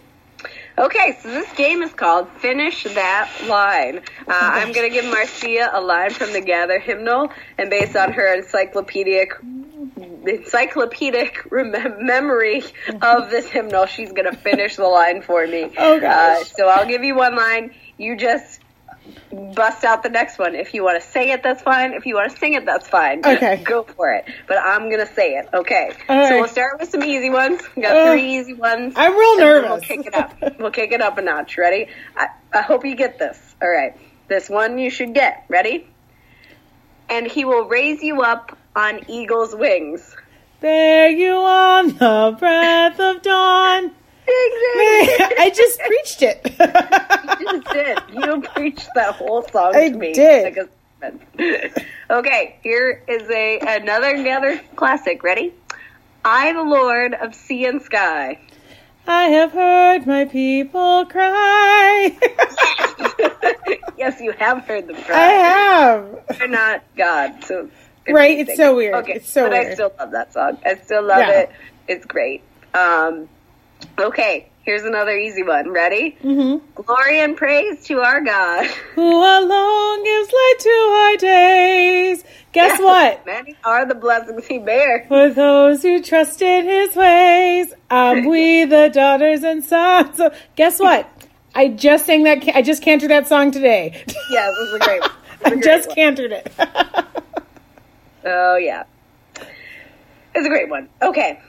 Okay, 0.81 1.18
so 1.22 1.28
this 1.28 1.53
game 1.53 1.83
is 1.83 1.93
called 1.93 2.26
Finish 2.39 2.85
That 2.85 3.31
Line. 3.47 3.99
Uh, 3.99 4.03
I'm 4.28 4.72
going 4.72 4.91
to 4.91 4.95
give 4.95 5.05
Marcia 5.05 5.68
a 5.74 5.81
line 5.81 6.09
from 6.09 6.33
the 6.33 6.41
Gather 6.41 6.78
hymnal, 6.78 7.31
and 7.59 7.68
based 7.68 7.97
on 7.97 8.12
her 8.12 8.35
encyclopedic 8.35 9.33
encyclopedic 10.26 11.51
remem- 11.51 12.01
memory 12.01 12.62
of 13.03 13.28
this 13.28 13.47
hymnal, 13.51 13.85
she's 13.85 14.12
going 14.12 14.31
to 14.31 14.37
finish 14.37 14.76
the 14.76 14.87
line 14.87 15.20
for 15.20 15.47
me. 15.47 15.70
Oh, 15.78 16.01
gosh. 16.01 16.41
Uh, 16.41 16.45
so 16.45 16.68
I'll 16.68 16.87
give 16.87 17.05
you 17.05 17.14
one 17.14 17.37
line. 17.37 17.74
You 17.99 18.16
just 18.16 18.59
bust 19.54 19.84
out 19.84 20.02
the 20.02 20.08
next 20.08 20.38
one. 20.38 20.54
If 20.54 20.74
you 20.74 20.82
want 20.84 21.02
to 21.02 21.08
say 21.08 21.30
it, 21.32 21.42
that's 21.42 21.62
fine. 21.62 21.92
If 21.92 22.06
you 22.06 22.14
want 22.14 22.32
to 22.32 22.38
sing 22.38 22.54
it, 22.54 22.64
that's 22.66 22.88
fine. 22.88 23.20
Okay. 23.24 23.62
Go 23.64 23.82
for 23.84 24.12
it. 24.12 24.24
But 24.48 24.58
I'm 24.58 24.88
going 24.90 25.06
to 25.06 25.12
say 25.14 25.36
it. 25.36 25.48
Okay. 25.52 25.92
Right. 26.08 26.28
So 26.28 26.38
we'll 26.38 26.48
start 26.48 26.80
with 26.80 26.90
some 26.90 27.02
easy 27.02 27.30
ones. 27.30 27.61
We 27.74 27.82
got 27.82 27.96
Uh, 27.96 28.11
three 28.12 28.38
easy 28.38 28.54
ones. 28.54 28.94
I'm 28.96 29.16
real 29.16 29.38
nervous. 29.38 29.70
We'll 29.70 29.80
kick 29.80 30.06
it 30.06 30.14
up. 30.14 30.58
We'll 30.58 30.70
kick 30.70 30.92
it 30.92 31.00
up 31.00 31.18
a 31.18 31.22
notch. 31.22 31.58
Ready? 31.58 31.88
I, 32.16 32.28
I 32.52 32.62
hope 32.62 32.84
you 32.84 32.94
get 32.96 33.18
this. 33.18 33.38
All 33.61 33.70
right. 33.70 33.96
This 34.28 34.48
one 34.48 34.78
you 34.78 34.90
should 34.90 35.14
get. 35.14 35.44
Ready? 35.48 35.86
And 37.08 37.26
he 37.26 37.44
will 37.44 37.64
raise 37.66 38.02
you 38.02 38.22
up 38.22 38.56
on 38.76 39.00
eagle's 39.08 39.54
wings. 39.54 40.14
There 40.61 41.11
you 41.11 41.32
on 41.32 41.88
the 41.88 42.36
breath 42.38 43.00
of 43.00 43.22
dawn. 43.22 43.92
Exactly. 44.31 45.37
I 45.39 45.53
just 45.55 45.81
preached 45.81 46.22
it. 46.22 46.41
you 47.41 47.61
just 47.61 47.72
did. 47.72 47.99
You 48.12 48.41
preached 48.55 48.89
that 48.95 49.14
whole 49.14 49.43
song 49.49 49.74
I 49.74 49.89
to 49.91 49.97
me. 49.97 50.12
did. 50.12 50.57
like 51.03 51.85
okay, 52.11 52.57
here 52.62 53.03
is 53.09 53.28
a 53.31 53.59
another 53.61 54.11
another 54.14 54.61
classic. 54.76 55.22
Ready? 55.22 55.55
I, 56.24 56.53
the 56.53 56.62
Lord 56.62 57.14
of 57.14 57.35
sea 57.35 57.64
and 57.64 57.81
sky. 57.83 58.39
I 59.07 59.24
have 59.28 59.53
heard 59.53 60.07
my 60.07 60.26
people 60.26 61.07
cry. 61.07 62.16
yes, 63.97 64.20
you 64.20 64.33
have 64.33 64.64
heard 64.66 64.87
them 64.87 64.97
cry. 65.03 65.16
I 65.16 65.33
have. 65.33 66.39
They're 66.39 66.49
not 66.49 66.83
God, 66.97 67.43
so 67.45 67.70
Right, 68.09 68.39
it's 68.41 68.57
so 68.57 68.74
weird. 68.76 68.95
Okay, 68.97 69.14
It's 69.14 69.28
so 69.31 69.49
weird. 69.49 69.53
but 69.64 69.70
I 69.70 69.74
still 69.74 69.93
love 69.99 70.11
that 70.12 70.33
song. 70.33 70.59
I 70.66 70.74
still 70.76 71.03
love 71.03 71.18
Yeah. 71.20 71.31
it. 71.41 71.51
It's 71.89 72.05
great. 72.07 72.43
Um, 72.74 73.28
okay, 73.99 74.49
here's 74.62 74.83
another 74.85 75.16
easy 75.16 75.43
one. 75.43 75.70
Ready? 75.70 76.11
hmm 76.22 76.57
Glory 76.74 77.20
and 77.20 77.37
praise 77.37 77.85
to 77.87 78.01
our 78.01 78.20
God. 78.22 78.66
Who 78.95 79.16
alone 79.16 80.05
gives 80.05 80.33
light 80.33 80.55
to 80.61 80.70
our 80.70 81.16
days. 81.18 82.24
Guess 82.53 82.81
what? 82.81 83.24
Many 83.26 83.55
are 83.64 83.87
the 83.87 83.95
blessings 83.95 84.47
he 84.47 84.59
bears. 84.59 85.07
For 85.09 85.28
those 85.31 85.83
who 85.83 86.03
trust 86.03 86.43
in 86.43 86.66
his 86.66 86.97
ways, 86.97 87.72
um, 87.91 88.24
we 88.28 88.64
the 88.64 88.89
daughters 88.89 89.43
and 89.45 89.62
sons. 89.64 90.16
So 90.16 90.33
guess 90.57 90.81
what? 90.81 91.09
I 91.55 91.68
just 91.68 92.07
sang 92.07 92.24
that. 92.24 92.47
I 92.55 92.62
just 92.62 92.83
cantored 92.83 93.09
that 93.09 93.26
song 93.28 93.51
today. 93.51 94.05
Yeah, 94.31 94.49
this 94.61 94.68
is 94.68 94.74
a 94.74 94.78
great 94.78 95.01
one. 95.01 95.11
A 95.45 95.49
I 95.49 95.61
just 95.61 95.89
one. 95.89 95.97
cantored 95.97 96.31
it. 96.33 96.53
Oh 98.24 98.57
yeah, 98.57 98.85
it's 100.35 100.47
a 100.47 100.49
great 100.49 100.68
one. 100.68 100.89
Okay, 101.03 101.41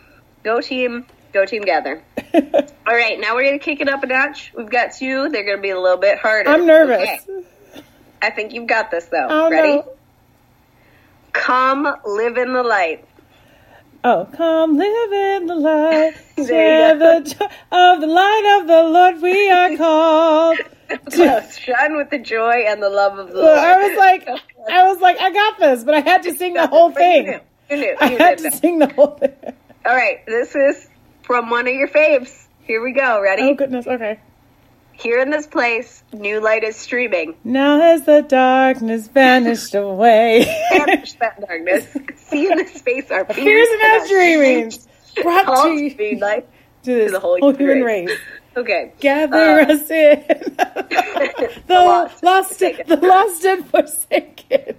go 0.44 0.62
team, 0.62 1.06
go 1.34 1.46
team, 1.46 1.62
gather. 1.62 2.02
All 2.88 2.96
right, 2.96 3.20
now 3.20 3.36
we're 3.36 3.46
gonna 3.46 3.60
kick 3.60 3.80
it 3.82 3.90
up 3.90 4.04
a 4.04 4.08
notch. 4.08 4.52
We've 4.56 4.70
got 4.70 4.94
two. 4.94 5.30
They're 5.30 5.46
gonna 5.46 5.62
be 5.62 5.70
a 5.70 5.80
little 5.80 5.98
bit 5.98 6.18
harder. 6.20 6.50
I'm 6.50 6.66
nervous. 6.66 7.02
Okay, 7.02 7.20
I 8.22 8.30
think 8.32 8.54
you've 8.54 8.68
got 8.68 8.92
this 8.92 9.06
though. 9.06 9.28
Oh 9.30 9.50
Ready? 9.50 9.78
no. 9.78 9.86
Come 11.34 11.88
live 12.06 12.38
in 12.38 12.54
the 12.54 12.64
light. 12.64 13.06
Oh, 14.04 14.28
come 14.36 14.78
live 14.78 15.12
in 15.42 15.48
the 15.48 15.56
light, 15.56 16.14
share 16.36 16.98
the 16.98 17.22
joy 17.22 17.46
of 17.72 18.02
the 18.02 18.08
light 18.08 18.60
of 18.62 18.68
the 18.68 18.84
Lord. 18.84 19.22
We 19.22 19.50
are 19.52 19.78
called. 19.78 20.58
Close. 21.12 21.58
Shine 21.58 21.96
with 21.98 22.10
the 22.10 22.20
joy 22.20 22.64
and 22.68 22.82
the 22.82 22.90
love 22.90 23.18
of 23.18 23.30
the 23.30 23.36
Lord. 23.36 23.58
I 23.58 23.78
was 23.88 23.98
like, 23.98 24.28
I 24.70 24.88
was 24.88 25.00
like, 25.00 25.20
I 25.20 25.32
got 25.32 25.60
this, 25.60 25.84
but 25.84 25.94
I 25.94 26.00
had 26.02 26.24
to 26.24 26.34
sing 26.34 26.54
the 26.56 26.68
whole 26.68 26.92
But 26.92 27.02
you 27.04 27.24
knew. 27.24 27.32
thing. 27.32 27.42
You 27.70 27.78
knew. 27.78 27.96
I 28.02 28.10
You 28.12 28.18
had 28.18 28.38
did 28.40 28.52
to 28.52 28.58
sing 28.58 28.80
the 28.80 28.88
whole 28.88 29.16
thing. 29.18 29.34
All 29.86 29.96
right, 29.96 30.26
this 30.26 30.54
is 30.56 30.88
from 31.32 31.50
one 31.50 31.66
of 31.66 31.74
your 31.74 31.88
faves. 31.88 32.46
Here 32.64 32.84
we 32.84 32.92
go. 32.92 33.22
Ready? 33.22 33.44
Oh 33.44 33.54
goodness. 33.54 33.88
Okay. 33.88 34.20
Here 34.92 35.18
in 35.22 35.30
this 35.30 35.48
place, 35.48 36.04
new 36.12 36.42
light 36.42 36.66
is 36.66 36.76
streaming. 36.76 37.36
Now 37.46 37.80
has 37.80 38.06
the 38.06 38.22
darkness 38.22 39.08
vanished 39.08 39.74
away. 39.74 40.44
Vanished 40.74 41.20
that 41.20 41.40
darkness. 41.40 41.88
See 42.18 42.52
in 42.52 42.58
this 42.58 42.74
space 42.74 43.10
our 43.10 43.24
fears, 43.24 43.38
Fears 43.38 43.70
and 43.72 43.82
our 43.82 44.00
brought 45.24 45.46
to, 45.70 45.96
be 45.96 46.18
light 46.20 46.50
to 46.84 46.94
this 46.94 47.12
the 47.14 47.20
whole 47.22 47.40
whole 47.40 47.56
human 47.56 47.82
race. 47.82 48.10
race. 48.10 48.20
Okay. 48.58 48.92
Gather 49.00 49.62
Uh, 49.62 49.72
us 49.74 49.90
in. 49.90 50.24
the 50.28 51.62
lost, 51.70 52.22
lost, 52.24 52.60
the 52.60 53.00
lost 53.02 53.46
and 53.46 53.66
forsaken. 53.70 54.76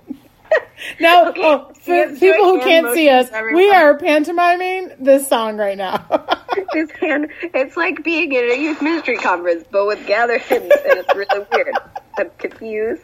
Now, 1.01 1.29
Okay, 1.29 1.43
oh, 1.45 1.73
for 1.75 2.09
people 2.17 2.45
who 2.45 2.61
can't 2.61 2.93
see 2.93 3.09
us, 3.09 3.31
motions, 3.31 3.55
we 3.55 3.71
are 3.71 3.97
pantomiming 3.97 4.93
this 4.99 5.29
song 5.29 5.57
right 5.57 5.79
now. 5.79 6.05
His 6.73 6.91
hand, 6.93 7.29
it's 7.43 7.77
like 7.77 8.03
being 8.03 8.33
in 8.33 8.51
a 8.51 8.57
youth 8.61 8.83
ministry 8.83 9.17
conference, 9.17 9.65
but 9.71 9.87
with 9.87 10.05
gather 10.07 10.39
hymns, 10.39 10.73
and 10.73 10.99
it's 10.99 11.15
really 11.15 11.47
weird. 11.53 11.75
I'm 12.19 12.31
confused. 12.39 13.03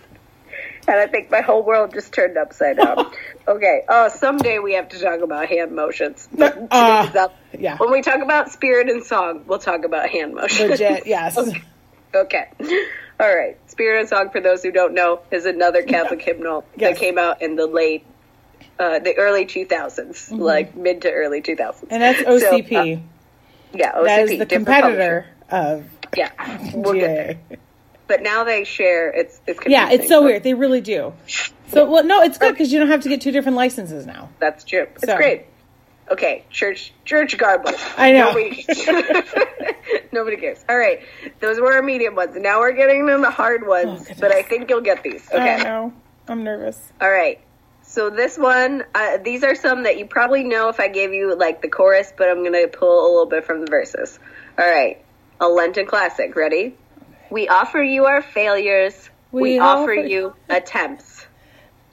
And 0.89 0.97
I 0.99 1.07
think 1.07 1.31
my 1.31 1.41
whole 1.41 1.63
world 1.63 1.93
just 1.93 2.13
turned 2.13 2.37
upside 2.39 2.79
down. 2.79 3.13
Okay. 3.47 3.83
Oh, 3.89 4.09
someday 4.09 4.59
we 4.59 4.73
have 4.75 4.89
to 4.89 4.99
talk 4.99 5.21
about 5.21 5.47
hand 5.47 5.73
motions. 5.73 6.29
But 6.33 6.59
Uh, 6.71 7.29
yeah. 7.57 7.77
When 7.77 7.93
we 7.93 8.03
talk 8.03 8.23
about 8.23 8.51
spirit 8.51 8.89
and 8.89 9.05
song, 9.05 9.45
we'll 9.47 9.59
talk 9.59 9.85
about 9.85 10.09
hand 10.09 10.35
motions. 10.35 10.71
Legit, 10.71 11.07
yes. 11.07 11.37
Okay. 11.37 11.63
Okay. 12.15 12.45
All 13.21 13.35
right. 13.35 13.57
Spirit 13.71 14.01
and 14.01 14.09
Song, 14.09 14.31
for 14.31 14.41
those 14.41 14.63
who 14.63 14.71
don't 14.71 14.95
know, 14.95 15.21
is 15.31 15.45
another 15.47 15.83
Catholic 15.83 16.23
hymnal 16.23 16.65
Yes. 16.77 16.93
that 16.95 17.01
came 17.01 17.19
out 17.19 17.43
in 17.43 17.57
the 17.57 17.67
late, 17.67 18.07
uh, 18.79 18.99
the 19.01 19.17
early 19.17 19.45
2000s, 19.45 20.31
like 20.39 20.77
mid 20.77 21.03
to 21.03 21.11
early 21.13 21.43
2000s. 21.43 21.57
Mm-hmm. 21.59 21.87
And 21.91 22.03
that's 22.03 22.21
So, 22.21 22.27
uh, 22.37 22.53
OCP. 22.53 23.03
yeah, 23.73 23.93
OCP. 23.93 24.05
that 24.05 24.21
is 24.29 24.39
the 24.39 24.47
competitor 24.47 25.27
of. 25.51 25.85
Yeah. 26.17 26.31
We'll. 26.75 26.95
GIA. 26.95 27.39
But 28.07 28.23
now 28.23 28.45
they 28.45 28.65
share, 28.65 29.11
it's, 29.11 29.39
it's. 29.47 29.61
Yeah, 29.67 29.91
it's 29.91 30.09
so 30.09 30.23
weird. 30.23 30.43
They 30.43 30.55
really 30.55 30.81
do. 30.81 31.13
So, 31.67 31.85
well, 31.91 32.03
no, 32.05 32.23
it's 32.23 32.39
good 32.39 32.53
because 32.53 32.73
you 32.73 32.79
don't 32.79 32.89
have 32.89 33.03
to 33.03 33.09
get 33.11 33.21
two 33.21 33.33
different 33.33 33.57
licenses 33.59 34.07
now. 34.07 34.31
That's 34.39 34.65
true. 34.65 34.87
It's 34.95 35.05
So. 35.05 35.15
great. 35.17 35.45
Okay, 36.11 36.45
church, 36.51 36.93
church 37.05 37.37
garble. 37.37 37.73
I 37.97 38.13
know. 38.13 38.29
Nobody 38.33 38.63
cares. 38.63 39.29
Nobody 40.13 40.37
cares. 40.37 40.65
All 40.69 40.79
right, 40.79 41.01
those 41.41 41.61
were 41.61 41.73
our 41.75 41.83
medium 41.83 42.15
ones. 42.15 42.37
Now 42.37 42.61
we're 42.61 42.73
getting 42.73 43.01
into 43.01 43.19
the 43.19 43.31
hard 43.31 43.67
ones, 43.67 44.01
goodness. 44.01 44.21
but 44.21 44.33
I 44.33 44.43
think 44.43 44.71
you'll 44.71 44.81
get 44.81 45.03
these. 45.03 45.27
Okay. 45.31 45.57
don't 45.57 45.65
know. 45.65 45.93
I'm 46.29 46.45
nervous. 46.45 46.93
All 47.01 47.11
right. 47.11 47.41
So 47.83 48.11
this 48.11 48.37
one, 48.37 48.85
uh, 48.95 49.17
these 49.25 49.43
are 49.45 49.55
some 49.55 49.85
that 49.85 49.99
you 49.99 50.05
probably 50.07 50.45
know 50.45 50.69
if 50.69 50.79
I 50.79 50.89
gave 50.89 51.15
you 51.15 51.35
like 51.37 51.63
the 51.63 51.69
chorus, 51.69 52.13
but 52.17 52.29
I'm 52.29 52.43
gonna 52.45 52.69
pull 52.69 53.07
a 53.07 53.09
little 53.11 53.27
bit 53.27 53.45
from 53.45 53.61
the 53.65 53.67
verses. 53.71 54.19
All 54.59 54.67
right, 54.71 55.03
a 55.41 55.49
Lenten 55.49 55.87
classic. 55.87 56.37
Ready? 56.37 56.77
We 57.31 57.49
offer 57.49 57.83
you 57.83 58.07
our 58.07 58.23
failures. 58.23 59.11
We, 59.31 59.43
We 59.43 59.59
offer 59.59 59.93
offer- 59.93 59.95
you 59.95 60.35
attempts. 60.49 61.18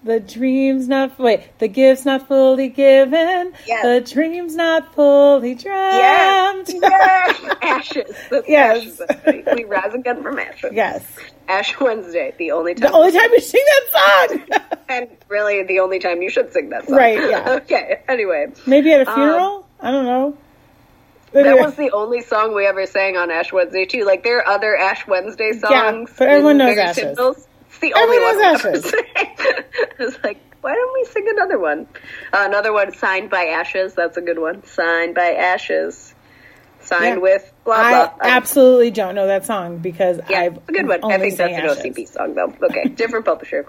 The 0.06 0.20
dreams 0.20 0.88
not 0.88 1.18
wait, 1.18 1.58
the 1.58 1.68
gifts 1.68 2.06
not 2.06 2.28
fully 2.28 2.70
given. 2.70 3.53
Yes. 3.66 3.84
The 3.84 4.14
dreams 4.14 4.56
not 4.56 4.93
fully 4.93 5.56
dreamt. 5.56 6.70
yes. 6.74 7.56
Ashes. 7.64 8.16
That's 8.30 8.47
Yes. 8.47 9.01
Ashes. 9.10 9.45
We 9.56 9.64
rise 9.64 9.95
again 9.95 10.22
from 10.22 10.38
ashes. 10.38 10.74
yes. 10.74 11.03
Ash 11.47 11.80
Wednesday, 11.80 12.36
the 12.38 12.51
only 12.51 12.76
time. 12.76 12.91
The 12.91 12.95
only 12.95 13.12
time 13.14 13.32
we 13.32 13.39
sing 13.39 13.64
that 13.66 14.30
song. 14.30 14.78
and 14.89 15.10
really 15.28 15.64
the 15.64 15.80
only 15.80 15.97
time 15.97 16.22
you 16.22 16.30
should 16.30 16.53
sing 16.53 16.70
that 16.70 16.88
song. 16.88 16.97
Right, 16.97 17.18
yeah. 17.18 17.49
okay. 17.64 18.01
Anyway, 18.08 18.53
Maybe 18.68 18.93
at 18.93 19.08
a 19.08 19.10
Um, 19.10 19.16
funeral? 19.16 19.68
I 19.80 19.89
don't 19.89 20.06
know. 20.06 20.38
that 21.32 21.47
Anyway. 21.47 21.62
was 21.64 21.76
the 21.78 21.89
only 21.91 22.22
song 22.22 22.53
we 22.53 22.68
ever 22.68 22.86
sang 22.86 23.18
on 23.18 23.32
Ash 23.32 23.51
Wednesday 23.51 23.86
too. 23.86 24.06
Like 24.06 24.24
there 24.24 24.38
are 24.38 24.47
other 24.47 24.78
Ash 24.78 25.08
Wednesday 25.08 25.51
songs. 25.53 25.72
Yeah, 25.72 26.06
but 26.20 26.28
everyone 26.28 26.58
knows 26.60 26.78
Ashes. 26.78 27.03
hymnals. 27.03 27.47
It's 27.76 27.80
the 27.80 27.93
only 27.93 28.19
one 28.19 28.38
we 28.38 28.43
ever 28.43 28.69
Ashes. 28.69 28.84
sang. 28.89 29.05
I 29.99 30.03
was 30.03 30.17
like, 30.23 30.39
why 30.61 30.73
don't 30.73 30.93
we 30.93 31.05
sing 31.05 31.28
another 31.30 31.59
one? 31.59 31.88
Uh, 32.34 32.43
another 32.47 32.71
one, 32.73 32.93
signed 32.93 33.30
by 33.30 33.45
Ashes. 33.47 33.93
That's 33.93 34.17
a 34.17 34.21
good 34.21 34.39
one. 34.39 34.63
Signed 34.65 35.13
by 35.15 35.34
Ashes. 35.34 36.13
Signed 36.82 37.15
Yeah. 37.15 37.21
with 37.21 37.51
blah 37.63 37.76
I 37.76 37.91
blah. 37.91 38.13
I- 38.21 38.30
absolutely 38.38 38.91
don't 38.91 39.15
know 39.15 39.28
that 39.28 39.45
song 39.45 39.80
because 39.80 40.19
Yeah, 40.30 40.39
I've 40.41 40.57
a 40.69 40.71
good 40.71 40.88
one. 40.88 41.03
I 41.03 41.17
think 41.17 41.36
that's 41.38 41.51
sang 41.53 41.55
an 41.63 41.69
Ashes. 41.69 41.84
OCP 41.84 42.07
song, 42.07 42.36
though. 42.36 42.53
Okay, 42.63 42.86
different 42.89 43.26
publisher. 43.26 43.65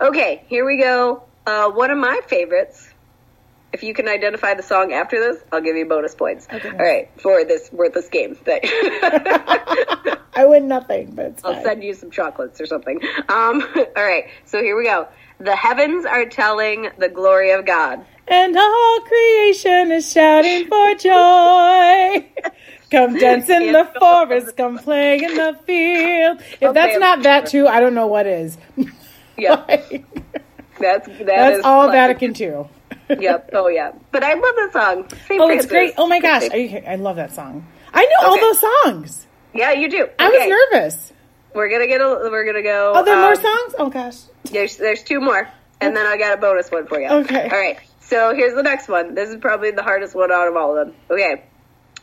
Okay, 0.00 0.42
here 0.48 0.64
we 0.66 0.78
go. 0.80 1.22
Uh, 1.46 1.70
one 1.70 1.90
of 1.90 1.98
my 1.98 2.20
favorites. 2.26 2.88
If 3.76 3.82
you 3.82 3.92
can 3.92 4.08
identify 4.08 4.54
the 4.54 4.62
song 4.62 4.94
after 4.94 5.20
this, 5.20 5.44
I'll 5.52 5.60
give 5.60 5.76
you 5.76 5.84
bonus 5.84 6.14
points. 6.14 6.48
Okay. 6.50 6.70
All 6.70 6.78
right, 6.78 7.10
for 7.20 7.44
this 7.44 7.70
worthless 7.70 8.08
game. 8.08 8.38
That 8.46 8.60
I 10.34 10.46
win 10.46 10.66
nothing, 10.66 11.10
but 11.10 11.38
I'll 11.44 11.52
fine. 11.52 11.62
send 11.62 11.84
you 11.84 11.92
some 11.92 12.10
chocolates 12.10 12.58
or 12.58 12.64
something. 12.64 12.98
Um, 13.28 13.60
all 13.76 14.02
right, 14.02 14.24
so 14.46 14.62
here 14.62 14.78
we 14.78 14.84
go. 14.84 15.08
The 15.40 15.54
heavens 15.54 16.06
are 16.06 16.24
telling 16.24 16.88
the 16.96 17.10
glory 17.10 17.50
of 17.50 17.66
God. 17.66 18.02
And 18.26 18.56
all 18.56 19.00
creation 19.02 19.92
is 19.92 20.10
shouting 20.10 20.68
for 20.68 20.94
joy. 20.94 22.26
Come 22.90 23.18
dance 23.18 23.50
in 23.50 23.72
the 23.72 23.92
forest, 23.98 24.56
come 24.56 24.78
play 24.78 25.22
in 25.22 25.34
the 25.34 25.58
field. 25.66 26.40
If 26.40 26.62
Okay. 26.62 26.72
that's 26.72 26.98
not 26.98 27.24
that 27.24 27.46
too, 27.48 27.66
I 27.66 27.80
don't 27.80 27.94
know 27.94 28.06
what 28.06 28.26
is. 28.26 28.56
Yeah, 29.36 29.66
that's 29.66 31.08
that 31.08 31.26
that's 31.26 31.64
all 31.66 31.88
classic. 31.90 32.20
Vatican 32.20 32.40
II. 32.40 32.70
Yep. 33.08 33.50
Oh 33.52 33.68
yeah. 33.68 33.92
But 34.10 34.24
I 34.24 34.34
love 34.34 34.42
the 34.42 34.70
song. 34.72 35.08
St. 35.28 35.40
Oh, 35.40 35.48
it's 35.48 35.66
great. 35.66 35.94
Oh 35.96 36.06
my 36.06 36.20
gosh. 36.20 36.52
You, 36.52 36.82
I 36.86 36.96
love 36.96 37.16
that 37.16 37.32
song. 37.32 37.66
I 37.92 38.04
know 38.04 38.28
all 38.28 38.40
those 38.40 38.60
songs. 38.60 39.26
Yeah, 39.54 39.72
you 39.72 39.88
do. 39.88 40.08
I 40.18 40.28
was 40.28 40.72
nervous. 40.72 41.12
We're 41.54 41.70
gonna 41.70 41.86
get 41.86 42.00
a. 42.00 42.28
We're 42.30 42.44
gonna 42.44 42.62
go. 42.62 42.92
Oh, 42.94 43.04
there 43.04 43.14
are 43.14 43.22
more 43.22 43.30
um, 43.30 43.36
songs? 43.36 43.74
Oh 43.78 43.90
gosh. 43.90 44.18
There's 44.44 44.76
there's 44.76 45.02
two 45.02 45.20
more, 45.20 45.48
and 45.80 45.96
then 45.96 46.06
I 46.06 46.18
got 46.18 46.36
a 46.36 46.40
bonus 46.40 46.70
one 46.70 46.86
for 46.86 47.00
you. 47.00 47.08
Okay. 47.08 47.44
All 47.44 47.58
right. 47.58 47.78
So 48.00 48.34
here's 48.34 48.54
the 48.54 48.62
next 48.62 48.88
one. 48.88 49.14
This 49.14 49.30
is 49.30 49.36
probably 49.36 49.70
the 49.70 49.82
hardest 49.82 50.14
one 50.14 50.30
out 50.30 50.48
of 50.48 50.56
all 50.56 50.76
of 50.76 50.86
them. 50.86 50.96
Okay. 51.10 51.44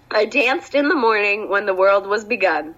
I 0.09 0.25
danced 0.25 0.75
in 0.75 0.89
the 0.89 0.95
morning 0.95 1.49
when 1.49 1.65
the 1.65 1.73
world 1.73 2.07
was 2.07 2.25
begun. 2.25 2.75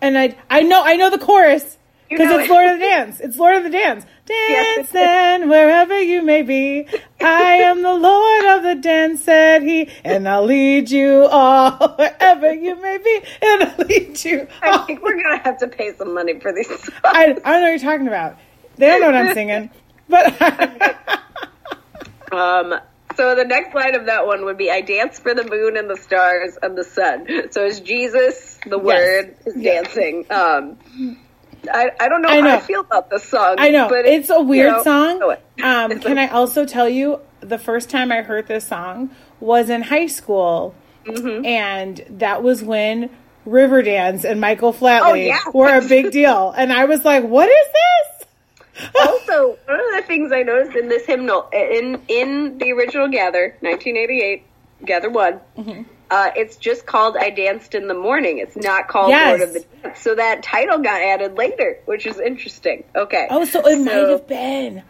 And 0.00 0.18
I 0.18 0.36
I 0.50 0.62
know 0.62 0.82
I 0.84 0.96
know 0.96 1.10
the 1.10 1.18
chorus. 1.18 1.75
Because 2.08 2.40
it's. 2.40 2.48
Lord 2.50 2.66
of 2.70 2.78
the 2.78 2.84
Dance. 2.84 3.20
It's 3.20 3.36
Lord 3.36 3.56
of 3.56 3.62
the 3.64 3.70
Dance. 3.70 4.04
Yes, 4.28 4.74
Dance 4.74 4.86
is. 4.88 4.92
then 4.92 5.48
wherever 5.48 6.00
you 6.00 6.20
may 6.22 6.42
be. 6.42 6.86
I 7.20 7.54
am 7.58 7.82
the 7.82 7.94
Lord 7.94 8.44
of 8.56 8.64
the 8.64 8.74
dance, 8.74 9.22
said 9.22 9.62
he, 9.62 9.88
and 10.04 10.28
I'll 10.28 10.44
lead 10.44 10.90
you 10.90 11.26
all 11.30 11.70
wherever 11.96 12.52
you 12.52 12.74
may 12.80 12.98
be, 12.98 13.20
and 13.40 13.62
I'll 13.62 13.86
lead 13.86 14.24
you 14.24 14.48
I 14.62 14.78
think 14.78 15.00
we're 15.02 15.22
gonna 15.22 15.38
have 15.44 15.58
to 15.58 15.68
pay 15.68 15.94
some 15.94 16.12
money 16.12 16.40
for 16.40 16.52
these 16.52 16.66
songs. 16.68 16.90
I, 17.04 17.22
I 17.22 17.24
don't 17.26 17.44
know 17.44 17.60
what 17.60 17.68
you're 17.68 17.78
talking 17.78 18.08
about. 18.08 18.36
They 18.78 18.88
don't 18.88 19.00
know 19.00 19.06
what 19.06 19.14
I'm 19.16 19.34
singing. 19.34 19.70
But 20.08 20.42
Um, 22.32 22.74
so 23.16 23.34
the 23.36 23.44
next 23.44 23.74
line 23.74 23.94
of 23.94 24.06
that 24.06 24.26
one 24.26 24.44
would 24.46 24.58
be, 24.58 24.70
"I 24.70 24.80
dance 24.80 25.18
for 25.20 25.34
the 25.34 25.44
moon 25.44 25.76
and 25.76 25.88
the 25.88 25.96
stars 25.96 26.58
and 26.60 26.76
the 26.76 26.84
sun." 26.84 27.52
So 27.52 27.64
is 27.64 27.78
Jesus 27.80 28.58
the 28.66 28.78
word 28.78 29.36
is 29.46 29.54
Yes. 29.56 29.84
dancing? 29.94 30.26
Um, 30.30 31.16
I 31.72 31.90
I 32.00 32.08
don't 32.08 32.22
know 32.22 32.28
I 32.28 32.40
how 32.40 32.56
I 32.56 32.60
feel 32.60 32.80
about 32.80 33.10
this 33.10 33.24
song. 33.28 33.56
I 33.58 33.70
know 33.70 33.88
but 33.88 34.06
it's 34.06 34.30
a 34.30 34.34
you 34.34 34.42
weird 34.42 34.72
know, 34.72 34.82
song. 34.82 35.22
Um, 35.62 36.00
can 36.00 36.18
I 36.18 36.28
also 36.28 36.64
tell 36.64 36.88
you 36.88 37.20
the 37.40 37.58
first 37.58 37.90
time 37.90 38.10
I 38.12 38.22
heard 38.22 38.46
this 38.48 38.66
song 38.66 39.10
was 39.40 39.68
in 39.70 39.82
high 39.82 40.06
school, 40.06 40.74
Mm-hmm. 41.06 41.44
and 41.44 42.04
that 42.18 42.42
was 42.42 42.64
when 42.64 43.10
Riverdance 43.46 44.24
and 44.24 44.40
Michael 44.40 44.72
Flatley 44.72 45.02
Oh, 45.10 45.14
yeah. 45.14 45.38
were 45.54 45.72
a 45.72 45.86
big 45.86 46.10
deal, 46.10 46.50
and 46.56 46.72
I 46.72 46.84
was 46.86 47.04
like, 47.04 47.22
"What 47.24 47.48
is 47.48 47.66
this?" 47.72 48.90
Also, 49.00 49.56
one 49.66 49.80
of 49.80 49.86
the 49.96 50.02
things 50.06 50.32
I 50.32 50.42
noticed 50.42 50.76
in 50.76 50.88
this 50.88 51.06
hymnal, 51.06 51.48
in 51.52 52.00
in 52.08 52.58
the 52.58 52.72
original 52.72 53.08
Gather, 53.08 53.56
1988, 53.60 54.42
Gather 54.84 55.08
one, 55.10 55.40
Mm-hmm. 55.56 55.82
Uh, 56.10 56.30
it's 56.36 56.56
just 56.56 56.86
called 56.86 57.16
"I 57.16 57.30
Danced 57.30 57.74
in 57.74 57.88
the 57.88 57.94
Morning." 57.94 58.38
It's 58.38 58.56
not 58.56 58.88
called 58.88 59.10
Yes. 59.10 59.38
Lord 59.38 59.48
of 59.48 59.54
the 59.54 59.64
Dance. 59.82 60.00
So 60.00 60.14
that 60.14 60.42
title 60.42 60.78
got 60.78 61.00
added 61.00 61.34
later, 61.34 61.78
which 61.86 62.06
is 62.06 62.18
interesting. 62.20 62.84
Okay. 62.94 63.26
Oh, 63.30 63.44
so 63.44 63.66
it 63.66 63.78
might 63.80 64.08
have 64.08 64.26
been. 64.26 64.82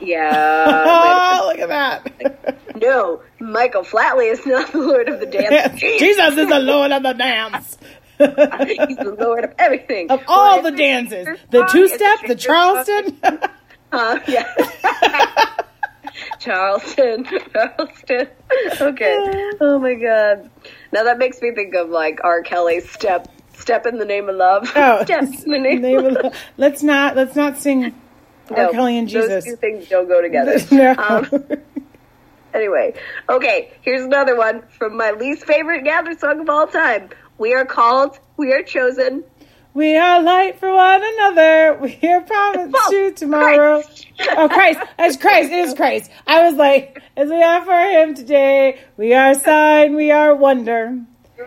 Yeah. 0.00 0.84
oh, 0.86 1.46
look 1.48 1.58
at 1.60 1.68
that! 1.68 2.58
no, 2.76 3.22
Michael 3.40 3.82
Flatley 3.84 4.30
is 4.32 4.44
not 4.44 4.72
the 4.72 4.78
Lord 4.78 5.08
of 5.08 5.20
the 5.20 5.26
Dance. 5.26 5.80
Jesus 5.80 6.36
is 6.36 6.48
the 6.48 6.58
Lord 6.60 6.90
of 6.92 7.02
the 7.02 7.14
dance. 7.14 7.78
He's 8.18 8.28
the 8.98 9.16
Lord 9.18 9.44
of 9.44 9.54
everything. 9.58 10.10
of 10.10 10.20
all 10.28 10.62
Well, 10.62 10.70
the 10.70 10.76
dances, 10.76 11.26
the 11.50 11.64
two 11.70 11.88
step, 11.88 12.20
the 12.22 12.38
song. 12.38 12.84
Charleston. 12.84 13.20
Uh, 13.92 14.18
yeah. 14.26 14.44
Charleston, 16.40 17.24
Charleston. 17.52 18.28
Okay. 18.80 19.50
Oh 19.60 19.78
my 19.80 19.94
god. 19.94 20.48
Now 20.92 21.04
that 21.04 21.18
makes 21.18 21.40
me 21.42 21.52
think 21.52 21.74
of 21.74 21.88
like 21.90 22.20
R. 22.22 22.42
Kelly's 22.42 22.88
"Step, 22.90 23.26
Step 23.54 23.84
in 23.86 23.98
the 23.98 24.04
Name 24.04 24.28
of 24.28 24.36
Love." 24.36 24.70
Oh, 24.76 25.02
Step 25.04 25.22
in 25.24 25.50
the 25.50 25.58
name, 25.58 25.82
name 25.82 26.04
of 26.04 26.12
love. 26.12 26.34
let's 26.56 26.82
not 26.82 27.16
let's 27.16 27.34
not 27.34 27.58
sing 27.58 27.94
R. 28.50 28.68
Kelly 28.70 28.96
and 28.98 29.08
Jesus. 29.08 29.28
Those 29.28 29.44
two 29.44 29.56
things 29.56 29.88
don't 29.88 30.06
go 30.08 30.22
together. 30.22 30.58
no. 30.70 30.94
Um, 30.96 31.44
anyway, 32.54 32.94
okay. 33.28 33.72
Here's 33.82 34.04
another 34.04 34.36
one 34.36 34.62
from 34.78 34.96
my 34.96 35.10
least 35.12 35.44
favorite 35.46 35.82
Gather 35.84 36.16
song 36.18 36.40
of 36.40 36.48
all 36.48 36.66
time. 36.66 37.10
We 37.38 37.54
are 37.54 37.64
called. 37.64 38.18
We 38.36 38.52
are 38.52 38.62
chosen. 38.62 39.24
We 39.74 39.96
are 39.96 40.22
light 40.22 40.58
for 40.58 40.72
one 40.72 41.02
another. 41.04 41.74
We 41.82 41.98
are 42.08 42.20
promised 42.20 42.74
Oh, 42.76 42.90
to 42.90 43.12
tomorrow. 43.12 43.82
Christ. 43.82 44.06
Oh 44.36 44.48
Christ! 44.48 44.80
It's 44.98 45.16
Christ! 45.16 45.50
It 45.52 45.58
is 45.58 45.74
Christ! 45.74 46.10
I 46.26 46.48
was 46.48 46.56
like, 46.56 47.02
as 47.16 47.28
we 47.28 47.42
are 47.42 47.64
for 47.64 47.72
Him 47.80 48.14
today, 48.14 48.80
we 48.96 49.12
are 49.12 49.34
sign, 49.34 49.96
we 49.96 50.10
are 50.12 50.34
wonder. 50.34 50.98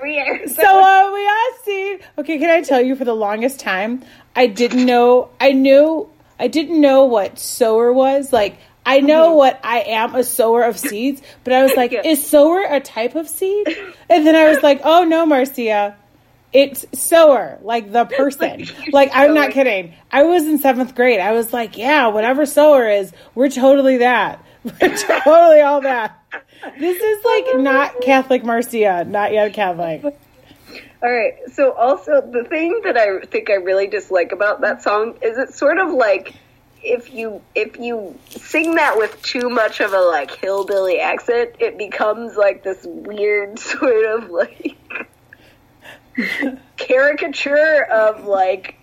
We 0.03 0.19
are. 0.19 0.47
So 0.47 0.63
are 0.83 1.13
we 1.13 1.25
are 1.27 1.63
seen. 1.63 1.99
Okay, 2.17 2.37
can 2.37 2.49
I 2.49 2.61
tell 2.61 2.81
you? 2.81 2.95
For 2.95 3.05
the 3.05 3.15
longest 3.15 3.59
time, 3.59 4.03
I 4.35 4.47
didn't 4.47 4.85
know. 4.85 5.29
I 5.39 5.53
knew. 5.53 6.09
I 6.39 6.47
didn't 6.49 6.79
know 6.81 7.05
what 7.05 7.39
sower 7.39 7.91
was. 7.93 8.31
Like 8.33 8.57
I 8.85 8.99
know 8.99 9.29
mm-hmm. 9.29 9.37
what 9.37 9.59
I 9.63 9.79
am 9.79 10.15
a 10.15 10.23
sower 10.23 10.63
of 10.63 10.77
seeds, 10.77 11.21
but 11.43 11.53
I 11.53 11.63
was 11.63 11.73
like, 11.77 11.91
Yeah. 11.93 12.01
is 12.05 12.27
sower 12.27 12.61
a 12.69 12.79
type 12.79 13.15
of 13.15 13.27
seed? 13.29 13.67
And 14.09 14.27
then 14.27 14.35
I 14.35 14.49
was 14.49 14.61
like, 14.61 14.81
oh 14.83 15.03
no, 15.03 15.25
Marcia. 15.25 15.95
It's 16.53 16.85
sower, 16.93 17.59
like 17.61 17.91
the 17.91 18.05
person. 18.17 18.59
Like, 18.59 18.93
Like, 18.93 19.11
I'm 19.13 19.33
not 19.33 19.51
kidding. 19.51 19.93
I 20.11 20.23
was 20.23 20.43
in 20.43 20.59
seventh 20.59 20.95
grade. 20.95 21.19
I 21.19 21.31
was 21.33 21.53
like, 21.53 21.77
yeah, 21.77 22.07
whatever 22.07 22.45
sower 22.45 22.89
is, 22.89 23.11
we're 23.35 23.49
totally 23.49 23.97
that. 23.97 24.43
We're 24.81 24.97
totally 24.97 25.61
all 25.61 25.79
that. 25.81 26.19
This 26.77 27.01
is 27.01 27.23
like 27.23 27.59
not 27.59 28.01
Catholic 28.01 28.43
Marcia, 28.43 29.05
not 29.05 29.31
yet 29.31 29.53
Catholic. 29.53 30.03
All 30.03 31.11
right. 31.11 31.35
So 31.53 31.71
also 31.71 32.21
the 32.21 32.43
thing 32.43 32.81
that 32.83 32.97
I 32.97 33.19
think 33.27 33.49
I 33.49 33.55
really 33.55 33.87
dislike 33.87 34.33
about 34.33 34.61
that 34.61 34.81
song 34.81 35.13
is 35.21 35.37
it's 35.37 35.57
sort 35.57 35.77
of 35.77 35.91
like 35.91 36.33
if 36.83 37.13
you 37.13 37.41
if 37.55 37.77
you 37.79 38.17
sing 38.29 38.75
that 38.75 38.97
with 38.97 39.21
too 39.21 39.49
much 39.49 39.79
of 39.79 39.93
a 39.93 39.99
like 39.99 40.31
hillbilly 40.31 40.99
accent, 40.99 41.51
it 41.59 41.77
becomes 41.77 42.35
like 42.35 42.63
this 42.63 42.85
weird 42.85 43.59
sort 43.59 44.05
of 44.05 44.29
like 44.29 44.75
caricature 46.77 47.83
of 47.91 48.25
like 48.25 48.75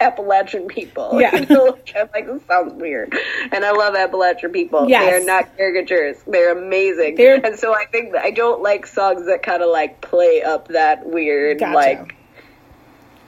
Appalachian 0.00 0.66
people. 0.66 1.10
Yeah. 1.20 1.36
You 1.36 1.46
know, 1.46 1.64
like, 1.64 1.92
I'm 1.94 2.08
like, 2.14 2.26
this 2.26 2.42
sounds 2.46 2.72
weird. 2.74 3.14
And 3.52 3.64
I 3.64 3.72
love 3.72 3.94
Appalachian 3.94 4.50
people. 4.52 4.88
Yes. 4.88 5.04
They 5.10 5.16
are 5.20 5.24
not 5.24 5.56
caricatures. 5.56 6.16
They're 6.26 6.56
amazing. 6.56 7.16
They're- 7.16 7.40
and 7.44 7.58
so 7.58 7.74
I 7.74 7.84
think 7.86 8.14
I 8.16 8.30
don't 8.30 8.62
like 8.62 8.86
songs 8.86 9.26
that 9.26 9.42
kind 9.42 9.62
of 9.62 9.68
like 9.70 10.00
play 10.00 10.42
up 10.42 10.68
that 10.68 11.04
weird 11.06 11.58
Gotcha. 11.58 11.74
like 11.74 12.14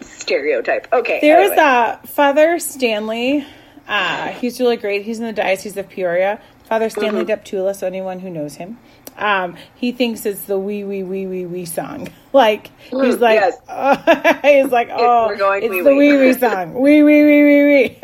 stereotype. 0.01 0.89
Okay. 0.93 1.19
There's 1.21 1.51
anyway. 1.51 1.63
uh, 1.63 1.97
Father 2.07 2.59
Stanley. 2.59 3.47
Uh, 3.87 4.29
he's 4.29 4.59
really 4.61 4.77
great. 4.77 5.03
He's 5.05 5.19
in 5.19 5.27
the 5.27 5.33
Diocese 5.33 5.77
of 5.77 5.89
Peoria. 5.89 6.41
Father 6.65 6.89
Stanley 6.89 7.25
Deptula, 7.25 7.75
so 7.77 7.87
anyone 7.87 8.21
who 8.21 8.31
knows 8.31 8.55
him. 8.55 8.79
Um, 9.17 9.57
he 9.75 9.93
thinks 9.93 10.27
it's 10.27 10.45
the 10.45 10.59
wee 10.59 10.85
wee 10.85 11.03
wee 11.03 11.27
wee 11.27 11.47
wee 11.47 11.67
song. 11.67 12.09
Like 12.35 12.71
he's 12.99 13.17
Mm, 13.17 13.21
like, 13.21 13.35
yes. 13.35 13.59
oh, 13.69 13.95
he's 14.43 14.71
like, 14.73 14.89
oh, 14.91 15.27
we're 15.27 15.37
going 15.37 15.63
it's 15.63 15.69
wee 15.69 15.83
the 15.83 15.95
wee." 15.95 15.97
wee 15.97 16.17
wee 16.17 16.33
song. 16.35 16.75
Wee 16.81 17.03
wee 17.03 17.25
wee 17.25 17.45
wee 17.45 17.65
wee. 17.65 17.99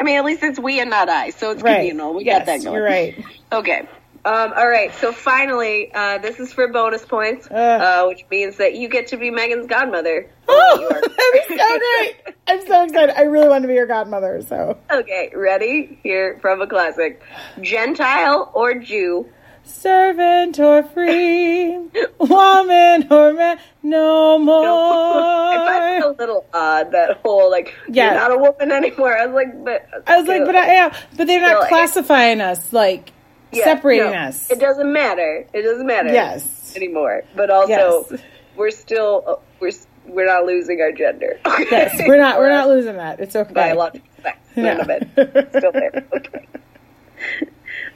I 0.00 0.04
mean, 0.04 0.16
at 0.18 0.24
least 0.24 0.42
it's 0.42 0.58
we 0.58 0.80
and 0.80 0.90
not 0.90 1.08
I, 1.08 1.30
so 1.30 1.50
it's 1.52 1.62
right. 1.62 1.76
communal. 1.78 2.14
We 2.14 2.24
yes, 2.24 2.40
got 2.40 2.46
that 2.46 2.62
going. 2.64 2.74
You're 2.74 2.84
right. 2.84 3.16
Okay. 3.52 3.88
Um, 4.26 4.52
all 4.56 4.68
right. 4.68 4.92
So 4.96 5.12
finally, 5.12 5.92
uh, 5.94 6.18
this 6.18 6.40
is 6.40 6.52
for 6.52 6.66
bonus 6.68 7.04
points, 7.04 7.46
Ugh. 7.48 7.54
uh, 7.54 8.06
which 8.08 8.24
means 8.30 8.56
that 8.56 8.74
you 8.74 8.88
get 8.88 9.06
to 9.08 9.16
be 9.16 9.30
Megan's 9.30 9.66
godmother. 9.68 10.28
Oh, 10.48 10.88
that'd 10.90 11.48
be 11.48 11.56
so 11.56 11.78
great. 11.78 12.34
I'm 12.48 12.66
so 12.66 12.82
excited. 12.84 13.16
I 13.16 13.22
really 13.22 13.48
want 13.48 13.62
to 13.62 13.68
be 13.68 13.74
your 13.74 13.86
godmother. 13.86 14.42
So 14.42 14.78
Okay, 14.90 15.30
ready? 15.34 16.00
Here 16.02 16.38
from 16.42 16.60
a 16.60 16.66
classic. 16.66 17.22
Gentile 17.60 18.50
or 18.54 18.74
Jew? 18.74 19.28
servant 19.68 20.60
or 20.60 20.82
free, 20.84 21.76
woman 22.20 23.06
or 23.10 23.32
man, 23.32 23.58
no 23.82 24.38
more. 24.40 24.64
I 24.64 25.56
find 25.66 26.04
it 26.04 26.06
a 26.06 26.10
little 26.22 26.46
odd 26.54 26.92
that 26.92 27.18
whole 27.24 27.50
like 27.50 27.74
Yeah. 27.88 28.12
you're 28.12 28.20
not 28.20 28.30
a 28.32 28.38
woman 28.38 28.70
anymore. 28.70 29.18
I 29.18 29.26
was 29.26 29.34
like, 29.34 29.64
but 29.64 29.88
I 30.08 30.18
was 30.20 30.28
like, 30.28 30.44
but 30.44 30.54
I 30.54 30.66
am. 30.74 30.92
But 31.16 31.26
they're 31.26 31.40
not 31.40 31.68
classifying 31.68 32.40
us, 32.40 32.72
like 32.72 33.10
Separating 33.52 34.10
no, 34.10 34.16
us. 34.18 34.50
It 34.50 34.58
doesn't 34.60 34.92
matter. 34.92 35.46
It 35.52 35.62
doesn't 35.62 35.86
matter. 35.86 36.12
Yes. 36.12 36.74
Anymore. 36.76 37.22
But 37.34 37.50
also, 37.50 38.06
Yes. 38.10 38.20
we're 38.56 38.70
still 38.70 39.24
uh, 39.26 39.34
we're 39.60 39.72
we're 40.06 40.26
not 40.26 40.44
losing 40.44 40.80
our 40.80 40.92
gender. 40.92 41.38
Yes, 41.70 42.00
we're 42.06 42.18
not. 42.18 42.38
We're 42.38 42.50
not 42.50 42.68
losing 42.68 42.96
that. 42.96 43.18
It's 43.20 43.34
okay. 43.34 43.52
biological 43.52 44.06
sex. 44.22 44.38
None 44.56 44.64
Yeah. 44.64 44.82
of 44.82 44.90
it. 44.90 45.08
It's 45.16 45.56
still 45.58 45.72
there. 45.72 46.06
Okay. 46.14 46.46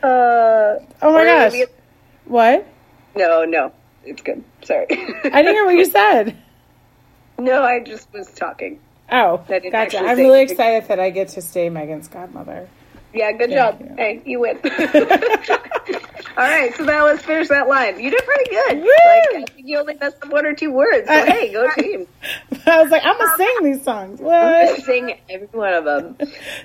Uh, 0.02 0.78
Oh 1.02 1.12
my 1.12 1.24
gosh. 1.24 1.54
What? 2.24 2.66
no, 3.14 3.44
no, 3.44 3.72
it's 4.04 4.22
good. 4.22 4.42
Sorry. 4.62 4.86
I 4.90 5.42
didn't 5.42 5.52
hear 5.54 5.66
what 5.66 5.74
you 5.74 5.84
said. 5.84 6.36
no, 7.38 7.62
I 7.62 7.80
just 7.80 8.12
was 8.12 8.28
talking. 8.32 8.80
Oh, 9.12 9.44
gotcha. 9.48 9.98
I'm 9.98 10.16
really 10.16 10.42
excited 10.42 10.88
that 10.88 11.00
I 11.00 11.10
get 11.10 11.28
to 11.30 11.42
stay 11.42 11.68
Megan's 11.68 12.08
godmother. 12.08 12.68
Yeah, 13.12 13.32
good 13.32 13.50
Thank 13.50 13.52
job. 13.52 13.80
you. 13.80 13.94
Hey, 13.96 14.22
you 14.24 14.40
win. 14.40 14.58
All 16.36 16.46
right, 16.46 16.72
so 16.76 16.84
now 16.84 17.04
let's 17.06 17.22
finish 17.24 17.48
that 17.48 17.68
line. 17.68 17.98
You 17.98 18.10
did 18.10 18.24
pretty 18.24 18.50
good. 18.50 18.78
Woo! 18.78 18.84
Like, 18.84 19.42
I 19.42 19.44
think 19.46 19.66
you 19.66 19.78
only 19.78 19.94
messed 19.94 20.16
up 20.22 20.30
one 20.32 20.46
or 20.46 20.54
two 20.54 20.72
words. 20.72 21.08
So 21.08 21.12
I- 21.14 21.26
hey, 21.26 21.52
go 21.52 21.68
team. 21.76 22.06
I 22.66 22.82
was 22.82 22.90
like, 22.90 23.02
I'm 23.04 23.18
gonna 23.18 23.36
sing 23.36 23.56
these 23.62 23.82
songs. 23.82 24.20
I'm 24.20 24.26
gonna 24.26 24.80
sing 24.80 25.18
every 25.28 25.48
one 25.48 25.74
of 25.74 25.84
them. 25.84 26.16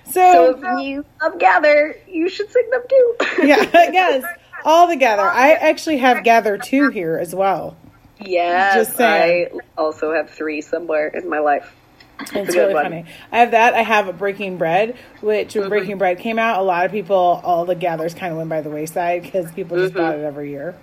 So 0.06 0.12
So, 0.14 0.50
if 0.60 0.86
you 0.86 1.06
love 1.22 1.40
Gather, 1.40 1.96
you 2.08 2.30
should 2.30 2.50
sing 2.52 2.70
them 2.70 2.82
too. 2.88 3.16
yeah, 3.44 3.64
yes, 3.92 4.24
all 4.64 4.88
together. 4.88 5.24
I 5.24 5.54
actually 5.54 5.98
have 5.98 6.24
Gather 6.24 6.58
two 6.58 6.90
here 6.90 7.18
as 7.18 7.34
well. 7.34 7.76
Yeah, 8.20 8.76
Just 8.76 8.96
saying. 8.96 9.50
I 9.52 9.82
also 9.82 10.14
have 10.14 10.30
three 10.30 10.62
somewhere 10.62 11.08
in 11.08 11.28
my 11.30 11.40
life. 11.40 11.74
It's 12.20 12.56
really 12.56 12.74
one. 12.74 12.84
funny. 12.84 13.06
I 13.32 13.40
have 13.40 13.52
that. 13.52 13.74
I 13.74 13.82
have 13.82 14.08
a 14.08 14.14
Breaking 14.14 14.58
Bread, 14.58 14.96
which 15.22 15.50
Mm-hmm. 15.50 15.60
when 15.60 15.70
Breaking 15.70 15.98
Bread 15.98 16.20
came 16.20 16.40
out, 16.40 16.60
a 16.60 16.64
lot 16.64 16.86
of 16.86 16.92
people, 16.92 17.16
all 17.44 17.66
the 17.66 17.76
gathers 17.76 18.14
kind 18.14 18.32
of 18.32 18.38
went 18.38 18.50
by 18.50 18.62
the 18.62 18.70
wayside 18.70 19.22
because 19.24 19.52
people 19.52 19.78
just 19.78 19.94
Mm-hmm. 19.94 20.02
bought 20.04 20.16
it 20.18 20.24
every 20.24 20.50
year. 20.52 20.76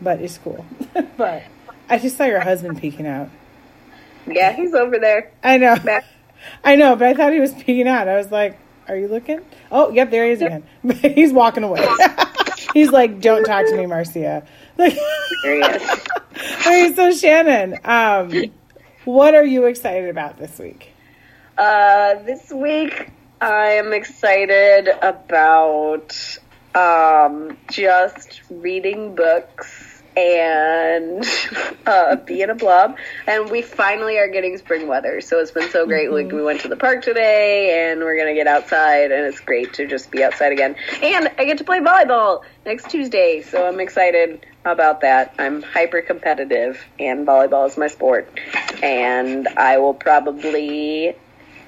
But 0.00 0.20
it's 0.20 0.38
cool. 0.38 0.64
but 1.16 1.42
I 1.88 1.98
just 1.98 2.16
saw 2.16 2.24
your 2.24 2.40
husband 2.40 2.78
peeking 2.80 3.06
out. 3.06 3.30
Yeah, 4.26 4.52
he's 4.52 4.74
over 4.74 4.98
there. 4.98 5.30
I 5.42 5.56
know. 5.58 5.76
Back, 5.76 6.04
I 6.64 6.76
know, 6.76 6.96
but 6.96 7.08
I 7.08 7.14
thought 7.14 7.32
he 7.32 7.40
was 7.40 7.52
peeking 7.54 7.88
out. 7.88 8.08
I 8.08 8.16
was 8.16 8.30
like, 8.30 8.58
"Are 8.88 8.96
you 8.96 9.08
looking?" 9.08 9.40
Oh, 9.70 9.90
yep, 9.90 10.10
there 10.10 10.24
he 10.26 10.32
is 10.32 10.42
again. 10.42 10.64
He's 11.14 11.32
walking 11.32 11.62
away. 11.64 11.86
He's 12.72 12.90
like, 12.90 13.20
"Don't 13.20 13.44
talk 13.44 13.66
to 13.66 13.76
me, 13.76 13.86
Marcia." 13.86 14.46
Like, 14.78 14.96
okay, 16.66 16.92
so 16.94 17.12
Shannon, 17.12 17.78
um, 17.84 18.50
what 19.04 19.34
are 19.34 19.44
you 19.44 19.66
excited 19.66 20.08
about 20.08 20.38
this 20.38 20.58
week? 20.58 20.92
Uh, 21.56 22.14
this 22.24 22.50
week 22.50 23.10
I 23.40 23.72
am 23.72 23.92
excited 23.92 24.88
about 25.02 26.38
um, 26.74 27.56
just 27.70 28.42
reading 28.50 29.14
books 29.14 29.93
and 30.16 31.24
uh, 31.86 32.16
being 32.16 32.50
a 32.50 32.54
blob. 32.54 32.96
And 33.26 33.50
we 33.50 33.62
finally 33.62 34.18
are 34.18 34.28
getting 34.28 34.56
spring 34.58 34.88
weather, 34.88 35.20
so 35.20 35.38
it's 35.40 35.50
been 35.50 35.70
so 35.70 35.86
great. 35.86 36.10
Like 36.10 36.30
we 36.30 36.42
went 36.42 36.60
to 36.62 36.68
the 36.68 36.76
park 36.76 37.02
today, 37.02 37.90
and 37.90 38.00
we're 38.00 38.16
gonna 38.16 38.34
get 38.34 38.46
outside, 38.46 39.10
and 39.10 39.26
it's 39.26 39.40
great 39.40 39.74
to 39.74 39.86
just 39.86 40.10
be 40.10 40.22
outside 40.22 40.52
again. 40.52 40.76
And 41.02 41.30
I 41.38 41.44
get 41.44 41.58
to 41.58 41.64
play 41.64 41.80
volleyball 41.80 42.42
next 42.64 42.90
Tuesday, 42.90 43.42
so 43.42 43.66
I'm 43.66 43.80
excited 43.80 44.46
about 44.64 45.02
that. 45.02 45.34
I'm 45.38 45.62
hyper 45.62 46.02
competitive, 46.02 46.80
and 46.98 47.26
volleyball 47.26 47.66
is 47.68 47.76
my 47.76 47.88
sport, 47.88 48.28
and 48.82 49.48
I 49.48 49.78
will 49.78 49.94
probably 49.94 51.16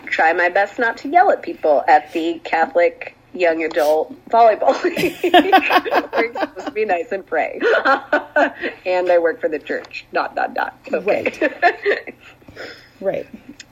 try 0.07 0.33
my 0.33 0.49
best 0.49 0.79
not 0.79 0.99
to 0.99 1.09
yell 1.09 1.31
at 1.31 1.43
people 1.43 1.83
at 1.87 2.13
the 2.13 2.41
Catholic 2.45 3.16
young 3.39 3.63
adult 3.65 4.15
volleyball 4.29 4.83
We're 6.13 6.33
supposed 6.33 6.67
to 6.67 6.73
be 6.73 6.85
nice 6.85 7.13
and 7.13 7.27
pray. 7.27 7.61
and 8.87 9.11
I 9.11 9.19
work 9.19 9.41
for 9.41 9.49
the 9.49 9.59
church. 9.59 10.07
Dot 10.13 10.35
dot 10.35 10.55
dot. 10.55 10.79
Okay. 10.93 12.15
Right. 13.01 13.27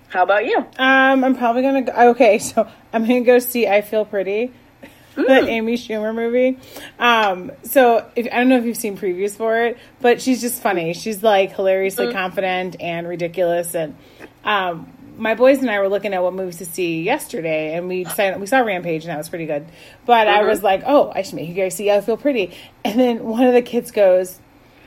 How 0.09 0.23
about 0.23 0.45
you? 0.45 0.59
Um, 0.59 1.25
I'm 1.25 1.35
probably 1.35 1.63
gonna 1.63 1.83
go. 1.83 2.11
Okay, 2.11 2.39
so 2.39 2.69
I'm 2.93 3.03
gonna 3.03 3.23
go 3.23 3.39
see 3.39 3.67
I 3.67 3.81
Feel 3.81 4.05
Pretty, 4.05 4.53
the 5.17 5.49
Amy 5.49 5.77
Schumer 5.77 6.15
movie. 6.15 6.59
Um, 6.99 7.51
so 7.63 8.09
if, 8.15 8.27
I 8.31 8.37
don't 8.37 8.49
know 8.49 8.59
if 8.59 8.65
you've 8.65 8.77
seen 8.77 8.97
previews 8.97 9.35
for 9.35 9.65
it, 9.65 9.79
but 10.01 10.21
she's 10.21 10.41
just 10.41 10.63
funny. 10.63 10.93
She's 10.93 11.23
like 11.23 11.53
hilariously 11.53 12.13
confident 12.13 12.77
and 12.81 13.09
ridiculous, 13.09 13.75
and 13.75 13.97
um, 14.45 14.93
my 15.17 15.35
boys 15.35 15.59
and 15.59 15.71
I 15.71 15.79
were 15.81 15.89
looking 15.89 16.15
at 16.15 16.23
what 16.23 16.35
movies 16.35 16.59
to 16.59 16.67
see 16.67 17.03
yesterday, 17.03 17.75
and 17.75 17.89
we 17.89 18.05
decided 18.05 18.41
we 18.41 18.47
saw 18.47 18.61
Rampage, 18.61 19.05
and 19.05 19.11
that 19.11 19.19
was 19.19 19.29
pretty 19.29 19.47
good. 19.47 19.67
But 20.07 20.29
I 20.29 20.41
uh-huh. 20.41 20.49
was 20.49 20.63
like, 20.63 20.83
oh, 20.87 21.13
I 21.15 21.23
should 21.23 21.35
make 21.35 21.49
you 21.49 21.55
guys 21.55 21.75
see 21.75 21.91
I 21.91 22.01
Feel 22.01 22.17
Pretty, 22.17 22.57
and 22.85 22.99
then 22.99 23.25
one 23.25 23.45
of 23.45 23.55
the 23.55 23.63
kids 23.63 23.91
goes, 23.91 24.41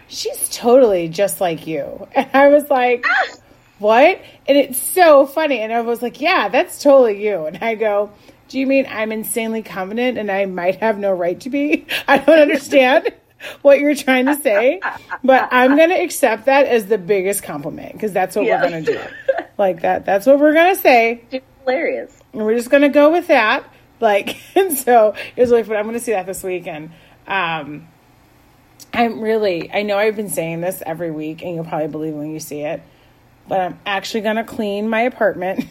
"She's 0.08 0.50
totally 0.50 1.10
just 1.10 1.42
like 1.42 1.68
you," 1.68 2.08
and 2.16 2.30
I 2.34 2.48
was 2.50 2.70
like. 2.70 3.06
Ah. 3.08 3.36
what? 3.80 4.20
And 4.48 4.58
it's 4.58 4.82
so 4.82 5.28
funny. 5.28 5.60
And 5.60 5.72
I 5.72 5.82
was 5.82 6.02
like, 6.02 6.20
yeah, 6.20 6.50
that's 6.50 6.82
totally 6.82 7.24
you. 7.24 7.46
And 7.46 7.58
I 7.58 7.76
go, 7.76 8.12
do 8.48 8.60
you 8.60 8.68
mean 8.68 8.88
I'm 8.90 9.12
insanely 9.12 9.62
confident 9.62 10.18
and 10.18 10.32
I 10.32 10.46
might 10.46 10.78
have 10.78 10.98
no 10.98 11.12
right 11.12 11.40
to 11.42 11.50
be? 11.50 11.86
I 12.08 12.18
don't 12.18 12.40
understand 12.40 13.14
what 13.62 13.80
you're 13.80 13.96
trying 13.96 14.26
to 14.28 14.36
say, 14.36 14.80
but 15.24 15.50
I'm 15.52 15.76
going 15.76 15.90
to 15.90 16.02
accept 16.02 16.46
that 16.46 16.66
as 16.66 16.88
the 16.88 16.98
biggest 16.98 17.44
compliment 17.44 17.94
because 17.94 18.14
that's 18.14 18.36
what 18.36 18.46
we're 18.46 18.70
going 18.70 18.84
to 18.84 18.94
do. 18.94 19.02
Like 19.58 19.82
that. 19.82 20.05
That's 20.05 20.26
what 20.26 20.39
we're 20.39 20.53
to 20.76 20.82
say. 20.82 21.24
It's 21.32 21.45
hilarious. 21.62 22.16
And 22.34 22.43
we're 22.43 22.55
just 22.55 22.70
to 22.84 22.89
go 22.89 23.12
with 23.12 23.28
that. 23.28 23.64
Like, 23.99 24.38
and 24.55 24.78
so 24.78 25.16
it 25.36 25.41
was 25.41 25.51
really 25.51 25.64
fun. 25.64 25.76
I'm 25.76 25.84
to 25.93 25.99
see 25.99 26.12
that 26.12 26.26
this 26.26 26.43
weekend. 26.43 26.91
Um, 27.28 27.88
I'm 28.93 29.22
really, 29.22 29.72
I 29.72 29.84
know 29.84 29.97
I've 29.97 30.16
been 30.16 30.30
saying 30.30 30.62
this 30.62 30.82
every 30.86 31.12
week, 31.12 31.41
and 31.41 31.55
you'll 31.55 31.66
probably 31.66 31.88
believe 31.88 32.14
when 32.14 32.32
you 32.32 32.39
see 32.39 32.62
it, 32.62 32.82
but 33.47 33.60
I'm 33.60 33.80
actually 33.86 34.22
to 34.38 34.43
clean 34.43 34.89
my 34.89 35.01
apartment. 35.01 35.66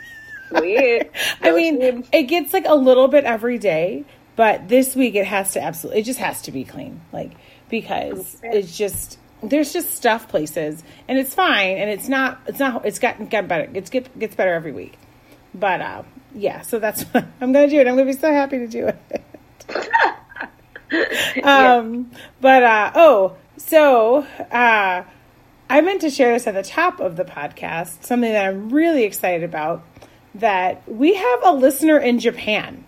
Sweet. 0.48 1.10
I 1.42 1.50
mean, 1.52 2.04
it 2.12 2.24
gets 2.24 2.52
like 2.52 2.66
a 2.66 2.74
little 2.74 3.08
bit 3.08 3.24
every 3.24 3.58
day, 3.58 4.04
but 4.36 4.68
this 4.68 4.94
week 4.94 5.14
it 5.14 5.26
has 5.26 5.52
to 5.52 5.62
absolutely, 5.62 6.00
it 6.00 6.04
just 6.04 6.18
has 6.18 6.42
to 6.42 6.52
be 6.52 6.64
clean. 6.64 7.00
Like, 7.12 7.32
because 7.68 8.38
it's 8.42 8.76
just, 8.76 9.18
there's 9.42 9.72
just 9.72 9.94
stuff 9.94 10.28
places, 10.28 10.82
and 11.06 11.18
it's 11.18 11.34
fine, 11.34 11.78
and 11.78 11.90
it's 11.90 12.08
not, 12.08 12.40
it's 12.46 12.58
not, 12.58 12.84
it's 12.84 12.98
gotten, 12.98 13.26
gotten 13.26 13.48
better. 13.48 13.70
It's 13.74 13.90
get, 13.90 14.18
gets 14.18 14.34
better 14.34 14.52
every 14.52 14.72
week. 14.72 14.98
But, 15.54 15.80
uh, 15.80 16.02
yeah, 16.34 16.62
so 16.62 16.78
that's 16.78 17.02
what 17.04 17.24
I'm 17.40 17.52
going 17.52 17.68
to 17.68 17.74
do 17.74 17.80
it. 17.80 17.86
I'm 17.86 17.94
going 17.96 18.08
to 18.08 18.12
be 18.12 18.18
so 18.18 18.32
happy 18.32 18.58
to 18.58 18.66
do 18.66 18.88
it. 18.88 19.22
um, 21.44 22.10
but, 22.40 22.62
uh, 22.62 22.92
oh, 22.94 23.36
so, 23.56 24.26
uh, 24.50 25.04
I 25.70 25.80
meant 25.82 26.00
to 26.00 26.10
share 26.10 26.32
this 26.32 26.46
at 26.46 26.54
the 26.54 26.62
top 26.62 27.00
of 27.00 27.16
the 27.16 27.24
podcast, 27.24 28.04
something 28.04 28.32
that 28.32 28.46
I'm 28.46 28.70
really 28.70 29.04
excited 29.04 29.44
about 29.44 29.84
that 30.36 30.90
we 30.90 31.14
have 31.14 31.40
a 31.44 31.52
listener 31.52 31.98
in 31.98 32.18
Japan. 32.18 32.84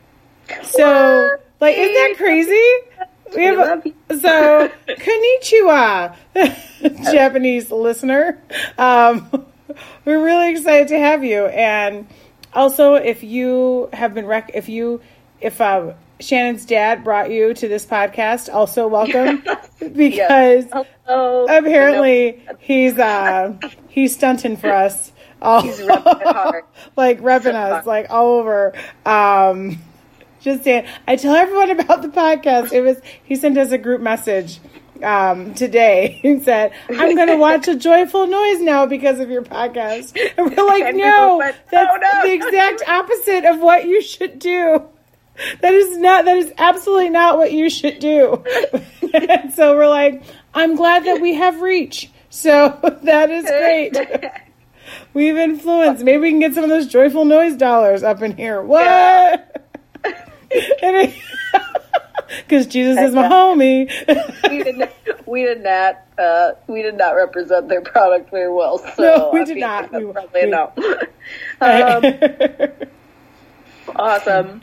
So, 0.62 1.22
What? 1.22 1.46
like, 1.60 1.76
isn't 1.76 1.94
that 1.94 2.14
crazy? 2.16 3.06
We 3.34 3.44
have 3.44 3.84
so 4.20 4.70
konnichiwa, 4.88 6.16
Japanese 7.12 7.70
listener. 7.70 8.42
Um, 8.78 9.46
we're 10.04 10.24
really 10.24 10.52
excited 10.52 10.88
to 10.88 10.98
have 10.98 11.24
you, 11.24 11.46
and 11.46 12.06
also 12.52 12.94
if 12.94 13.22
you 13.22 13.88
have 13.92 14.14
been 14.14 14.26
rec- 14.26 14.50
if 14.54 14.68
you 14.68 15.00
if 15.40 15.60
uh, 15.60 15.92
Shannon's 16.20 16.66
dad 16.66 17.04
brought 17.04 17.30
you 17.30 17.54
to 17.54 17.68
this 17.68 17.86
podcast, 17.86 18.52
also 18.52 18.88
welcome. 18.88 19.42
Because 19.92 20.66
Hello. 21.06 21.44
apparently 21.46 22.42
he's 22.58 22.98
uh 22.98 23.56
he's 23.88 24.14
stunting 24.14 24.56
for 24.56 24.70
us 24.70 25.12
all 25.40 25.62
He's 25.62 25.80
repping 25.80 26.62
like 26.96 27.20
repping 27.20 27.54
us 27.54 27.86
like 27.86 28.10
all 28.10 28.38
over. 28.38 28.74
Um 29.06 29.78
just 30.40 30.64
saying 30.64 30.86
i 31.06 31.16
tell 31.16 31.34
everyone 31.34 31.70
about 31.70 32.02
the 32.02 32.08
podcast. 32.08 32.72
It 32.72 32.80
was 32.80 32.98
he 33.22 33.36
sent 33.36 33.58
us 33.58 33.70
a 33.72 33.78
group 33.78 34.00
message 34.00 34.58
um 35.02 35.54
today. 35.54 36.18
He 36.22 36.40
said 36.40 36.72
i'm 36.88 37.16
gonna 37.16 37.36
watch 37.36 37.68
a 37.68 37.76
joyful 37.76 38.26
noise 38.26 38.60
now 38.60 38.86
because 38.86 39.20
of 39.20 39.30
your 39.30 39.42
podcast. 39.42 40.16
And 40.36 40.56
we're 40.56 40.66
like 40.66 40.94
no 40.94 41.40
that's 41.42 41.58
"Oh, 41.72 41.96
no." 41.96 42.22
the 42.22 42.32
exact 42.32 42.82
opposite 42.88 43.44
of 43.44 43.60
what 43.60 43.86
you 43.86 44.02
should 44.02 44.38
do. 44.38 44.86
That 45.62 45.72
is 45.72 45.96
not 45.96 46.24
that 46.26 46.36
is 46.36 46.52
absolutely 46.58 47.10
not 47.10 47.38
what 47.38 47.52
you 47.52 47.70
should 47.70 47.98
do. 47.98 48.44
And 49.12 49.52
so 49.52 49.74
we're 49.76 49.88
like 49.88 50.22
i'm 50.54 50.76
glad 50.76 51.04
that 51.04 51.20
we 51.20 51.34
have 51.34 51.60
reach. 51.62 52.10
So 52.30 52.78
that 53.02 53.30
is 53.30 53.44
great. 53.44 53.96
We've 55.14 55.36
influenced. 55.36 56.04
Maybe 56.04 56.18
we 56.18 56.30
can 56.30 56.38
get 56.40 56.54
some 56.54 56.62
of 56.64 56.70
those 56.70 56.86
joyful 56.86 57.24
noise 57.24 57.56
dollars 57.56 58.02
up 58.04 58.22
in 58.22 58.36
here. 58.36 58.62
What 58.62 59.69
because 62.38 62.66
jesus 62.66 62.98
is 62.98 63.14
my 63.14 63.28
homie 63.28 63.88
we 64.50 64.62
did 64.62 64.76
not, 64.78 64.92
we 65.26 65.42
did 65.44 65.62
not 65.62 66.02
uh, 66.18 66.52
we 66.66 66.82
did 66.82 66.96
not 66.96 67.14
represent 67.14 67.68
their 67.68 67.80
product 67.80 68.30
very 68.30 68.52
well. 68.52 68.78
So 68.96 69.02
No, 69.02 69.30
we 69.32 69.40
I 69.40 69.44
did 69.44 69.58
not. 69.58 69.92
We- 69.92 70.12
probably 70.12 70.44
we- 70.44 70.50
no. 70.50 70.72
um, 71.60 72.72
awesome. 73.96 74.62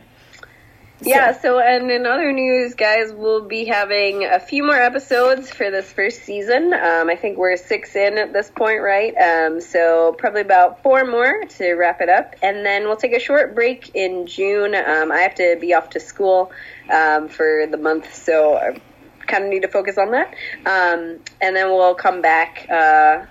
Yeah, 1.02 1.40
so 1.40 1.60
and 1.60 1.92
in 1.92 2.08
other 2.08 2.32
news, 2.32 2.74
guys, 2.74 3.14
we'll 3.14 3.46
be 3.46 3.66
having 3.66 4.26
a 4.26 4.40
few 4.40 4.64
more 4.64 4.76
episodes 4.76 5.52
for 5.52 5.70
this 5.70 5.92
first 5.92 6.24
season. 6.24 6.74
Um, 6.74 7.10
I 7.10 7.16
think 7.16 7.38
we're 7.38 7.56
six 7.56 7.96
in 7.96 8.18
at 8.18 8.34
this 8.34 8.50
point, 8.50 8.82
right? 8.82 9.16
Um, 9.16 9.62
so 9.62 10.16
probably 10.18 10.42
about 10.42 10.82
four 10.82 11.06
more 11.06 11.44
to 11.46 11.74
wrap 11.74 12.02
it 12.02 12.10
up, 12.10 12.36
and 12.42 12.66
then 12.66 12.86
we'll 12.86 12.98
take 12.98 13.14
a 13.14 13.20
short 13.20 13.54
break 13.54 13.92
in 13.94 14.26
June. 14.26 14.74
Um, 14.74 15.12
I 15.12 15.20
have 15.20 15.36
to 15.36 15.58
be 15.62 15.76
off 15.76 15.92
to 15.92 16.00
school 16.00 16.52
um, 16.92 17.30
for 17.30 17.68
the 17.70 17.78
month, 17.78 18.16
so 18.16 18.58
I 18.58 18.82
kind 19.28 19.44
of 19.44 19.52
need 19.52 19.62
to 19.62 19.68
focus 19.68 20.00
on 20.00 20.12
that. 20.12 20.34
Um, 20.66 21.20
and 21.40 21.56
then 21.56 21.68
we'll 21.70 21.96
come 21.96 22.24
back. 22.24 22.66
Uh, 22.72 23.26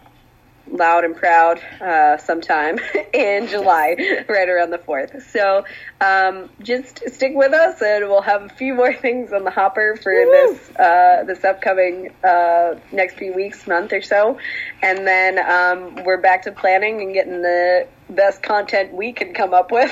loud 0.71 1.05
and 1.05 1.17
proud 1.17 1.61
uh, 1.81 2.17
sometime 2.19 2.79
in 3.13 3.47
July, 3.49 3.97
right 4.29 4.49
around 4.49 4.71
the 4.71 4.79
4th. 4.79 5.23
So 5.31 5.65
um, 6.01 6.51
just 6.63 7.03
stick 7.09 7.33
with 7.35 7.53
us, 7.53 7.81
and 7.81 8.09
we'll 8.09 8.23
have 8.23 8.43
a 8.43 8.49
few 8.49 8.75
more 8.75 8.93
things 9.07 9.33
on 9.33 9.45
the 9.45 9.51
hopper 9.51 9.97
for 9.97 10.13
this 10.13 10.77
uh, 10.77 11.25
this 11.27 11.45
upcoming 11.45 12.13
uh, 12.25 12.75
next 12.93 13.15
few 13.15 13.35
weeks, 13.35 13.67
month 13.67 13.93
or 13.93 14.03
so. 14.03 14.39
And 14.83 15.07
then 15.07 15.39
um, 15.39 16.05
we're 16.05 16.21
back 16.21 16.43
to 16.43 16.53
planning 16.53 17.01
and 17.01 17.13
getting 17.13 17.43
the 17.43 17.89
best 18.09 18.43
content 18.43 18.93
we 18.93 19.13
can 19.13 19.35
come 19.35 19.53
up 19.53 19.73
with 19.73 19.91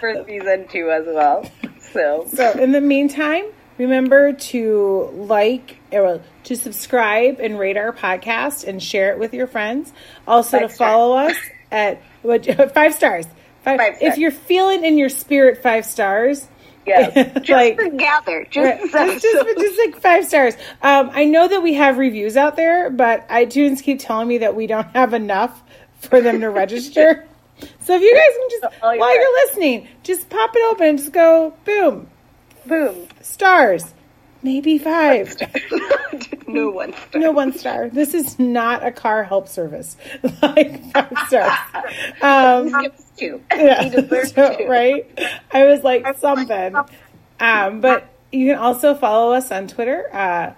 for 0.00 0.24
season 0.26 0.66
two 0.68 0.90
as 0.90 1.06
well. 1.06 1.48
So, 1.92 2.26
So, 2.32 2.52
in 2.52 2.72
the 2.72 2.80
meantime, 2.80 3.44
remember 3.78 4.32
to 4.32 5.10
like 5.14 5.78
or 5.92 6.20
to 6.44 6.56
subscribe 6.56 7.40
and 7.40 7.58
rate 7.58 7.76
our 7.76 7.92
podcast 7.92 8.66
and 8.66 8.82
share 8.82 9.12
it 9.12 9.18
with 9.18 9.32
your 9.34 9.46
friends. 9.46 9.92
Also, 10.26 10.58
Five 10.60 10.70
to 10.70 10.76
follow 10.76 11.16
us 11.16 11.36
at 11.72 12.02
what, 12.22 12.44
five 12.74 12.94
stars. 12.94 13.26
Five, 13.62 13.78
Five 13.78 13.96
If 14.00 14.18
you're 14.18 14.30
feeling 14.30 14.84
in 14.84 14.98
your 14.98 15.08
spirit, 15.08 15.62
five 15.62 15.84
stars. 15.84 16.46
yeah, 16.86 17.10
just 17.38 17.50
Like- 17.50 17.76
together, 17.78 18.46
just, 18.50 18.92
Right, 18.94 19.20
just, 19.20 19.22
just, 19.58 19.78
like 19.78 20.00
five 20.00 20.24
stars. 20.26 20.54
Um, 20.82 21.10
I 21.12 21.24
know 21.24 21.46
that 21.48 21.62
we 21.62 21.74
have 21.74 21.98
reviews 21.98 22.36
out 22.36 22.56
there, 22.56 22.88
but 22.90 23.28
iTunes 23.28 23.82
keep 23.82 23.98
telling 24.00 24.28
me 24.28 24.38
that 24.38 24.54
we 24.56 24.66
don't 24.66 24.86
have 24.94 25.12
enough 25.14 25.62
for 26.00 26.20
them 26.20 26.40
to 26.40 26.48
register. 26.50 27.26
So 27.80 27.96
if 27.96 28.02
you 28.02 28.14
guys 28.14 28.60
can 28.62 28.70
just 28.70 28.82
while 28.82 29.14
you're 29.14 29.46
listening, 29.46 29.88
just 30.04 30.30
pop 30.30 30.50
it 30.54 30.62
open, 30.70 30.86
and 30.86 30.98
just 30.98 31.12
go 31.12 31.52
boom, 31.64 32.08
Boom. 32.68 33.08
stars, 33.20 33.94
maybe 34.42 34.78
five. 34.78 35.34
no 36.46 36.70
one. 36.70 36.92
star. 36.92 37.20
No 37.20 37.30
one 37.32 37.52
star. 37.58 37.88
This 37.88 38.14
is 38.14 38.38
not 38.38 38.86
a 38.86 38.92
car 38.92 39.24
help 39.24 39.48
service. 39.48 39.96
like 40.42 40.92
five 40.92 41.12
stars. 41.26 41.58
Um, 42.22 42.86
two. 43.16 43.42
yeah, 43.52 43.90
so- 44.24 44.66
right? 44.68 45.06
I 45.50 45.64
was 45.64 45.82
like 45.82 46.16
something. 46.18 46.76
Um, 47.40 47.80
but 47.80 48.08
you 48.32 48.46
can 48.48 48.58
also 48.58 48.94
follow 48.94 49.32
us 49.32 49.50
on 49.50 49.68
Twitter 49.68 50.04
uh, 50.14 50.52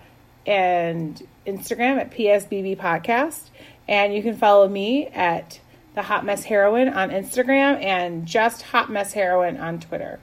and 0.46 1.26
Instagram 1.46 1.98
at 2.00 2.10
PSBB 2.10 2.76
Podcast, 2.78 3.50
and 3.88 4.14
you 4.14 4.22
can 4.22 4.36
follow 4.36 4.68
me 4.68 5.06
at 5.08 5.60
the 5.94 6.02
Hot 6.02 6.24
Mess 6.24 6.44
Heroine 6.44 6.88
on 6.88 7.10
Instagram 7.10 7.82
and 7.82 8.26
just 8.26 8.62
Hot 8.62 8.90
Mess 8.90 9.12
Heroine 9.12 9.56
on 9.56 9.80
Twitter. 9.80 10.20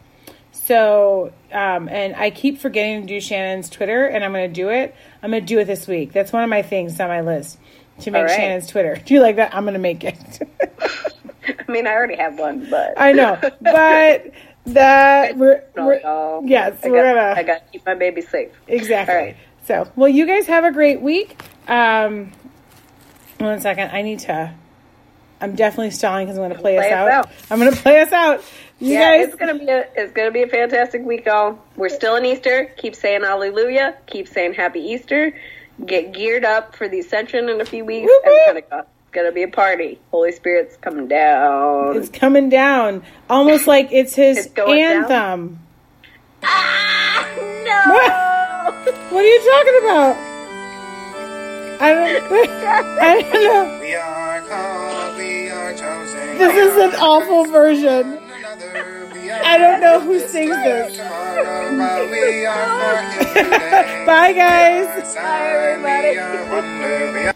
So, 0.67 1.31
um, 1.53 1.87
and 1.87 2.13
I 2.13 2.29
keep 2.29 2.59
forgetting 2.59 3.01
to 3.03 3.07
do 3.07 3.21
Shannon's 3.21 3.69
Twitter, 3.69 4.05
and 4.05 4.21
I'm 4.21 4.33
going 4.33 4.49
to 4.49 4.53
do 4.53 4.67
it. 4.67 4.93
I'm 5.23 5.31
going 5.31 5.41
to 5.41 5.47
do 5.47 5.59
it 5.59 5.65
this 5.65 5.87
week. 5.87 6.11
That's 6.11 6.33
one 6.33 6.43
of 6.43 6.49
my 6.49 6.61
things 6.61 6.99
on 6.99 7.07
my 7.07 7.21
list 7.21 7.57
to 8.01 8.11
make 8.11 8.25
right. 8.25 8.35
Shannon's 8.35 8.67
Twitter. 8.67 8.95
Do 9.05 9.13
you 9.13 9.21
like 9.21 9.37
that? 9.37 9.55
I'm 9.55 9.63
going 9.63 9.75
to 9.75 9.79
make 9.79 10.03
it. 10.03 10.17
I 11.67 11.71
mean, 11.71 11.87
I 11.87 11.91
already 11.91 12.17
have 12.17 12.37
one, 12.37 12.69
but 12.69 12.95
I 12.97 13.13
know, 13.13 13.39
but 13.61 14.31
that 14.65 15.37
we're, 15.37 15.63
we're 15.77 16.01
no. 16.01 16.43
yes, 16.45 16.77
I 16.83 16.89
we're 16.89 17.01
got, 17.03 17.15
gonna 17.15 17.39
I 17.39 17.43
got 17.43 17.65
to 17.65 17.71
keep 17.71 17.85
my 17.85 17.95
baby 17.95 18.21
safe. 18.21 18.51
exactly. 18.67 19.15
All 19.15 19.21
right. 19.21 19.37
So, 19.65 19.89
well, 19.95 20.09
you 20.09 20.25
guys 20.25 20.47
have 20.47 20.65
a 20.65 20.71
great 20.73 20.99
week. 21.01 21.41
Um, 21.69 22.33
one 23.37 23.61
second, 23.61 23.91
I 23.91 24.01
need 24.01 24.19
to. 24.19 24.53
I'm 25.39 25.55
definitely 25.55 25.91
stalling 25.91 26.25
because 26.25 26.37
I'm 26.37 26.43
going 26.45 26.55
to 26.55 26.61
play, 26.61 26.75
Play 26.75 26.87
us 26.87 26.93
us 26.93 26.97
out. 26.97 27.11
out. 27.11 27.31
I'm 27.49 27.59
going 27.59 27.71
to 27.71 27.77
play 27.77 28.01
us 28.01 28.11
out. 28.11 28.43
You 28.79 28.93
yeah, 28.93 29.17
guys, 29.17 29.27
it's 29.27 29.35
gonna 29.35 29.57
be 29.57 29.67
a 29.69 29.87
it's 29.95 30.13
gonna 30.13 30.31
be 30.31 30.43
a 30.43 30.47
fantastic 30.47 31.03
week, 31.03 31.25
y'all. 31.25 31.57
We're 31.75 31.89
still 31.89 32.15
in 32.15 32.25
Easter. 32.25 32.71
Keep 32.77 32.95
saying 32.95 33.21
Hallelujah. 33.23 33.97
Keep 34.05 34.27
saying 34.27 34.53
Happy 34.53 34.79
Easter. 34.81 35.33
Get 35.85 36.11
geared 36.13 36.45
up 36.45 36.75
for 36.75 36.87
the 36.87 36.99
Ascension 36.99 37.49
in 37.49 37.59
a 37.59 37.65
few 37.65 37.85
weeks 37.85 38.05
Whoop, 38.07 38.23
and. 38.25 38.35
Pentecost. 38.45 38.87
It's 39.07 39.13
gonna 39.13 39.31
be 39.31 39.41
a 39.43 39.47
party. 39.47 39.99
Holy 40.11 40.31
Spirit's 40.31 40.77
coming 40.77 41.07
down. 41.07 41.95
it's 41.97 42.09
coming 42.09 42.49
down, 42.49 43.01
almost 43.29 43.65
like 43.73 43.89
it's 43.91 44.13
his 44.13 44.37
It's 44.37 44.47
going 44.53 44.79
down? 44.79 45.03
anthem. 45.03 45.59
ah, 46.43 47.27
no. 47.65 48.93
What 49.09 49.23
are 49.23 49.27
you 49.27 49.39
talking 49.39 49.77
about? 49.83 50.15
I 51.79 51.93
don't. 51.93 52.31
I 53.01 53.21
don't 53.21 53.43
know. 53.43 53.79
We 53.81 53.95
are 53.95 54.41
called, 54.41 55.17
we 55.17 55.49
are 55.49 55.71
chosen. 55.73 56.37
This 56.37 56.55
is 56.55 56.77
an 56.93 56.99
awful 56.99 57.45
version. 57.45 58.19
Another, 58.69 59.09
we 59.13 59.29
are 59.29 59.43
I 59.43 59.57
don't 59.57 59.81
know 59.81 59.99
who 59.99 60.19
sings 60.19 60.55
this. 60.63 60.97
tomorrow, 60.97 61.77
but 61.77 62.11
we 62.11 62.45
are 62.45 62.67
for 62.79 63.33
today. 63.33 64.03
Bye, 64.05 64.33
guys. 64.33 65.13
Sign, 65.13 65.83
we 65.83 66.17
are 66.17 66.51
wonder, 66.51 67.11
we 67.13 67.27
are 67.27 67.33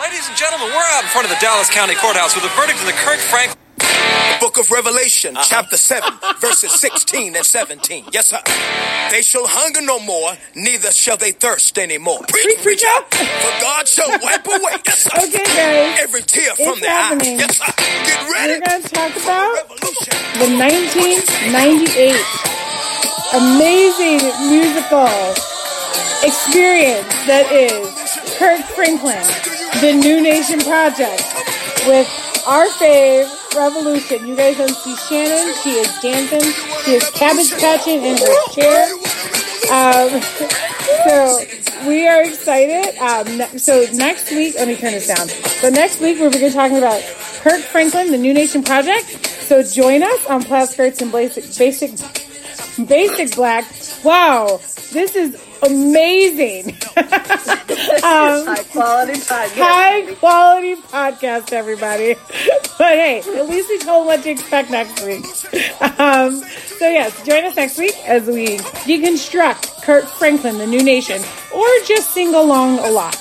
Ladies 0.00 0.28
and 0.28 0.36
gentlemen, 0.36 0.68
we're 0.68 0.90
out 0.96 1.02
in 1.02 1.08
front 1.10 1.26
of 1.26 1.30
the 1.30 1.40
Dallas 1.40 1.70
County 1.70 1.94
Courthouse 1.94 2.34
with 2.34 2.44
a 2.44 2.48
verdict 2.60 2.80
in 2.80 2.86
the 2.86 2.92
Kirk 2.92 3.18
Franklin. 3.18 3.58
Book 4.40 4.58
of 4.58 4.70
Revelation, 4.70 5.36
uh-huh. 5.36 5.46
chapter 5.48 5.76
7, 5.76 6.12
verses 6.40 6.78
16 6.80 7.36
and 7.36 7.46
17. 7.46 8.06
Yes, 8.12 8.28
sir. 8.28 8.40
They 9.10 9.22
shall 9.22 9.46
hunger 9.46 9.80
no 9.80 9.98
more, 10.00 10.32
neither 10.54 10.90
shall 10.90 11.16
they 11.16 11.32
thirst 11.32 11.78
anymore. 11.78 12.20
Preach, 12.28 12.58
preacher. 12.62 12.86
Shall 14.04 14.18
wipe 14.20 14.46
away, 14.46 14.76
yes. 14.86 15.06
Okay, 15.06 15.44
guys. 15.44 16.00
Every 16.02 16.22
tear 16.22 16.54
from 16.56 16.66
It's 16.76 16.80
their 16.80 16.90
happening. 16.90 17.36
eye. 17.40 17.44
Yes, 17.48 17.56
sir. 17.58 17.72
Get 17.76 18.30
ready. 18.32 18.52
We're 18.52 18.60
going 18.68 18.82
to 18.82 18.88
talk 18.88 19.12
about 19.16 19.68
the 20.40 20.48
1998 20.56 22.16
amazing 23.34 24.20
musical 24.50 25.08
experience 26.22 27.08
that 27.26 27.46
is 27.52 27.88
Kirk 28.38 28.60
Franklin, 28.76 29.22
the 29.80 29.92
Nu 29.92 30.20
Nation 30.20 30.60
Project, 30.60 31.22
with 31.86 32.08
our 32.46 32.66
fave 32.78 33.28
Revolution. 33.56 34.26
You 34.26 34.36
guys 34.36 34.56
don't 34.58 34.68
see 34.74 34.96
Shannon; 35.08 35.54
she 35.62 35.70
is 35.78 35.88
dancing, 36.02 36.42
she 36.84 36.92
is 36.94 37.08
cabbage 37.10 37.52
patching 37.58 38.02
in 38.04 38.16
her 38.18 38.52
chair. 38.52 38.90
Um, 39.72 40.20
so 41.06 41.88
we 41.88 42.06
are 42.06 42.22
excited. 42.22 42.96
Um, 42.98 43.58
so 43.58 43.84
next 43.92 44.30
week, 44.30 44.54
let 44.56 44.68
me 44.68 44.76
turn 44.76 44.92
this 44.92 45.06
down. 45.06 45.28
So 45.28 45.70
next 45.70 46.00
week 46.00 46.18
we're 46.18 46.30
going 46.30 46.40
to 46.42 46.48
be 46.48 46.50
talking 46.50 46.78
about 46.78 47.02
Kirk 47.42 47.60
Franklin, 47.62 48.10
the 48.10 48.18
Nu 48.18 48.32
Nation 48.32 48.62
Project. 48.62 49.26
So 49.26 49.62
join 49.62 50.02
us 50.02 50.26
on 50.26 50.42
Plaid 50.42 50.68
Skirts 50.68 51.02
and 51.02 51.12
Basic 51.12 51.44
Basic 51.58 51.90
Basic 52.86 53.34
Black. 53.36 53.64
Wow, 54.04 54.60
this 54.92 55.14
is 55.16 55.40
amazing. 55.62 56.70
um, 56.96 58.46
High 58.46 58.64
quality 58.72 59.12
podcast. 59.14 59.56
high 59.56 60.14
quality 60.16 60.74
podcast, 60.76 61.52
everybody. 61.52 62.16
But 62.76 62.94
hey, 62.94 63.18
at 63.20 63.48
least 63.48 63.68
we 63.68 63.78
told 63.78 64.06
what 64.06 64.24
to 64.24 64.30
expect 64.30 64.68
next 64.68 65.00
week. 65.06 65.24
Um, 66.00 66.42
so 66.78 66.88
yes, 66.88 67.24
join 67.24 67.44
us 67.44 67.54
next 67.54 67.78
week 67.78 67.94
as 68.04 68.26
we 68.26 68.56
deconstruct 68.82 69.84
Kirk 69.84 70.04
Franklin, 70.06 70.58
the 70.58 70.66
Nu 70.66 70.82
Nation, 70.82 71.22
or 71.54 71.64
just 71.86 72.10
sing 72.10 72.34
along 72.34 72.80
a 72.80 72.90
lot. 72.90 73.14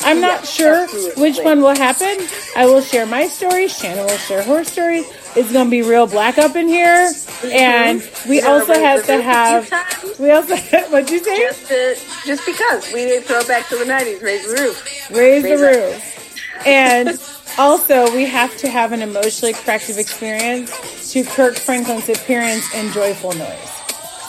I'm 0.00 0.22
not 0.22 0.40
Yes, 0.40 0.50
sure 0.54 0.74
absolutely. 0.84 1.22
which 1.22 1.38
one 1.40 1.60
will 1.60 1.76
happen. 1.76 2.16
I 2.56 2.64
will 2.64 2.80
share 2.80 3.04
my 3.04 3.26
story. 3.28 3.68
Shannon 3.68 4.06
will 4.06 4.16
share 4.16 4.42
her 4.42 4.64
story. 4.64 5.04
It's 5.36 5.52
gonna 5.52 5.70
be 5.70 5.82
real 5.82 6.06
black 6.06 6.38
up 6.38 6.54
in 6.54 6.68
here, 6.68 7.10
and 7.44 8.08
we 8.28 8.40
gotta 8.40 8.52
also 8.52 8.74
have 8.74 9.04
to 9.06 9.20
have. 9.20 9.70
We 10.18 10.30
also 10.30 10.56
what'd 10.90 11.10
you 11.10 11.18
say? 11.18 11.36
Just 11.38 11.66
to, 11.68 11.96
just 12.24 12.46
because 12.46 12.92
we 12.92 13.04
need 13.04 13.20
to 13.20 13.22
throw 13.22 13.44
back 13.44 13.68
to 13.68 13.76
the 13.76 13.84
nineties, 13.84 14.22
raise 14.22 14.46
the 14.46 14.62
roof. 14.62 15.10
raise 15.10 15.42
the 15.42 15.50
Raise 15.50 15.60
up. 15.60 15.92
roof. 15.92 16.66
And 16.66 17.20
also, 17.58 18.14
we 18.14 18.24
have 18.26 18.56
to 18.58 18.68
have 18.68 18.92
an 18.92 19.02
emotionally 19.02 19.54
corrective 19.54 19.98
experience 19.98 21.12
to 21.12 21.24
Kirk 21.24 21.56
Franklin's 21.56 22.08
appearance 22.08 22.72
and 22.74 22.92
Joyful 22.92 23.32
Noise. 23.32 23.70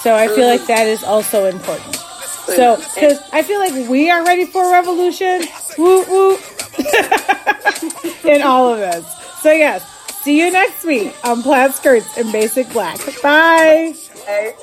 So 0.02 0.16
I 0.16 0.28
feel 0.28 0.48
like 0.48 0.62
mm-hmm. 0.62 0.68
that 0.68 0.88
is 0.88 1.04
also 1.04 1.46
important. 1.46 1.96
So, 2.46 2.78
because 2.78 3.20
I 3.34 3.42
feel 3.42 3.60
like 3.60 3.90
we 3.90 4.12
are 4.12 4.24
ready 4.24 4.46
for 4.46 4.64
a 4.64 4.72
revolution, 4.72 5.42
woo 5.78 6.04
woo, 6.06 6.38
in 8.24 8.44
all 8.44 8.72
of 8.72 8.80
this. 8.80 9.06
So 9.42 9.52
yes, 9.52 9.84
see 10.26 10.40
you 10.40 10.50
next 10.50 10.84
week 10.84 11.16
on 11.24 11.44
Plaid 11.44 11.72
Skirts 11.76 12.18
and 12.18 12.32
Basic 12.32 12.68
Black. 12.74 12.98
Bye. 13.22 13.94
Okay? 14.16 14.56